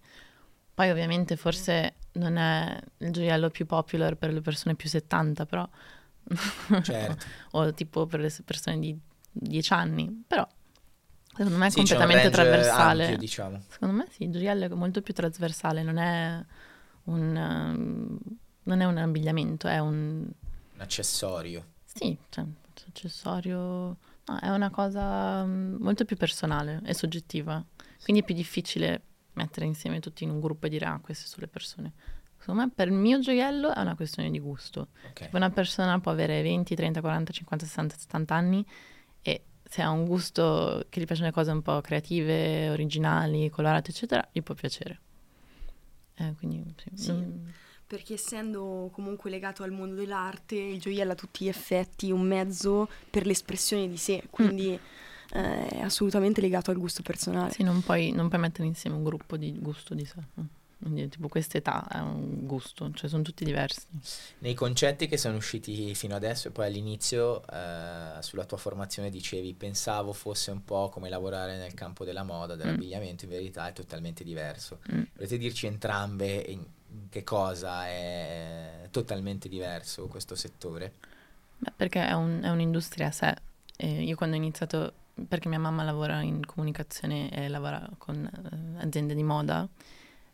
Poi 0.74 0.90
ovviamente 0.90 1.36
forse 1.36 1.94
non 2.12 2.36
è 2.36 2.80
il 2.98 3.12
gioiello 3.12 3.50
più 3.50 3.66
popular 3.66 4.16
per 4.16 4.32
le 4.32 4.40
persone 4.40 4.74
più 4.74 4.88
70, 4.88 5.46
però... 5.46 5.68
Certo. 6.82 7.26
o 7.52 7.72
tipo 7.74 8.06
per 8.06 8.20
le 8.20 8.32
persone 8.44 8.78
di 8.78 8.98
10 9.32 9.72
anni, 9.72 10.22
però 10.26 10.46
secondo 11.36 11.58
me 11.58 11.66
è 11.66 11.70
Sì, 11.70 11.76
completamente 11.76 12.30
trasversale. 12.30 13.04
ampio, 13.04 13.18
diciamo. 13.18 13.62
Secondo 13.68 13.94
me 13.94 14.06
sì, 14.10 14.24
il 14.24 14.32
gioiello 14.32 14.64
è 14.66 14.68
molto 14.68 15.02
più 15.02 15.14
trasversale, 15.14 15.82
non 15.82 15.96
è 15.98 16.44
un, 17.04 17.36
um, 17.36 18.18
non 18.64 18.80
è 18.80 18.84
un 18.84 18.96
abbigliamento, 18.98 19.66
è 19.68 19.78
un... 19.78 20.28
Un 20.74 20.80
accessorio. 20.80 21.66
Sì, 21.84 22.16
cioè, 22.28 22.44
un 22.44 22.54
accessorio... 22.88 23.96
No, 24.26 24.38
è 24.38 24.48
una 24.50 24.70
cosa 24.70 25.44
mm, 25.44 25.76
molto 25.80 26.04
più 26.04 26.16
personale 26.16 26.80
e 26.84 26.94
soggettiva. 26.94 27.64
Quindi 28.02 28.22
è 28.22 28.24
più 28.24 28.34
difficile 28.34 29.02
mettere 29.32 29.66
insieme 29.66 29.98
tutti 30.00 30.24
in 30.24 30.30
un 30.30 30.40
gruppo 30.40 30.66
e 30.66 30.68
dire 30.68 30.84
ah, 30.84 31.00
queste 31.02 31.26
sono 31.26 31.42
le 31.42 31.48
persone. 31.48 31.92
Secondo 32.40 32.62
me 32.62 32.70
per 32.74 32.88
il 32.88 32.94
mio 32.94 33.20
gioiello 33.20 33.72
è 33.74 33.80
una 33.80 33.94
questione 33.94 34.30
di 34.30 34.40
gusto. 34.40 34.88
Ok. 35.10 35.28
Una 35.32 35.50
persona 35.50 36.00
può 36.00 36.10
avere 36.10 36.40
20, 36.40 36.74
30, 36.74 37.00
40, 37.02 37.32
50, 37.32 37.66
60, 37.66 37.96
70 37.98 38.34
anni 38.34 38.66
e 39.20 39.44
se 39.62 39.82
ha 39.82 39.90
un 39.90 40.06
gusto 40.06 40.86
che 40.88 41.00
gli 41.00 41.04
piacciono 41.04 41.28
le 41.28 41.34
cose 41.34 41.50
un 41.50 41.60
po' 41.60 41.80
creative, 41.82 42.70
originali, 42.70 43.50
colorate, 43.50 43.90
eccetera, 43.90 44.26
gli 44.32 44.42
può 44.42 44.54
piacere. 44.54 45.00
Eh, 46.14 46.34
quindi, 46.38 46.74
sì. 46.76 46.90
Sì. 46.94 47.12
Mm, 47.12 47.46
Perché 47.86 48.14
essendo 48.14 48.88
comunque 48.92 49.30
legato 49.30 49.62
al 49.62 49.72
mondo 49.72 49.94
dell'arte, 49.96 50.54
il 50.54 50.80
gioiello 50.80 51.10
ha 51.10 51.14
a 51.14 51.16
tutti 51.16 51.44
gli 51.44 51.48
effetti 51.48 52.10
un 52.10 52.22
mezzo 52.22 52.88
per 53.10 53.26
l'espressione 53.26 53.86
di 53.88 53.96
sé, 53.98 54.22
quindi 54.30 54.78
eh, 55.32 55.66
è 55.66 55.80
assolutamente 55.80 56.40
legato 56.40 56.70
al 56.70 56.78
gusto 56.78 57.02
personale. 57.02 57.52
sì, 57.52 57.62
non 57.62 57.82
puoi, 57.82 58.12
non 58.12 58.28
puoi 58.28 58.40
mettere 58.40 58.66
insieme 58.66 58.96
un 58.96 59.04
gruppo 59.04 59.36
di 59.36 59.56
gusto 59.58 59.94
di 59.94 60.04
sé. 60.04 60.18
Mm. 60.80 60.92
Quindi, 60.92 61.08
tipo, 61.08 61.28
questa 61.28 61.58
età 61.58 61.86
è 61.88 61.98
un 61.98 62.46
gusto, 62.46 62.90
cioè 62.94 63.08
sono 63.08 63.22
tutti 63.22 63.44
diversi. 63.44 63.86
Nei 64.38 64.54
concetti 64.54 65.06
che 65.06 65.16
sono 65.16 65.36
usciti 65.36 65.94
fino 65.94 66.14
adesso 66.14 66.48
e 66.48 66.50
poi 66.50 66.66
all'inizio 66.66 67.42
eh, 67.46 68.20
sulla 68.20 68.44
tua 68.44 68.56
formazione 68.56 69.10
dicevi 69.10 69.54
pensavo 69.54 70.12
fosse 70.12 70.50
un 70.50 70.64
po' 70.64 70.88
come 70.88 71.08
lavorare 71.08 71.56
nel 71.58 71.74
campo 71.74 72.04
della 72.04 72.22
moda, 72.22 72.56
dell'abbigliamento, 72.56 73.24
in 73.24 73.30
verità 73.30 73.68
è 73.68 73.72
totalmente 73.72 74.24
diverso. 74.24 74.80
Mm. 74.92 75.02
Volete 75.14 75.38
dirci 75.38 75.66
entrambe 75.66 76.44
in 76.48 76.64
che 77.08 77.24
cosa 77.24 77.86
è 77.86 78.88
totalmente 78.90 79.48
diverso 79.48 80.06
questo 80.06 80.34
settore? 80.34 80.94
Beh, 81.58 81.72
perché 81.76 82.06
è, 82.06 82.12
un- 82.12 82.40
è 82.42 82.48
un'industria 82.48 83.08
a 83.08 83.10
sé. 83.10 83.36
E 83.76 84.02
io 84.02 84.16
quando 84.16 84.36
ho 84.36 84.38
iniziato, 84.38 84.92
perché 85.28 85.48
mia 85.48 85.58
mamma 85.58 85.82
lavora 85.84 86.20
in 86.22 86.44
comunicazione 86.44 87.30
e 87.30 87.48
lavora 87.48 87.88
con 87.98 88.24
eh, 88.24 88.82
aziende 88.82 89.14
di 89.14 89.22
moda, 89.22 89.68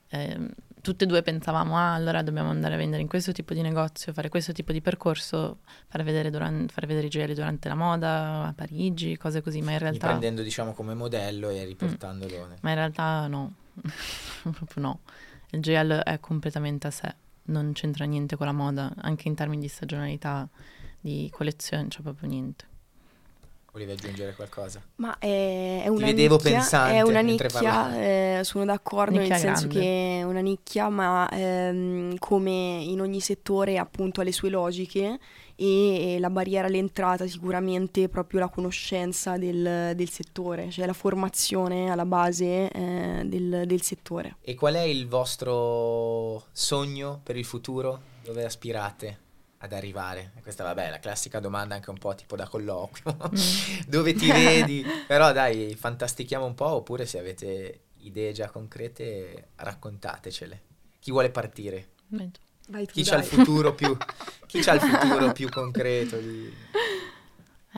ehm, 0.08 0.48
tutte 0.80 1.04
e 1.04 1.06
due 1.06 1.22
pensavamo, 1.22 1.76
ah, 1.76 1.94
allora 1.94 2.22
dobbiamo 2.22 2.50
andare 2.50 2.74
a 2.74 2.76
vendere 2.76 3.02
in 3.02 3.08
questo 3.08 3.32
tipo 3.32 3.54
di 3.54 3.60
negozio, 3.60 4.12
fare 4.12 4.28
questo 4.28 4.52
tipo 4.52 4.70
di 4.70 4.80
percorso, 4.80 5.58
fare 5.88 6.04
vedere, 6.04 6.30
duran- 6.30 6.68
fare 6.68 6.86
vedere 6.86 7.06
i 7.06 7.10
gioielli 7.10 7.34
durante 7.34 7.68
la 7.68 7.74
moda, 7.74 8.44
a 8.44 8.52
Parigi, 8.54 9.16
cose 9.16 9.42
così, 9.42 9.60
ma 9.62 9.72
in 9.72 9.78
realtà... 9.78 10.06
prendendo 10.06 10.42
diciamo 10.42 10.72
come 10.74 10.94
modello 10.94 11.48
e 11.50 11.64
riportandolo. 11.64 12.46
nel- 12.46 12.58
Ma 12.60 12.68
in 12.70 12.76
realtà 12.76 13.26
no, 13.26 13.54
proprio 14.42 14.82
no. 14.82 15.00
Il 15.50 15.60
gioiello 15.60 16.04
è 16.04 16.20
completamente 16.20 16.86
a 16.86 16.90
sé, 16.90 17.14
non 17.44 17.72
c'entra 17.72 18.04
niente 18.04 18.36
con 18.36 18.46
la 18.46 18.52
moda, 18.52 18.92
anche 18.98 19.26
in 19.26 19.34
termini 19.34 19.62
di 19.62 19.68
stagionalità, 19.68 20.48
di 21.00 21.28
collezione, 21.32 21.88
c'è 21.88 22.00
proprio 22.00 22.28
niente. 22.28 22.64
Volevi 23.76 23.92
aggiungere 23.92 24.32
qualcosa? 24.32 24.80
Ma 24.96 25.18
è, 25.18 25.82
è 25.84 25.88
una 25.88 26.06
vedevo 26.06 26.36
nicchia, 26.36 26.50
pensante 26.52 26.94
è 26.94 27.02
una 27.02 27.20
nicchia, 27.20 28.00
eh, 28.00 28.40
sono 28.42 28.64
d'accordo 28.64 29.18
Nicchia 29.18 29.34
nel 29.34 29.38
senso 29.38 29.66
grande. 29.66 29.80
che 29.80 30.18
è 30.18 30.22
una 30.22 30.40
nicchia, 30.40 30.88
ma 30.88 31.28
ehm, 31.28 32.16
come 32.16 32.50
in 32.50 33.02
ogni 33.02 33.20
settore 33.20 33.76
appunto 33.76 34.22
ha 34.22 34.24
le 34.24 34.32
sue 34.32 34.48
logiche 34.48 35.18
e, 35.54 36.14
e 36.14 36.18
la 36.18 36.30
barriera 36.30 36.68
all'entrata 36.68 37.26
sicuramente 37.26 38.04
è 38.04 38.08
proprio 38.08 38.40
la 38.40 38.48
conoscenza 38.48 39.36
del, 39.36 39.92
del 39.94 40.08
settore, 40.08 40.70
cioè 40.70 40.86
la 40.86 40.94
formazione 40.94 41.90
alla 41.90 42.06
base 42.06 42.70
eh, 42.70 43.22
del, 43.26 43.64
del 43.66 43.82
settore. 43.82 44.36
E 44.40 44.54
qual 44.54 44.72
è 44.76 44.84
il 44.84 45.06
vostro 45.06 46.46
sogno 46.50 47.20
per 47.22 47.36
il 47.36 47.44
futuro? 47.44 48.14
Dove 48.24 48.42
aspirate 48.42 49.24
ad 49.58 49.72
arrivare? 49.72 50.32
Questa 50.42 50.62
vabbè, 50.64 50.90
la 50.90 50.98
classica 50.98 51.40
domanda 51.40 51.74
anche 51.74 51.90
un 51.90 51.98
po' 51.98 52.14
tipo 52.14 52.36
da 52.36 52.46
colloquio. 52.48 53.16
Dove 53.86 54.14
ti 54.14 54.30
vedi? 54.32 54.84
Però 55.06 55.32
dai, 55.32 55.74
fantastichiamo 55.74 56.44
un 56.44 56.54
po' 56.54 56.68
oppure 56.68 57.06
se 57.06 57.18
avete 57.18 57.80
idee 58.00 58.32
già 58.32 58.48
concrete 58.50 59.48
raccontatecele. 59.56 60.62
Chi 61.00 61.10
vuole 61.10 61.30
partire? 61.30 61.90
Vai 62.08 62.30
tu, 62.86 62.92
Chi 62.92 63.02
c'ha 63.04 63.16
il 63.16 63.24
futuro 63.24 63.74
più 63.74 63.96
chi 64.46 64.60
c'ha 64.60 64.74
il 64.74 64.80
futuro 64.80 65.32
più 65.32 65.48
concreto 65.48 66.16
di- 66.18 66.52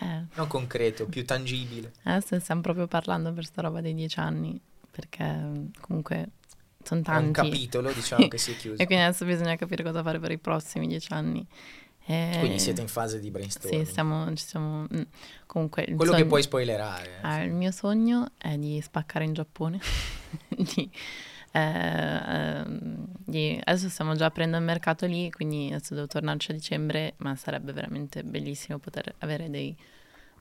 Eh, 0.00 0.24
non 0.34 0.46
concreto, 0.46 1.06
più 1.06 1.24
tangibile. 1.24 1.92
adesso 2.04 2.38
stiamo 2.40 2.60
proprio 2.60 2.86
parlando 2.86 3.32
per 3.32 3.44
sta 3.44 3.62
roba 3.62 3.80
dei 3.80 3.94
dieci 3.94 4.18
anni, 4.20 4.58
perché 4.90 5.24
mm, 5.24 5.66
comunque 5.80 6.28
sono 6.88 7.02
È 7.04 7.08
un 7.16 7.32
tanti. 7.32 7.50
capitolo, 7.50 7.92
diciamo 7.92 8.28
che 8.28 8.38
si 8.38 8.52
è 8.52 8.56
chiuso. 8.56 8.82
E 8.82 8.86
quindi 8.86 9.04
adesso 9.04 9.24
bisogna 9.24 9.56
capire 9.56 9.82
cosa 9.82 10.02
fare 10.02 10.18
per 10.18 10.30
i 10.32 10.38
prossimi 10.38 10.86
dieci 10.86 11.12
anni. 11.12 11.46
E- 12.06 12.36
Quindi 12.38 12.58
siete 12.58 12.80
in 12.80 12.88
fase 12.88 13.18
di 13.18 13.26
Sì, 13.26 13.30
brainstorming. 13.32 13.84
stiamo, 13.86 14.34
ci 14.34 14.44
siamo... 14.46 14.86
mm. 14.94 15.02
Comunque, 15.46 15.84
Quello 15.84 16.12
che 16.12 16.16
sogno- 16.18 16.26
puoi 16.26 16.42
spoilerare. 16.42 17.06
eh, 17.16 17.20
Ah, 17.20 17.42
il 17.42 17.52
mio 17.52 17.70
sogno 17.70 18.30
è 18.38 18.56
di 18.56 18.80
spaccare 18.80 19.24
in 19.24 19.34
Giappone. 19.34 19.78
Di, 20.48 20.90
eh, 21.52 21.60
ehm, 21.60 23.06
di- 23.24 23.60
adesso 23.62 23.88
stiamo 23.88 24.14
già 24.14 24.26
aprendo 24.26 24.56
il 24.56 24.62
mercato 24.62 25.06
lì, 25.06 25.30
quindi 25.30 25.68
adesso 25.72 25.94
devo 25.94 26.06
tornarci 26.06 26.50
a 26.50 26.54
dicembre, 26.54 27.14
ma 27.18 27.34
sarebbe 27.36 27.72
veramente 27.72 28.22
bellissimo 28.22 28.78
poter 28.78 29.14
avere 29.18 29.48
dei 29.50 29.74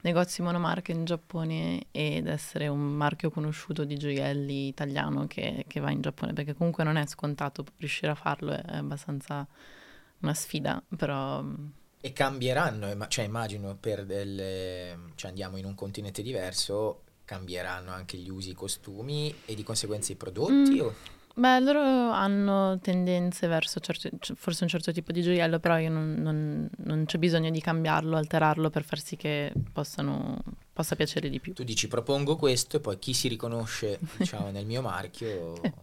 negozi 0.02 0.42
monomarche 0.42 0.92
in 0.92 1.06
Giappone 1.06 1.88
ed 1.92 2.28
essere 2.28 2.68
un 2.68 2.80
marchio 2.80 3.30
conosciuto 3.30 3.84
di 3.84 3.98
gioielli 3.98 4.68
italiano 4.68 5.28
che, 5.28 5.66
che 5.68 5.80
va 5.80 5.92
in 5.92 6.02
Giappone, 6.02 6.34
perché 6.34 6.54
comunque 6.54 6.84
non 6.84 6.96
è 6.98 7.06
scontato 7.08 7.66
riuscire 7.78 8.12
a 8.12 8.16
farlo, 8.16 8.52
è, 8.54 8.76
abbastanza 8.78 9.46
una 10.20 10.34
sfida, 10.34 10.82
però 10.96 11.42
mm, 11.42 11.68
E 12.02 12.14
cambieranno, 12.14 13.08
cioè 13.08 13.26
immagino 13.26 13.76
per 13.76 14.06
delle... 14.06 15.12
cioè 15.16 15.30
andiamo 15.30 15.58
in 15.58 15.66
un 15.66 15.76
continente 15.76 16.22
diverso, 16.22 17.04
cambieranno 17.26 17.92
anche 17.92 18.18
gli 18.18 18.30
usi, 18.30 18.52
i 18.52 18.54
costumi 18.54 19.34
e 19.46 19.54
di 19.56 19.64
conseguenza 19.64 20.12
i 20.14 20.16
prodotti? 20.16 20.76
Mm. 20.76 20.80
o- 20.80 20.94
Beh, 21.38 21.60
loro 21.60 21.80
hanno 22.12 22.80
tendenze 22.80 23.46
verso 23.46 23.80
certi- 23.80 24.10
forse 24.36 24.64
un 24.64 24.70
certo 24.70 24.92
tipo 24.92 25.12
di 25.12 25.22
gioiello, 25.22 25.60
però 25.60 25.78
io 25.78 25.92
non, 25.92 26.16
non- 26.16 26.68
non 26.78 27.06
c'è 27.06 27.20
bisogno 27.20 27.52
di 27.52 27.62
cambiarlo, 27.62 28.18
alterarlo 28.18 28.72
per 28.72 28.84
far 28.84 29.00
sì 29.00 29.18
che 29.18 29.54
possano, 29.72 30.40
possa 30.74 30.96
piacere 30.96 31.30
di 31.30 31.40
più. 31.40 31.54
Tu 31.54 31.64
dici 31.64 31.88
propongo 31.88 32.38
questo 32.38 32.78
e 32.78 32.80
poi 32.80 32.98
chi 32.98 33.14
si 33.14 33.28
riconosce 33.28 34.00
diciamo, 34.18 34.50
nel 34.50 34.66
mio 34.66 34.82
marchio 34.82 35.54
Esatto. 35.54 35.76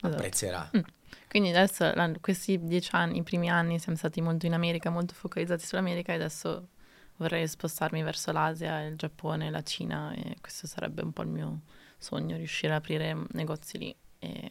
apprezzerà. 0.00 0.70
Mm. 0.76 0.80
Quindi 1.26 1.48
adesso, 1.48 1.90
la- 1.94 2.10
questi 2.20 2.58
dieci 2.62 2.90
anni, 2.92 3.16
i 3.16 3.22
primi 3.22 3.48
anni, 3.48 3.78
siamo 3.78 3.96
stati 3.96 4.20
molto 4.20 4.44
in 4.44 4.52
America, 4.52 4.90
molto 4.90 5.14
focalizzati 5.14 5.64
sull'America 5.64 6.12
e 6.12 6.16
adesso 6.16 6.68
vorrei 7.16 7.48
spostarmi 7.48 8.02
verso 8.02 8.30
l'Asia, 8.30 8.84
il 8.84 8.96
Giappone, 8.96 9.48
la 9.48 9.62
Cina 9.62 10.12
e 10.12 10.36
questo 10.42 10.66
sarebbe 10.66 11.00
un 11.02 11.12
po' 11.14 11.22
il 11.22 11.28
mio 11.28 11.60
sogno, 11.96 12.36
riuscire 12.36 12.74
ad 12.74 12.80
aprire 12.80 13.16
negozi 13.30 13.78
lì 13.78 13.96
e, 14.18 14.48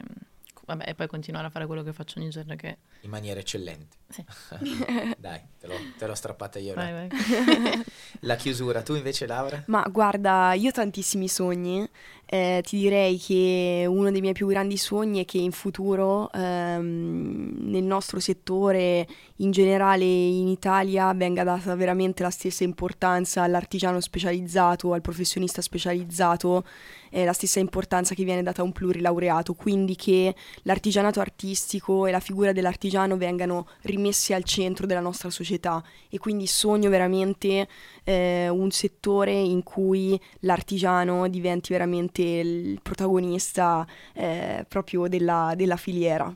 vabbè, 0.76 0.90
e 0.90 0.96
poi 0.96 1.08
continuare 1.08 1.48
a 1.48 1.50
fare 1.50 1.66
quello 1.66 1.84
che 1.84 1.94
faccio 1.94 2.20
ogni 2.20 2.30
giorno 2.30 2.56
che... 2.56 2.78
In 3.02 3.10
maniera 3.10 3.40
eccellente. 3.40 3.98
Sì. 4.10 4.24
Dai, 5.18 5.42
te 5.60 5.68
l'ho, 5.68 5.76
te 5.98 6.08
l'ho 6.08 6.16
strappata 6.16 6.60
io. 6.60 6.74
Vai, 6.74 6.92
la- 6.92 7.08
vai. 7.08 7.84
La 8.22 8.36
chiusura, 8.36 8.82
tu 8.82 8.96
invece 8.96 9.26
Laura? 9.26 9.64
Ma 9.68 9.84
guarda, 9.90 10.54
io 10.54 10.70
ho 10.70 10.72
tantissimi 10.72 11.28
sogni. 11.28 11.88
Eh, 12.34 12.62
ti 12.66 12.78
direi 12.78 13.18
che 13.18 13.84
uno 13.86 14.10
dei 14.10 14.22
miei 14.22 14.32
più 14.32 14.48
grandi 14.48 14.78
sogni 14.78 15.20
è 15.22 15.26
che 15.26 15.38
in 15.38 15.52
futuro 15.52 16.32
ehm, 16.32 17.58
nel 17.60 17.84
nostro 17.84 18.22
settore, 18.22 19.06
in 19.38 19.52
generale 19.52 20.06
in 20.06 20.48
Italia, 20.48 21.12
venga 21.14 21.44
data 21.44 21.76
veramente 21.76 22.24
la 22.24 22.30
stessa 22.30 22.64
importanza 22.64 23.42
all'artigiano 23.42 24.00
specializzato, 24.00 24.94
al 24.94 25.02
professionista 25.02 25.62
specializzato, 25.62 26.64
eh, 27.10 27.26
la 27.26 27.34
stessa 27.34 27.60
importanza 27.60 28.16
che 28.16 28.24
viene 28.24 28.44
data 28.44 28.62
a 28.62 28.64
un 28.64 28.72
plurilaureato. 28.72 29.54
Quindi 29.54 29.98
che 29.98 30.34
l'artigianato 30.62 31.20
artistico 31.20 32.06
e 32.06 32.12
la 32.12 32.22
figura 32.22 32.54
dell'artigiano 32.54 33.18
vengano 33.18 33.68
rimessi 33.82 34.32
al 34.32 34.46
centro 34.46 34.86
della 34.86 35.02
nostra 35.02 35.30
società. 35.30 35.84
E 36.08 36.18
quindi 36.18 36.48
sogno 36.48 36.90
veramente 36.90 37.68
eh, 38.06 38.48
un 38.48 38.72
settore 38.72 39.34
in 39.34 39.64
cui 39.64 40.18
l'artigiano 40.40 41.28
diventi 41.28 41.74
veramente 41.74 42.21
il 42.24 42.80
protagonista 42.82 43.86
eh, 44.14 44.66
proprio 44.68 45.08
della, 45.08 45.54
della 45.56 45.78
filiera. 45.78 46.34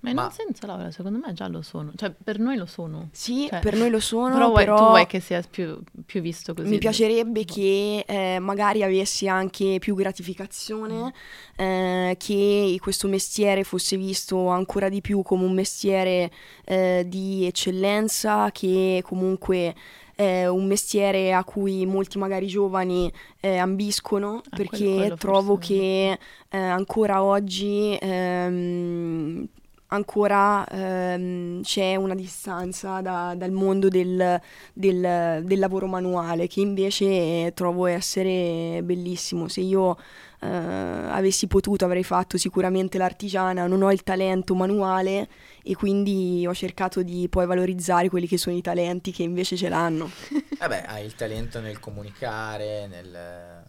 Ma 0.00 0.10
in 0.10 0.14
Ma- 0.14 0.26
un 0.26 0.30
senso, 0.30 0.64
Laura, 0.64 0.92
secondo 0.92 1.18
me 1.18 1.32
già 1.32 1.48
lo 1.48 1.60
sono. 1.60 1.90
Cioè, 1.96 2.12
per 2.22 2.38
noi 2.38 2.56
lo 2.56 2.66
sono. 2.66 3.08
Sì, 3.10 3.48
Cioè, 3.50 3.58
per 3.58 3.74
noi 3.76 3.90
lo 3.90 3.98
sono, 3.98 4.32
però, 4.32 4.52
però, 4.52 4.74
vuoi- 4.74 4.76
tu 4.84 4.88
vuoi 4.90 5.06
che 5.06 5.18
sia 5.18 5.42
più, 5.50 5.76
più 6.06 6.20
visto 6.20 6.54
così. 6.54 6.68
mi 6.68 6.78
piacerebbe 6.78 7.44
che 7.44 8.04
eh, 8.06 8.38
magari 8.38 8.84
avessi 8.84 9.26
anche 9.26 9.78
più 9.80 9.96
gratificazione, 9.96 11.12
eh, 11.56 12.14
che 12.16 12.76
questo 12.80 13.08
mestiere 13.08 13.64
fosse 13.64 13.96
visto 13.96 14.46
ancora 14.46 14.88
di 14.88 15.00
più 15.00 15.22
come 15.22 15.44
un 15.44 15.52
mestiere 15.54 16.30
eh, 16.64 17.04
di 17.04 17.44
eccellenza, 17.46 18.50
che 18.52 19.02
comunque 19.04 19.74
è 20.18 20.48
un 20.48 20.66
mestiere 20.66 21.32
a 21.32 21.44
cui 21.44 21.86
molti 21.86 22.18
magari 22.18 22.48
giovani 22.48 23.08
eh, 23.38 23.56
ambiscono, 23.56 24.42
Ah, 24.44 24.56
perché 24.56 24.78
quello- 24.78 24.96
quello 24.96 25.14
trovo 25.16 25.54
forse- 25.54 25.72
che 25.74 26.18
eh, 26.48 26.58
ancora 26.58 27.22
oggi 27.22 27.96
ehm, 28.00 29.46
ancora 29.90 30.66
ehm, 30.66 31.62
c'è 31.62 31.94
una 31.94 32.14
distanza 32.16 33.00
da- 33.00 33.34
dal 33.36 33.52
mondo 33.52 33.88
del, 33.88 34.40
del- 34.72 35.42
del 35.44 35.58
lavoro 35.60 35.86
manuale 35.86 36.46
che 36.48 36.60
invece 36.60 37.52
trovo 37.54 37.86
essere 37.86 38.80
bellissimo. 38.82 39.46
Se 39.48 39.60
io 39.60 39.96
eh, 40.40 40.46
avessi 40.46 41.46
potuto 41.46 41.84
avrei 41.84 42.04
fatto 42.04 42.36
sicuramente 42.38 42.98
l'artigiana, 42.98 43.66
non 43.66 43.82
ho 43.82 43.90
il 43.92 44.02
talento 44.02 44.54
manuale 44.54 45.28
e 45.68 45.76
quindi 45.76 46.46
ho 46.46 46.54
cercato 46.54 47.02
di 47.02 47.28
poi 47.28 47.44
valorizzare 47.44 48.08
quelli 48.08 48.26
che 48.26 48.38
sono 48.38 48.56
i 48.56 48.62
talenti 48.62 49.12
che 49.12 49.22
invece 49.22 49.54
ce 49.54 49.68
l'hanno. 49.68 50.10
Vabbè, 50.58 50.84
hai 50.88 51.04
il 51.04 51.12
talento 51.14 51.60
nel 51.60 51.78
comunicare, 51.78 52.86
nel, 52.86 53.64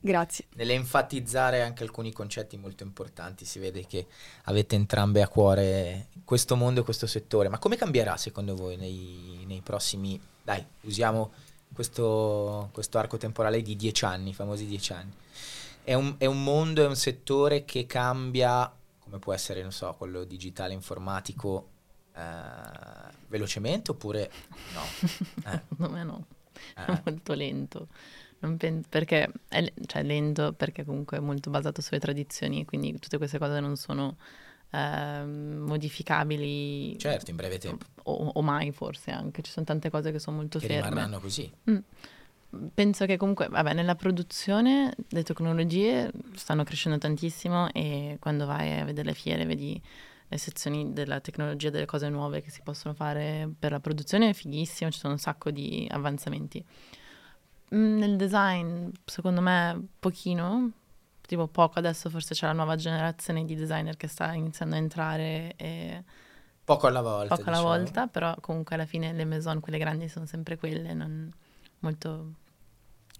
Grazie. 0.00 0.46
nell'enfatizzare 0.56 1.62
anche 1.62 1.84
alcuni 1.84 2.12
concetti 2.12 2.56
molto 2.56 2.82
importanti. 2.82 3.44
Si 3.44 3.60
vede 3.60 3.86
che 3.86 4.06
avete 4.46 4.74
entrambe 4.74 5.22
a 5.22 5.28
cuore 5.28 6.08
questo 6.24 6.56
mondo 6.56 6.80
e 6.80 6.82
questo 6.82 7.06
settore. 7.06 7.48
Ma 7.48 7.58
come 7.58 7.76
cambierà 7.76 8.16
secondo 8.16 8.56
voi 8.56 8.76
nei, 8.76 9.44
nei 9.46 9.60
prossimi... 9.60 10.20
Dai, 10.42 10.64
usiamo 10.80 11.30
questo, 11.72 12.70
questo 12.72 12.98
arco 12.98 13.16
temporale 13.16 13.62
di 13.62 13.76
dieci 13.76 14.04
anni, 14.04 14.30
i 14.30 14.34
famosi 14.34 14.66
dieci 14.66 14.92
anni. 14.92 15.12
È 15.84 15.94
un, 15.94 16.16
è 16.18 16.26
un 16.26 16.42
mondo, 16.42 16.82
è 16.82 16.86
un 16.88 16.96
settore 16.96 17.64
che 17.64 17.86
cambia, 17.86 18.70
come 19.08 19.18
può 19.18 19.32
essere, 19.32 19.62
non 19.62 19.72
so, 19.72 19.94
quello 19.96 20.24
digitale 20.24 20.74
informatico, 20.74 21.70
eh, 22.14 22.20
velocemente 23.28 23.90
oppure 23.90 24.30
no? 24.74 24.80
Eh, 25.50 25.62
Secondo 25.68 25.92
me 25.92 26.04
no. 26.04 26.26
È 26.74 26.90
eh. 26.90 27.02
molto 27.04 27.32
lento. 27.34 27.88
Non 28.40 28.56
pen- 28.56 28.84
perché 28.88 29.30
è 29.48 29.60
le- 29.62 29.72
cioè, 29.86 30.02
lento 30.02 30.52
perché 30.52 30.84
comunque 30.84 31.16
è 31.16 31.20
molto 31.20 31.50
basato 31.50 31.80
sulle 31.80 31.98
tradizioni, 32.00 32.64
quindi 32.64 32.98
tutte 32.98 33.16
queste 33.16 33.38
cose 33.38 33.58
non 33.60 33.76
sono 33.76 34.16
ehm, 34.70 35.64
modificabili 35.66 36.98
Certo, 36.98 37.30
in 37.30 37.36
breve 37.36 37.58
tempo. 37.58 37.86
o, 38.04 38.12
o 38.34 38.42
mai 38.42 38.72
forse 38.72 39.10
anche. 39.10 39.42
Ci 39.42 39.50
sono 39.50 39.64
tante 39.64 39.90
cose 39.90 40.12
che 40.12 40.18
sono 40.18 40.36
molto 40.36 40.58
Che 40.58 40.66
ferme. 40.66 40.88
rimarranno 40.88 41.18
così. 41.20 41.50
Penso 42.72 43.04
che 43.04 43.18
comunque, 43.18 43.48
vabbè, 43.48 43.74
nella 43.74 43.94
produzione 43.94 44.94
le 45.08 45.22
tecnologie 45.22 46.10
stanno 46.34 46.64
crescendo 46.64 46.96
tantissimo 46.96 47.70
e 47.72 48.16
quando 48.20 48.46
vai 48.46 48.78
a 48.80 48.84
vedere 48.84 49.08
le 49.08 49.14
fiere 49.14 49.44
vedi 49.44 49.80
le 50.30 50.38
sezioni 50.38 50.92
della 50.92 51.20
tecnologia, 51.20 51.70
delle 51.70 51.84
cose 51.86 52.08
nuove 52.08 52.40
che 52.42 52.50
si 52.50 52.60
possono 52.62 52.94
fare 52.94 53.50
per 53.58 53.70
la 53.72 53.80
produzione, 53.80 54.30
è 54.30 54.32
fighissimo, 54.32 54.90
ci 54.90 54.98
sono 54.98 55.12
un 55.14 55.18
sacco 55.18 55.50
di 55.50 55.86
avanzamenti. 55.90 56.64
Mm, 57.74 57.98
Nel 57.98 58.16
design, 58.16 58.88
secondo 59.04 59.40
me, 59.42 59.88
pochino, 59.98 60.70
tipo 61.26 61.46
poco, 61.48 61.78
adesso 61.78 62.08
forse 62.08 62.34
c'è 62.34 62.46
la 62.46 62.52
nuova 62.54 62.76
generazione 62.76 63.44
di 63.44 63.54
designer 63.54 63.96
che 63.96 64.06
sta 64.08 64.32
iniziando 64.32 64.74
a 64.74 64.78
entrare 64.78 65.52
e 65.56 66.02
Poco 66.64 66.86
alla 66.86 67.00
volta. 67.02 67.34
poco 67.36 67.48
alla 67.48 67.58
diciamo. 67.58 67.76
volta, 67.76 68.06
però 68.06 68.34
comunque 68.40 68.74
alla 68.74 68.86
fine 68.86 69.12
le 69.12 69.24
maison, 69.24 69.60
quelle 69.60 69.78
grandi, 69.78 70.08
sono 70.08 70.26
sempre 70.26 70.56
quelle, 70.56 70.92
non 70.94 71.30
molto 71.80 72.32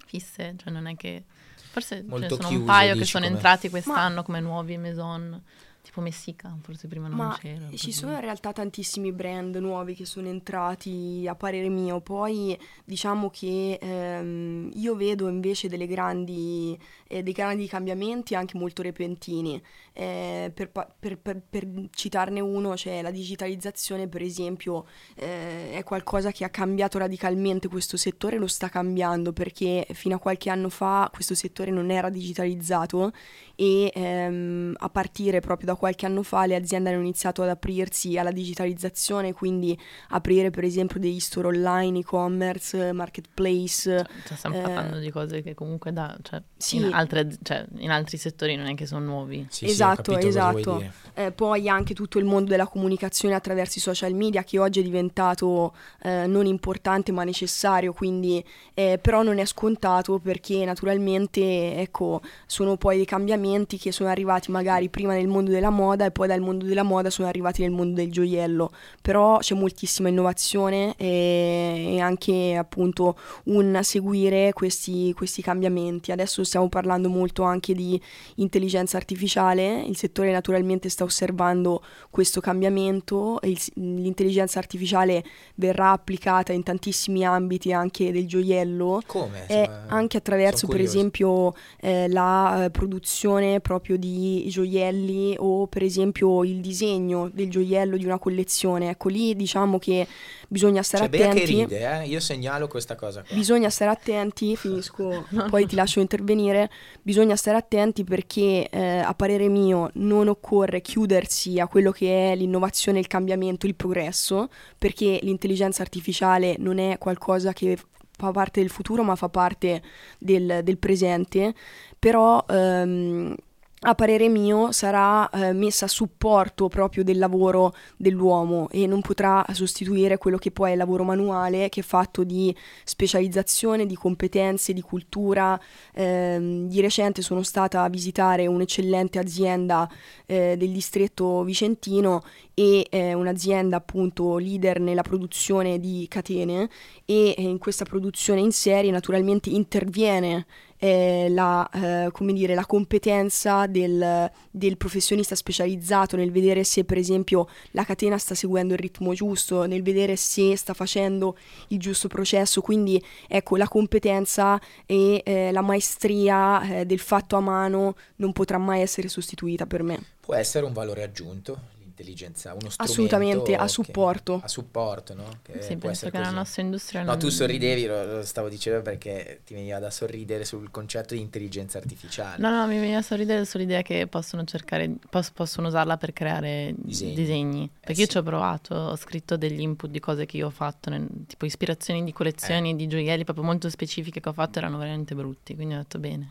fisse, 0.07 0.55
cioè 0.57 0.73
non 0.73 0.87
è 0.87 0.97
che... 0.97 1.25
Forse 1.71 1.97
ce 1.97 2.03
ne 2.03 2.09
Molto 2.09 2.37
sono 2.37 2.49
un 2.49 2.65
paio 2.65 2.97
che 2.97 3.05
sono 3.05 3.25
come- 3.25 3.37
entrati 3.37 3.69
quest'anno 3.69 4.23
come 4.23 4.41
nuovi 4.41 4.79
Maison, 4.79 5.41
tipo 5.89 6.01
Messica, 6.03 6.55
forse 6.61 6.87
prima 6.87 7.09
non 7.09 7.17
Ma 7.17 7.39
c'era. 7.41 7.65
ci 7.71 7.71
così. 7.71 7.93
sono 7.93 8.13
in 8.13 8.21
realtà 8.21 8.53
tantissimi 8.53 9.11
brand 9.11 9.57
nuovi 9.57 9.95
che 9.95 10.05
sono 10.05 10.29
entrati 10.29 11.25
a 11.27 11.35
parere 11.35 11.69
mio, 11.71 12.01
poi 12.03 12.59
diciamo 12.85 13.31
che 13.31 13.79
ehm, 13.81 14.71
io 14.75 14.95
vedo 14.97 15.29
invece 15.29 15.69
delle 15.69 15.87
grandi, 15.87 16.79
eh, 17.07 17.23
dei 17.23 17.33
grandi 17.33 17.67
cambiamenti 17.67 18.35
anche 18.35 18.59
molto 18.59 18.83
repentini. 18.83 19.61
Eh, 19.95 20.53
per, 20.55 20.71
per- 20.71 21.19
per- 21.19 21.41
per 21.49 21.67
citarne 21.91 22.41
uno, 22.41 22.75
c'è 22.75 23.01
la 23.01 23.11
digitalizzazione 23.11 24.09
per 24.09 24.21
esempio, 24.23 24.85
eh, 25.17 25.73
è 25.73 25.83
qualcosa 25.85 26.31
che 26.33 26.45
ha 26.45 26.51
cambiato 26.51 26.99
radicalmente 26.99 27.69
questo 27.69 27.97
settore, 27.97 28.37
lo 28.37 28.47
sta 28.47 28.69
cambiando 28.69 29.33
perché 29.33 29.87
fino 29.93 30.17
a 30.17 30.19
qualche 30.19 30.51
anno 30.51 30.69
fa 30.69 31.09
questo 31.13 31.35
settore 31.35 31.71
non 31.71 31.91
era 31.91 32.11
digitalizzato 32.11 33.11
e 33.57 33.91
ehm, 33.93 34.75
a 34.77 34.89
partire 34.89 35.41
proprio 35.41 35.67
da 35.67 35.75
qualche 35.79 36.05
anno 36.05 36.23
fa 36.23 36.45
le 36.45 36.57
aziende 36.57 36.91
hanno 36.91 37.01
iniziato 37.01 37.43
ad 37.43 37.49
aprirsi 37.49 38.19
alla 38.19 38.31
digitalizzazione, 38.33 39.33
quindi 39.33 39.79
aprire 40.11 40.51
per 40.51 40.65
esempio 40.65 41.01
degli 41.01 41.21
store 41.21 41.49
online, 41.49 42.01
e-commerce, 42.01 42.93
marketplace. 42.93 44.07
Cioè, 44.27 44.37
stiamo 44.37 44.57
eh, 44.57 44.61
parlando 44.61 44.99
di 44.99 45.11
cose 45.11 45.43
che 45.43 45.55
comunque 45.55 45.93
da, 45.93 46.17
cioè, 46.23 46.43
Sì. 46.57 46.77
in, 46.77 46.93
altre, 46.93 47.29
cioè, 47.43 47.65
in 47.79 47.91
altri 47.91 48.19
settori 48.19 48.57
non 48.57 48.67
è 48.67 48.75
che 48.75 48.87
sono 48.87 49.05
nuovi. 49.05 49.47
Sì, 49.49 49.67
sì, 49.67 49.73
Esatto, 49.73 50.13
vuoi 50.13 50.27
esatto. 50.27 50.83
Eh, 51.15 51.33
poi 51.33 51.69
anche 51.69 51.95
tutto 51.95 52.19
il 52.19 52.25
mondo 52.25 52.51
della 52.51 52.67
comunicazione 52.67 53.35
attraverso 53.35 53.79
i 53.79 53.81
social 53.81 54.13
media 54.15 54.45
che 54.45 54.59
oggi 54.59 54.81
è 54.81 54.83
diventato 54.83 55.75
eh, 56.03 56.27
non 56.27 56.47
importante 56.47 57.13
ma 57.13 57.25
necessario, 57.25 57.93
quindi 57.93 58.45
eh, 58.75 58.99
però 59.01 59.23
non 59.23 59.39
è 59.39 59.45
scontato 59.45 60.19
perché 60.19 60.65
naturalmente 60.65 61.77
ecco, 61.77 62.21
sono 62.47 62.77
poi 62.77 62.97
dei 62.97 63.07
cambiamenti 63.07 63.79
che 63.79 63.93
sono 63.93 64.09
arrivati 64.09 64.51
magari 64.51 64.89
prima 64.89 65.13
nel 65.15 65.29
mondo 65.29 65.51
della 65.51 65.68
moda 65.71 66.05
e 66.05 66.11
poi 66.11 66.27
dal 66.29 66.41
mondo 66.41 66.65
della 66.65 66.83
moda 66.83 67.11
sono 67.11 67.29
arrivati 67.29 67.63
nel 67.63 67.71
mondo 67.71 67.95
del 67.97 68.11
gioiello, 68.11 68.71
però 69.03 69.39
c'è 69.39 69.55
moltissima 69.55 70.09
innovazione 70.09 70.95
e, 70.97 71.95
e 71.95 72.01
anche 72.01 72.57
appunto 72.57 73.17
un 73.45 73.79
seguire 73.83 74.53
questi, 74.53 75.13
questi 75.15 75.43
cambiamenti. 75.43 76.13
Adesso 76.13 76.45
stiamo 76.45 76.69
parlando 76.69 77.09
molto 77.09 77.43
anche 77.43 77.75
di 77.75 78.01
intelligenza 78.37 78.97
artificiale, 78.97 79.83
il 79.83 79.97
settore 79.97 80.33
naturalmente 80.33 80.89
sta 80.89 81.05
osservando 81.05 81.83
questo 82.11 82.41
cambiamento, 82.41 83.39
il- 83.43 83.59
l'intelligenza 83.75 84.59
artificiale 84.59 85.25
verrà 85.55 85.91
applicata 85.93 86.53
in 86.53 86.63
tantissimi 86.63 87.25
ambiti 87.25 87.73
anche 87.73 88.13
del 88.13 88.27
gioiello. 88.27 89.03
Come? 89.07 89.47
E 89.47 89.59
Insomma, 89.61 89.85
anche 89.89 90.17
attraverso, 90.19 90.67
per 90.67 90.81
esempio, 90.81 91.55
eh, 91.81 92.09
la 92.09 92.65
eh, 92.65 92.71
produzione 92.71 93.61
proprio 93.61 93.97
di 93.97 94.45
gioielli 94.49 95.35
o 95.39 95.58
per 95.67 95.83
esempio 95.83 96.45
il 96.45 96.61
disegno 96.61 97.29
del 97.33 97.51
gioiello 97.51 97.97
di 97.97 98.05
una 98.05 98.19
collezione. 98.19 98.91
Ecco, 98.91 99.09
lì 99.09 99.35
diciamo 99.35 99.79
che 99.79 100.07
bisogna 100.49 100.83
stare 100.83 101.05
C'è 101.05 101.11
Bea 101.11 101.23
che 101.33 101.43
attenti. 101.43 101.53
ride, 101.55 102.01
eh? 102.01 102.07
io 102.07 102.21
segnalo 102.21 102.69
questa 102.69 102.95
cosa 102.95 103.23
qua. 103.23 103.35
Bisogna 103.35 103.71
stare 103.71 103.91
attenti, 103.91 104.55
finisco, 104.57 105.27
poi 105.49 105.67
ti 105.67 105.75
lascio 105.75 106.01
intervenire. 106.01 106.71
Bisogna 107.03 107.37
stare 107.37 107.57
attenti 107.57 108.05
perché, 108.05 108.69
eh, 108.69 108.99
a 108.99 109.15
parere 109.15 109.49
mio, 109.49 109.91
non 109.95 110.29
occorre 110.29 110.81
chiudersi 110.81 111.59
a 111.59 111.67
quello 111.67 111.91
che 111.91 112.33
è 112.33 112.37
l'innovazione, 112.37 112.99
il 112.99 113.07
cambiamento, 113.07 113.67
il 113.67 113.75
progresso, 113.75 114.49
perché 114.79 115.19
l'intelligenza 115.23 115.83
artificiale 115.83 116.57
non 116.59 116.79
è 116.79 116.99
qualcosa 116.99 117.53
che 117.53 117.77
fa 118.11 118.31
parte 118.33 118.61
del 118.61 118.71
futuro, 118.71 119.03
ma 119.03 119.17
fa 119.17 119.29
parte 119.29 119.83
del, 120.19 120.61
del 120.63 120.79
presente. 120.79 121.55
Però. 121.99 122.45
ehm, 122.49 123.35
a 123.81 123.95
parere 123.95 124.29
mio 124.29 124.73
sarà 124.73 125.31
eh, 125.31 125.53
messa 125.53 125.85
a 125.85 125.89
supporto 125.89 126.69
proprio 126.69 127.05
del 127.05 127.19
lavoro 127.19 127.75
dell'uomo 127.97 128.69
e 128.71 128.89
non 128.89 129.01
potrà 129.01 129.45
sostituire 129.53 130.19
quello 130.19 130.37
che 130.37 130.51
poi 130.51 130.71
è 130.71 130.73
il 130.73 130.79
lavoro 130.79 131.05
manuale 131.05 131.69
che 131.69 131.81
è 131.81 131.83
fatto 131.85 132.25
di 132.25 132.55
specializzazione, 132.83 133.87
di 133.87 133.95
competenze, 133.95 134.73
di 134.73 134.81
cultura. 134.81 135.59
Ehm, 135.95 136.67
di 136.67 136.81
recente 136.81 137.23
sono 137.23 137.43
stata 137.43 137.83
a 137.83 137.89
visitare 137.89 138.49
un'eccellente 138.49 139.19
azienda 139.19 139.89
eh, 140.27 140.57
del 140.57 140.71
distretto 140.71 141.45
vicentino 141.45 142.25
e 142.55 142.85
eh, 142.91 143.15
un'azienda 143.15 143.77
appunto 143.77 144.39
leader 144.39 144.81
nella 144.81 145.03
produzione 145.03 145.79
di 145.79 146.07
catene 146.09 146.69
e 147.05 147.35
eh, 147.37 147.43
in 147.43 147.59
questa 147.59 147.85
produzione 147.85 148.41
in 148.41 148.51
serie 148.51 148.91
naturalmente 148.91 149.51
interviene 149.51 150.47
eh, 150.79 151.27
la, 151.31 151.69
eh, 151.71 152.11
dire, 152.33 152.55
la 152.55 152.67
competenza 152.67 153.67
del, 153.67 154.31
del 154.51 154.77
professionista 154.77 155.35
specializzato 155.35 156.17
nel 156.17 156.31
vedere 156.31 156.65
se 156.65 156.85
per 156.85 156.99
esempio 156.99 157.49
la 157.73 157.85
catena 157.85 158.19
sta 158.19 158.35
seguendo 158.35 158.75
il 158.75 158.81
ritmo 158.81 159.13
giusto, 159.15 159.65
nel 159.65 159.83
vedere 159.83 160.17
se 160.17 160.57
sta 160.57 160.75
facendo 160.75 161.37
il 161.69 161.79
giusto 161.79 162.09
processo, 162.09 162.61
quindi 162.61 163.03
ecco 163.27 163.57
la 163.57 163.69
competenza 163.69 164.61
e 164.87 165.23
eh, 165.25 165.53
la 165.53 165.63
maestria 165.63 166.63
eh, 166.63 166.87
del 166.87 167.01
fatto 167.01 167.37
a 167.37 167.41
mano 167.41 167.97
non 168.17 168.33
potrà 168.33 168.59
mai 168.59 168.81
essere 168.81 169.09
sostituita 169.09 169.67
per 169.67 169.83
me. 169.83 169.99
Può 170.21 170.35
essere 170.35 170.67
un 170.67 170.73
valore 170.73 171.03
aggiunto 171.03 171.77
l'intelligenza, 171.99 172.51
uno 172.53 172.69
strumento 172.71 172.83
Assolutamente, 172.83 173.55
a 173.57 173.63
che- 173.63 173.69
supporto. 173.69 174.41
a 174.43 174.49
supporto, 174.49 175.15
no? 175.15 175.25
Che 175.43 175.61
sì, 175.63 175.77
può 175.77 175.89
penso 175.89 176.11
che 176.11 176.19
la 176.19 176.25
così. 176.25 176.35
nostra 176.37 176.63
industria 176.63 177.01
No, 177.03 177.11
non... 177.11 177.19
tu 177.19 177.29
sorridevi, 177.29 177.87
lo, 177.87 178.05
lo 178.17 178.25
stavo 178.25 178.49
dicendo 178.49 178.83
perché 178.83 179.41
ti 179.45 179.55
veniva 179.55 179.79
da 179.79 179.91
sorridere 179.91 180.45
sul 180.45 180.71
concetto 180.71 181.15
di 181.15 181.21
intelligenza 181.21 181.79
artificiale. 181.79 182.37
No, 182.39 182.51
no, 182.51 182.67
mi 182.67 182.79
veniva 182.79 182.99
a 182.99 183.03
sorridere 183.03 183.45
sull'idea 183.45 183.83
che 183.83 184.07
possono 184.07 184.45
cercare, 184.45 184.91
pos- 185.11 185.31
possono 185.31 185.69
usarla 185.69 185.97
per 185.97 186.13
creare 186.13 186.75
Disegni. 186.77 187.15
disegni. 187.15 187.71
Perché 187.81 187.95
sì. 187.95 188.01
io 188.03 188.07
ci 188.07 188.17
ho 188.19 188.23
provato, 188.23 188.75
ho 188.75 188.97
scritto 188.97 189.37
degli 189.37 189.61
input 189.61 189.91
di 189.91 190.01
cose 190.01 190.27
che 190.27 190.37
io 190.37 190.47
ho 190.47 190.51
fatto, 190.51 190.91
nel- 190.91 191.07
tipo 191.27 191.45
ispirazioni 191.47 192.05
di 192.05 192.11
Eh. 192.11 192.13
collezioni 192.13 192.77
di 192.77 192.87
gioielli 192.87 193.25
proprio 193.25 193.45
molto 193.45 193.69
specifiche 193.71 194.21
che 194.21 194.29
ho 194.29 194.33
fatto, 194.33 194.59
erano 194.59 194.79
veramente 194.79 195.15
brutti, 195.15 195.55
quindi 195.55 195.75
ho 195.75 195.79
detto 195.79 195.99
bene. 195.99 196.29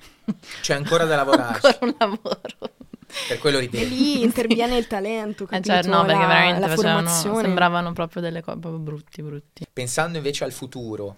C'è 0.62 0.74
ancora 0.74 1.06
da 1.06 1.16
lavorarci, 1.18 1.66
Ancora 1.80 1.86
un 1.86 1.96
lavoro. 1.98 2.76
Per 3.28 3.38
quello 3.40 3.58
E 3.58 3.62
ridevi. 3.62 3.90
lì 3.90 4.22
interviene 4.24 4.78
il 4.78 4.88
talento, 4.88 5.44
Eh, 5.44 5.48
capito? 5.48 5.70
certo, 5.70 5.90
no, 5.90 6.06
perché 6.06 6.22
la, 6.22 6.28
veramente 6.28 6.60
la 6.60 6.68
facevano, 6.68 7.10
sembravano 7.42 7.94
proprio 7.94 8.22
delle 8.22 8.42
cose 8.42 8.60
proprio 8.60 8.82
brutti, 8.82 9.22
brutti. 9.22 9.66
Pensando 9.72 10.18
invece 10.18 10.44
al 10.44 10.52
futuro, 10.52 11.16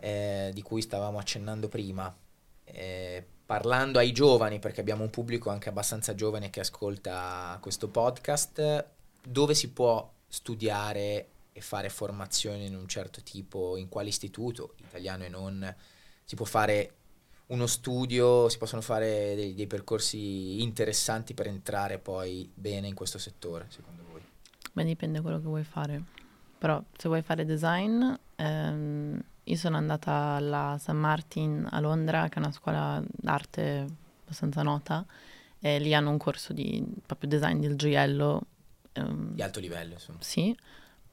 eh, 0.00 0.50
di 0.52 0.62
cui 0.62 0.82
stavamo 0.82 1.18
accennando 1.18 1.68
prima, 1.68 2.14
eh, 2.64 3.24
parlando 3.46 3.98
ai 3.98 4.12
giovani, 4.12 4.58
perché 4.58 4.80
abbiamo 4.80 5.02
un 5.02 5.10
pubblico 5.10 5.48
anche 5.50 5.68
abbastanza 5.68 6.14
giovane 6.14 6.50
che 6.50 6.60
ascolta 6.60 7.56
questo 7.62 7.88
podcast, 7.88 8.86
dove 9.22 9.54
si 9.54 9.70
può 9.70 10.10
studiare 10.26 11.28
e 11.52 11.60
fare 11.60 11.88
formazione 11.88 12.66
in 12.66 12.76
un 12.76 12.86
certo 12.86 13.22
tipo, 13.22 13.76
in 13.76 13.88
quale 13.88 14.08
istituto, 14.08 14.74
italiano 14.76 15.24
e 15.24 15.28
non, 15.28 15.74
si 16.24 16.36
può 16.36 16.44
fare 16.44 16.92
uno 17.48 17.66
studio, 17.66 18.48
si 18.48 18.58
possono 18.58 18.82
fare 18.82 19.34
dei, 19.34 19.54
dei 19.54 19.66
percorsi 19.66 20.62
interessanti 20.62 21.34
per 21.34 21.46
entrare 21.46 21.98
poi 21.98 22.50
bene 22.52 22.88
in 22.88 22.94
questo 22.94 23.18
settore, 23.18 23.66
secondo 23.68 24.02
voi? 24.10 24.20
Beh, 24.72 24.84
dipende 24.84 25.20
quello 25.20 25.38
che 25.38 25.46
vuoi 25.46 25.64
fare. 25.64 26.02
Però 26.58 26.82
se 26.96 27.08
vuoi 27.08 27.22
fare 27.22 27.44
design, 27.44 28.12
ehm, 28.36 29.22
io 29.44 29.56
sono 29.56 29.76
andata 29.76 30.12
alla 30.12 30.76
St. 30.78 30.90
Martin 30.90 31.66
a 31.70 31.80
Londra, 31.80 32.28
che 32.28 32.34
è 32.34 32.38
una 32.38 32.52
scuola 32.52 33.02
d'arte 33.10 33.86
abbastanza 34.24 34.62
nota, 34.62 35.06
e 35.60 35.78
lì 35.78 35.94
hanno 35.94 36.10
un 36.10 36.18
corso 36.18 36.52
di 36.52 36.84
proprio 37.06 37.30
design 37.30 37.60
del 37.60 37.76
gioiello. 37.76 38.42
ehm, 38.92 39.34
Di 39.34 39.42
alto 39.42 39.60
livello, 39.60 39.94
insomma. 39.94 40.18
sì, 40.20 40.54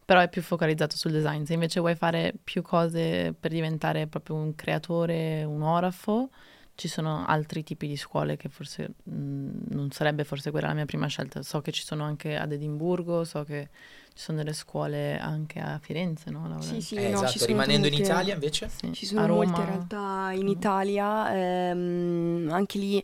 però 0.06 0.20
è 0.22 0.30
più 0.30 0.42
focalizzato 0.44 0.96
sul 0.96 1.12
design. 1.12 1.44
Se 1.44 1.54
invece 1.54 1.80
vuoi 1.80 1.96
fare 1.96 2.34
più 2.44 2.62
cose 2.62 3.34
per 3.38 3.52
diventare 3.52 4.06
proprio 4.08 4.36
un 4.36 4.54
creatore, 4.56 5.44
un 5.44 5.64
orafo, 5.64 6.30
ci 6.76 6.88
sono 6.90 7.26
altri 7.26 7.64
tipi 7.64 7.88
di 7.88 7.96
scuole 7.96 8.36
che 8.36 8.50
forse 8.50 8.96
mh, 9.04 9.50
non 9.70 9.90
sarebbe 9.92 10.26
forse 10.26 10.52
quella 10.52 10.68
la 10.68 10.74
mia 10.74 10.86
prima 10.86 11.08
scelta. 11.08 11.42
So 11.42 11.62
che 11.62 11.72
ci 11.72 11.84
sono 11.84 12.04
anche 12.04 12.36
ad 12.38 12.52
Edimburgo, 12.52 13.24
so 13.24 13.44
che 13.44 13.70
ci 14.14 14.22
sono 14.24 14.38
delle 14.40 14.54
scuole 14.54 15.18
anche 15.18 15.60
a 15.60 15.80
Firenze, 15.82 16.30
no? 16.30 16.48
Laura? 16.48 16.62
Sì, 16.62 16.82
sì, 16.82 16.96
Eh, 16.98 17.10
no, 17.10 17.24
esatto, 17.24 17.46
rimanendo 17.46 17.88
in 17.88 17.94
molte- 17.94 18.08
Italia 18.08 18.34
invece? 18.34 18.70
Sì, 18.70 18.92
Ci 18.94 19.06
a 19.06 19.08
sono 19.08 19.26
Roma. 19.26 19.44
molte 19.46 19.66
realtà 19.66 20.32
in 20.34 20.48
Italia, 20.50 21.34
ehm, 21.34 22.50
anche 22.52 22.78
lì 22.78 23.04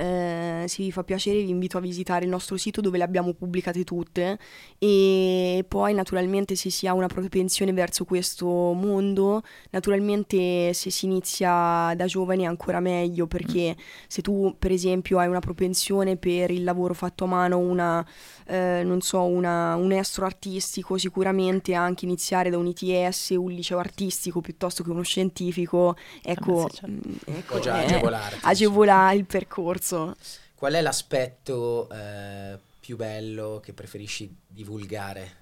eh, 0.00 0.64
se 0.66 0.82
vi 0.82 0.90
fa 0.90 1.04
piacere 1.04 1.42
vi 1.42 1.50
invito 1.50 1.76
a 1.76 1.80
visitare 1.80 2.24
il 2.24 2.30
nostro 2.30 2.56
sito 2.56 2.80
dove 2.80 2.96
le 2.96 3.04
abbiamo 3.04 3.34
pubblicate 3.34 3.84
tutte 3.84 4.38
e 4.78 5.62
poi 5.68 5.92
naturalmente 5.92 6.54
se 6.56 6.70
si 6.70 6.86
ha 6.86 6.94
una 6.94 7.06
propensione 7.06 7.72
verso 7.74 8.06
questo 8.06 8.46
mondo, 8.46 9.42
naturalmente 9.70 10.72
se 10.72 10.90
si 10.90 11.04
inizia 11.04 11.92
da 11.94 12.06
giovani 12.06 12.44
è 12.44 12.46
ancora 12.46 12.80
meglio 12.80 13.26
perché 13.26 13.76
se 14.06 14.22
tu 14.22 14.54
per 14.58 14.72
esempio 14.72 15.18
hai 15.18 15.28
una 15.28 15.40
propensione 15.40 16.16
per 16.16 16.50
il 16.50 16.64
lavoro 16.64 16.94
fatto 16.94 17.24
a 17.24 17.26
mano, 17.26 17.58
una, 17.58 18.04
eh, 18.46 18.82
non 18.84 19.02
so, 19.02 19.22
una- 19.24 19.74
un 19.74 19.92
estro 19.92 20.24
artistico, 20.24 20.96
sicuramente 20.96 21.74
anche 21.74 22.06
iniziare 22.06 22.48
da 22.48 22.56
un 22.56 22.66
ITS, 22.66 23.30
un 23.36 23.50
liceo 23.50 23.78
artistico 23.78 24.40
piuttosto 24.40 24.82
che 24.82 24.90
uno 24.90 25.02
scientifico, 25.02 25.94
ecco, 26.22 26.68
certo. 26.70 26.86
mm, 26.88 26.98
ecco, 27.26 27.54
Può 27.54 27.58
già 27.58 27.82
eh, 27.82 27.84
agevolare, 27.84 28.38
agevola 28.42 29.12
il 29.12 29.26
percorso. 29.26 29.89
Qual 30.54 30.72
è 30.72 30.80
l'aspetto 30.80 31.88
eh, 31.90 32.58
più 32.80 32.96
bello 32.96 33.60
che 33.62 33.72
preferisci 33.72 34.34
divulgare? 34.46 35.38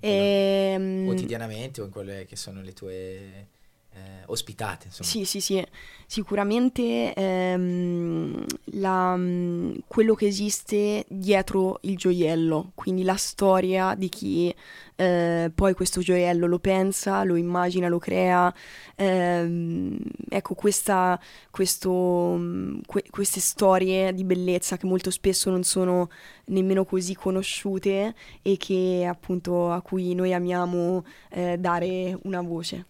Ehm, 0.00 1.04
quotidianamente 1.04 1.80
o 1.80 1.84
in 1.84 1.90
quelle 1.90 2.26
che 2.26 2.36
sono 2.36 2.62
le 2.62 2.72
tue 2.72 3.48
eh, 3.96 4.22
ospitate? 4.26 4.86
Insomma. 4.88 5.08
Sì, 5.08 5.24
sì, 5.24 5.40
sì, 5.40 5.64
sicuramente 6.06 7.14
ehm, 7.14 8.44
la- 8.72 9.16
mm, 9.16 9.76
quello 9.86 10.14
che 10.14 10.26
esiste 10.26 11.04
dietro 11.08 11.78
il 11.82 11.96
gioiello, 11.96 12.72
quindi 12.74 13.02
la 13.02 13.16
storia 13.16 13.94
di 13.94 14.08
chi 14.10 14.54
eh, 14.98 15.50
poi 15.54 15.74
questo 15.74 16.00
gioiello 16.00 16.46
lo 16.46 16.58
pensa, 16.58 17.22
lo 17.24 17.36
immagina, 17.36 17.88
lo 17.88 17.98
crea. 17.98 18.52
ehm, 18.98 19.98
ecco, 20.28 20.54
questa, 20.54 21.20
questo, 21.50 21.90
mm, 22.38 22.78
que- 22.86 23.04
queste 23.10 23.40
storie 23.40 24.12
di 24.14 24.24
bellezza 24.24 24.76
che 24.78 24.86
molto 24.86 25.10
spesso 25.10 25.50
non 25.50 25.64
sono 25.64 26.08
nemmeno 26.46 26.84
così 26.84 27.14
conosciute 27.14 28.14
e 28.42 28.56
che 28.56 29.06
appunto 29.08 29.70
a 29.70 29.80
cui 29.82 30.14
noi 30.14 30.32
amiamo 30.32 31.04
eh, 31.30 31.56
dare 31.58 32.18
una 32.22 32.40
voce. 32.40 32.86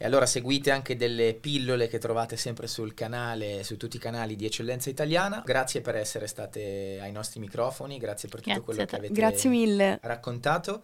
E 0.00 0.04
allora 0.04 0.26
seguite 0.26 0.70
anche 0.70 0.96
delle 0.96 1.34
pillole 1.34 1.88
che 1.88 1.98
trovate 1.98 2.36
sempre 2.36 2.68
sul 2.68 2.94
canale, 2.94 3.64
su 3.64 3.76
tutti 3.76 3.96
i 3.96 3.98
canali 3.98 4.36
di 4.36 4.46
Eccellenza 4.46 4.88
Italiana. 4.90 5.42
Grazie 5.44 5.80
per 5.80 5.96
essere 5.96 6.28
state 6.28 6.98
ai 7.02 7.10
nostri 7.10 7.40
microfoni, 7.40 7.98
grazie 7.98 8.28
per 8.28 8.38
tutto 8.40 8.50
Grazie 8.50 8.64
quello 8.64 8.80
che 8.80 8.86
te. 8.86 8.96
avete 8.96 9.12
Grazie 9.12 9.50
mille. 9.50 9.98
raccontato. 10.02 10.82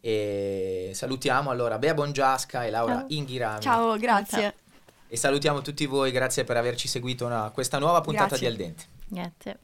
E 0.00 0.90
salutiamo 0.94 1.50
allora 1.50 1.78
Bea 1.78 1.94
Bongiasca 1.94 2.64
e 2.64 2.70
Laura 2.70 2.98
Ciao. 2.98 3.06
Inghirami. 3.08 3.60
Ciao, 3.60 3.96
grazie. 3.98 4.40
Ciao. 4.40 4.52
E 5.08 5.16
salutiamo 5.16 5.62
tutti 5.62 5.86
voi, 5.86 6.10
grazie 6.10 6.42
per 6.42 6.56
averci 6.56 6.88
seguito 6.88 7.28
a 7.28 7.50
questa 7.50 7.78
nuova 7.78 8.00
puntata 8.00 8.36
Grazie. 8.36 8.48
di 8.48 8.52
Al 8.52 8.58
Dente. 8.58 8.84
Grazie. 9.06 9.58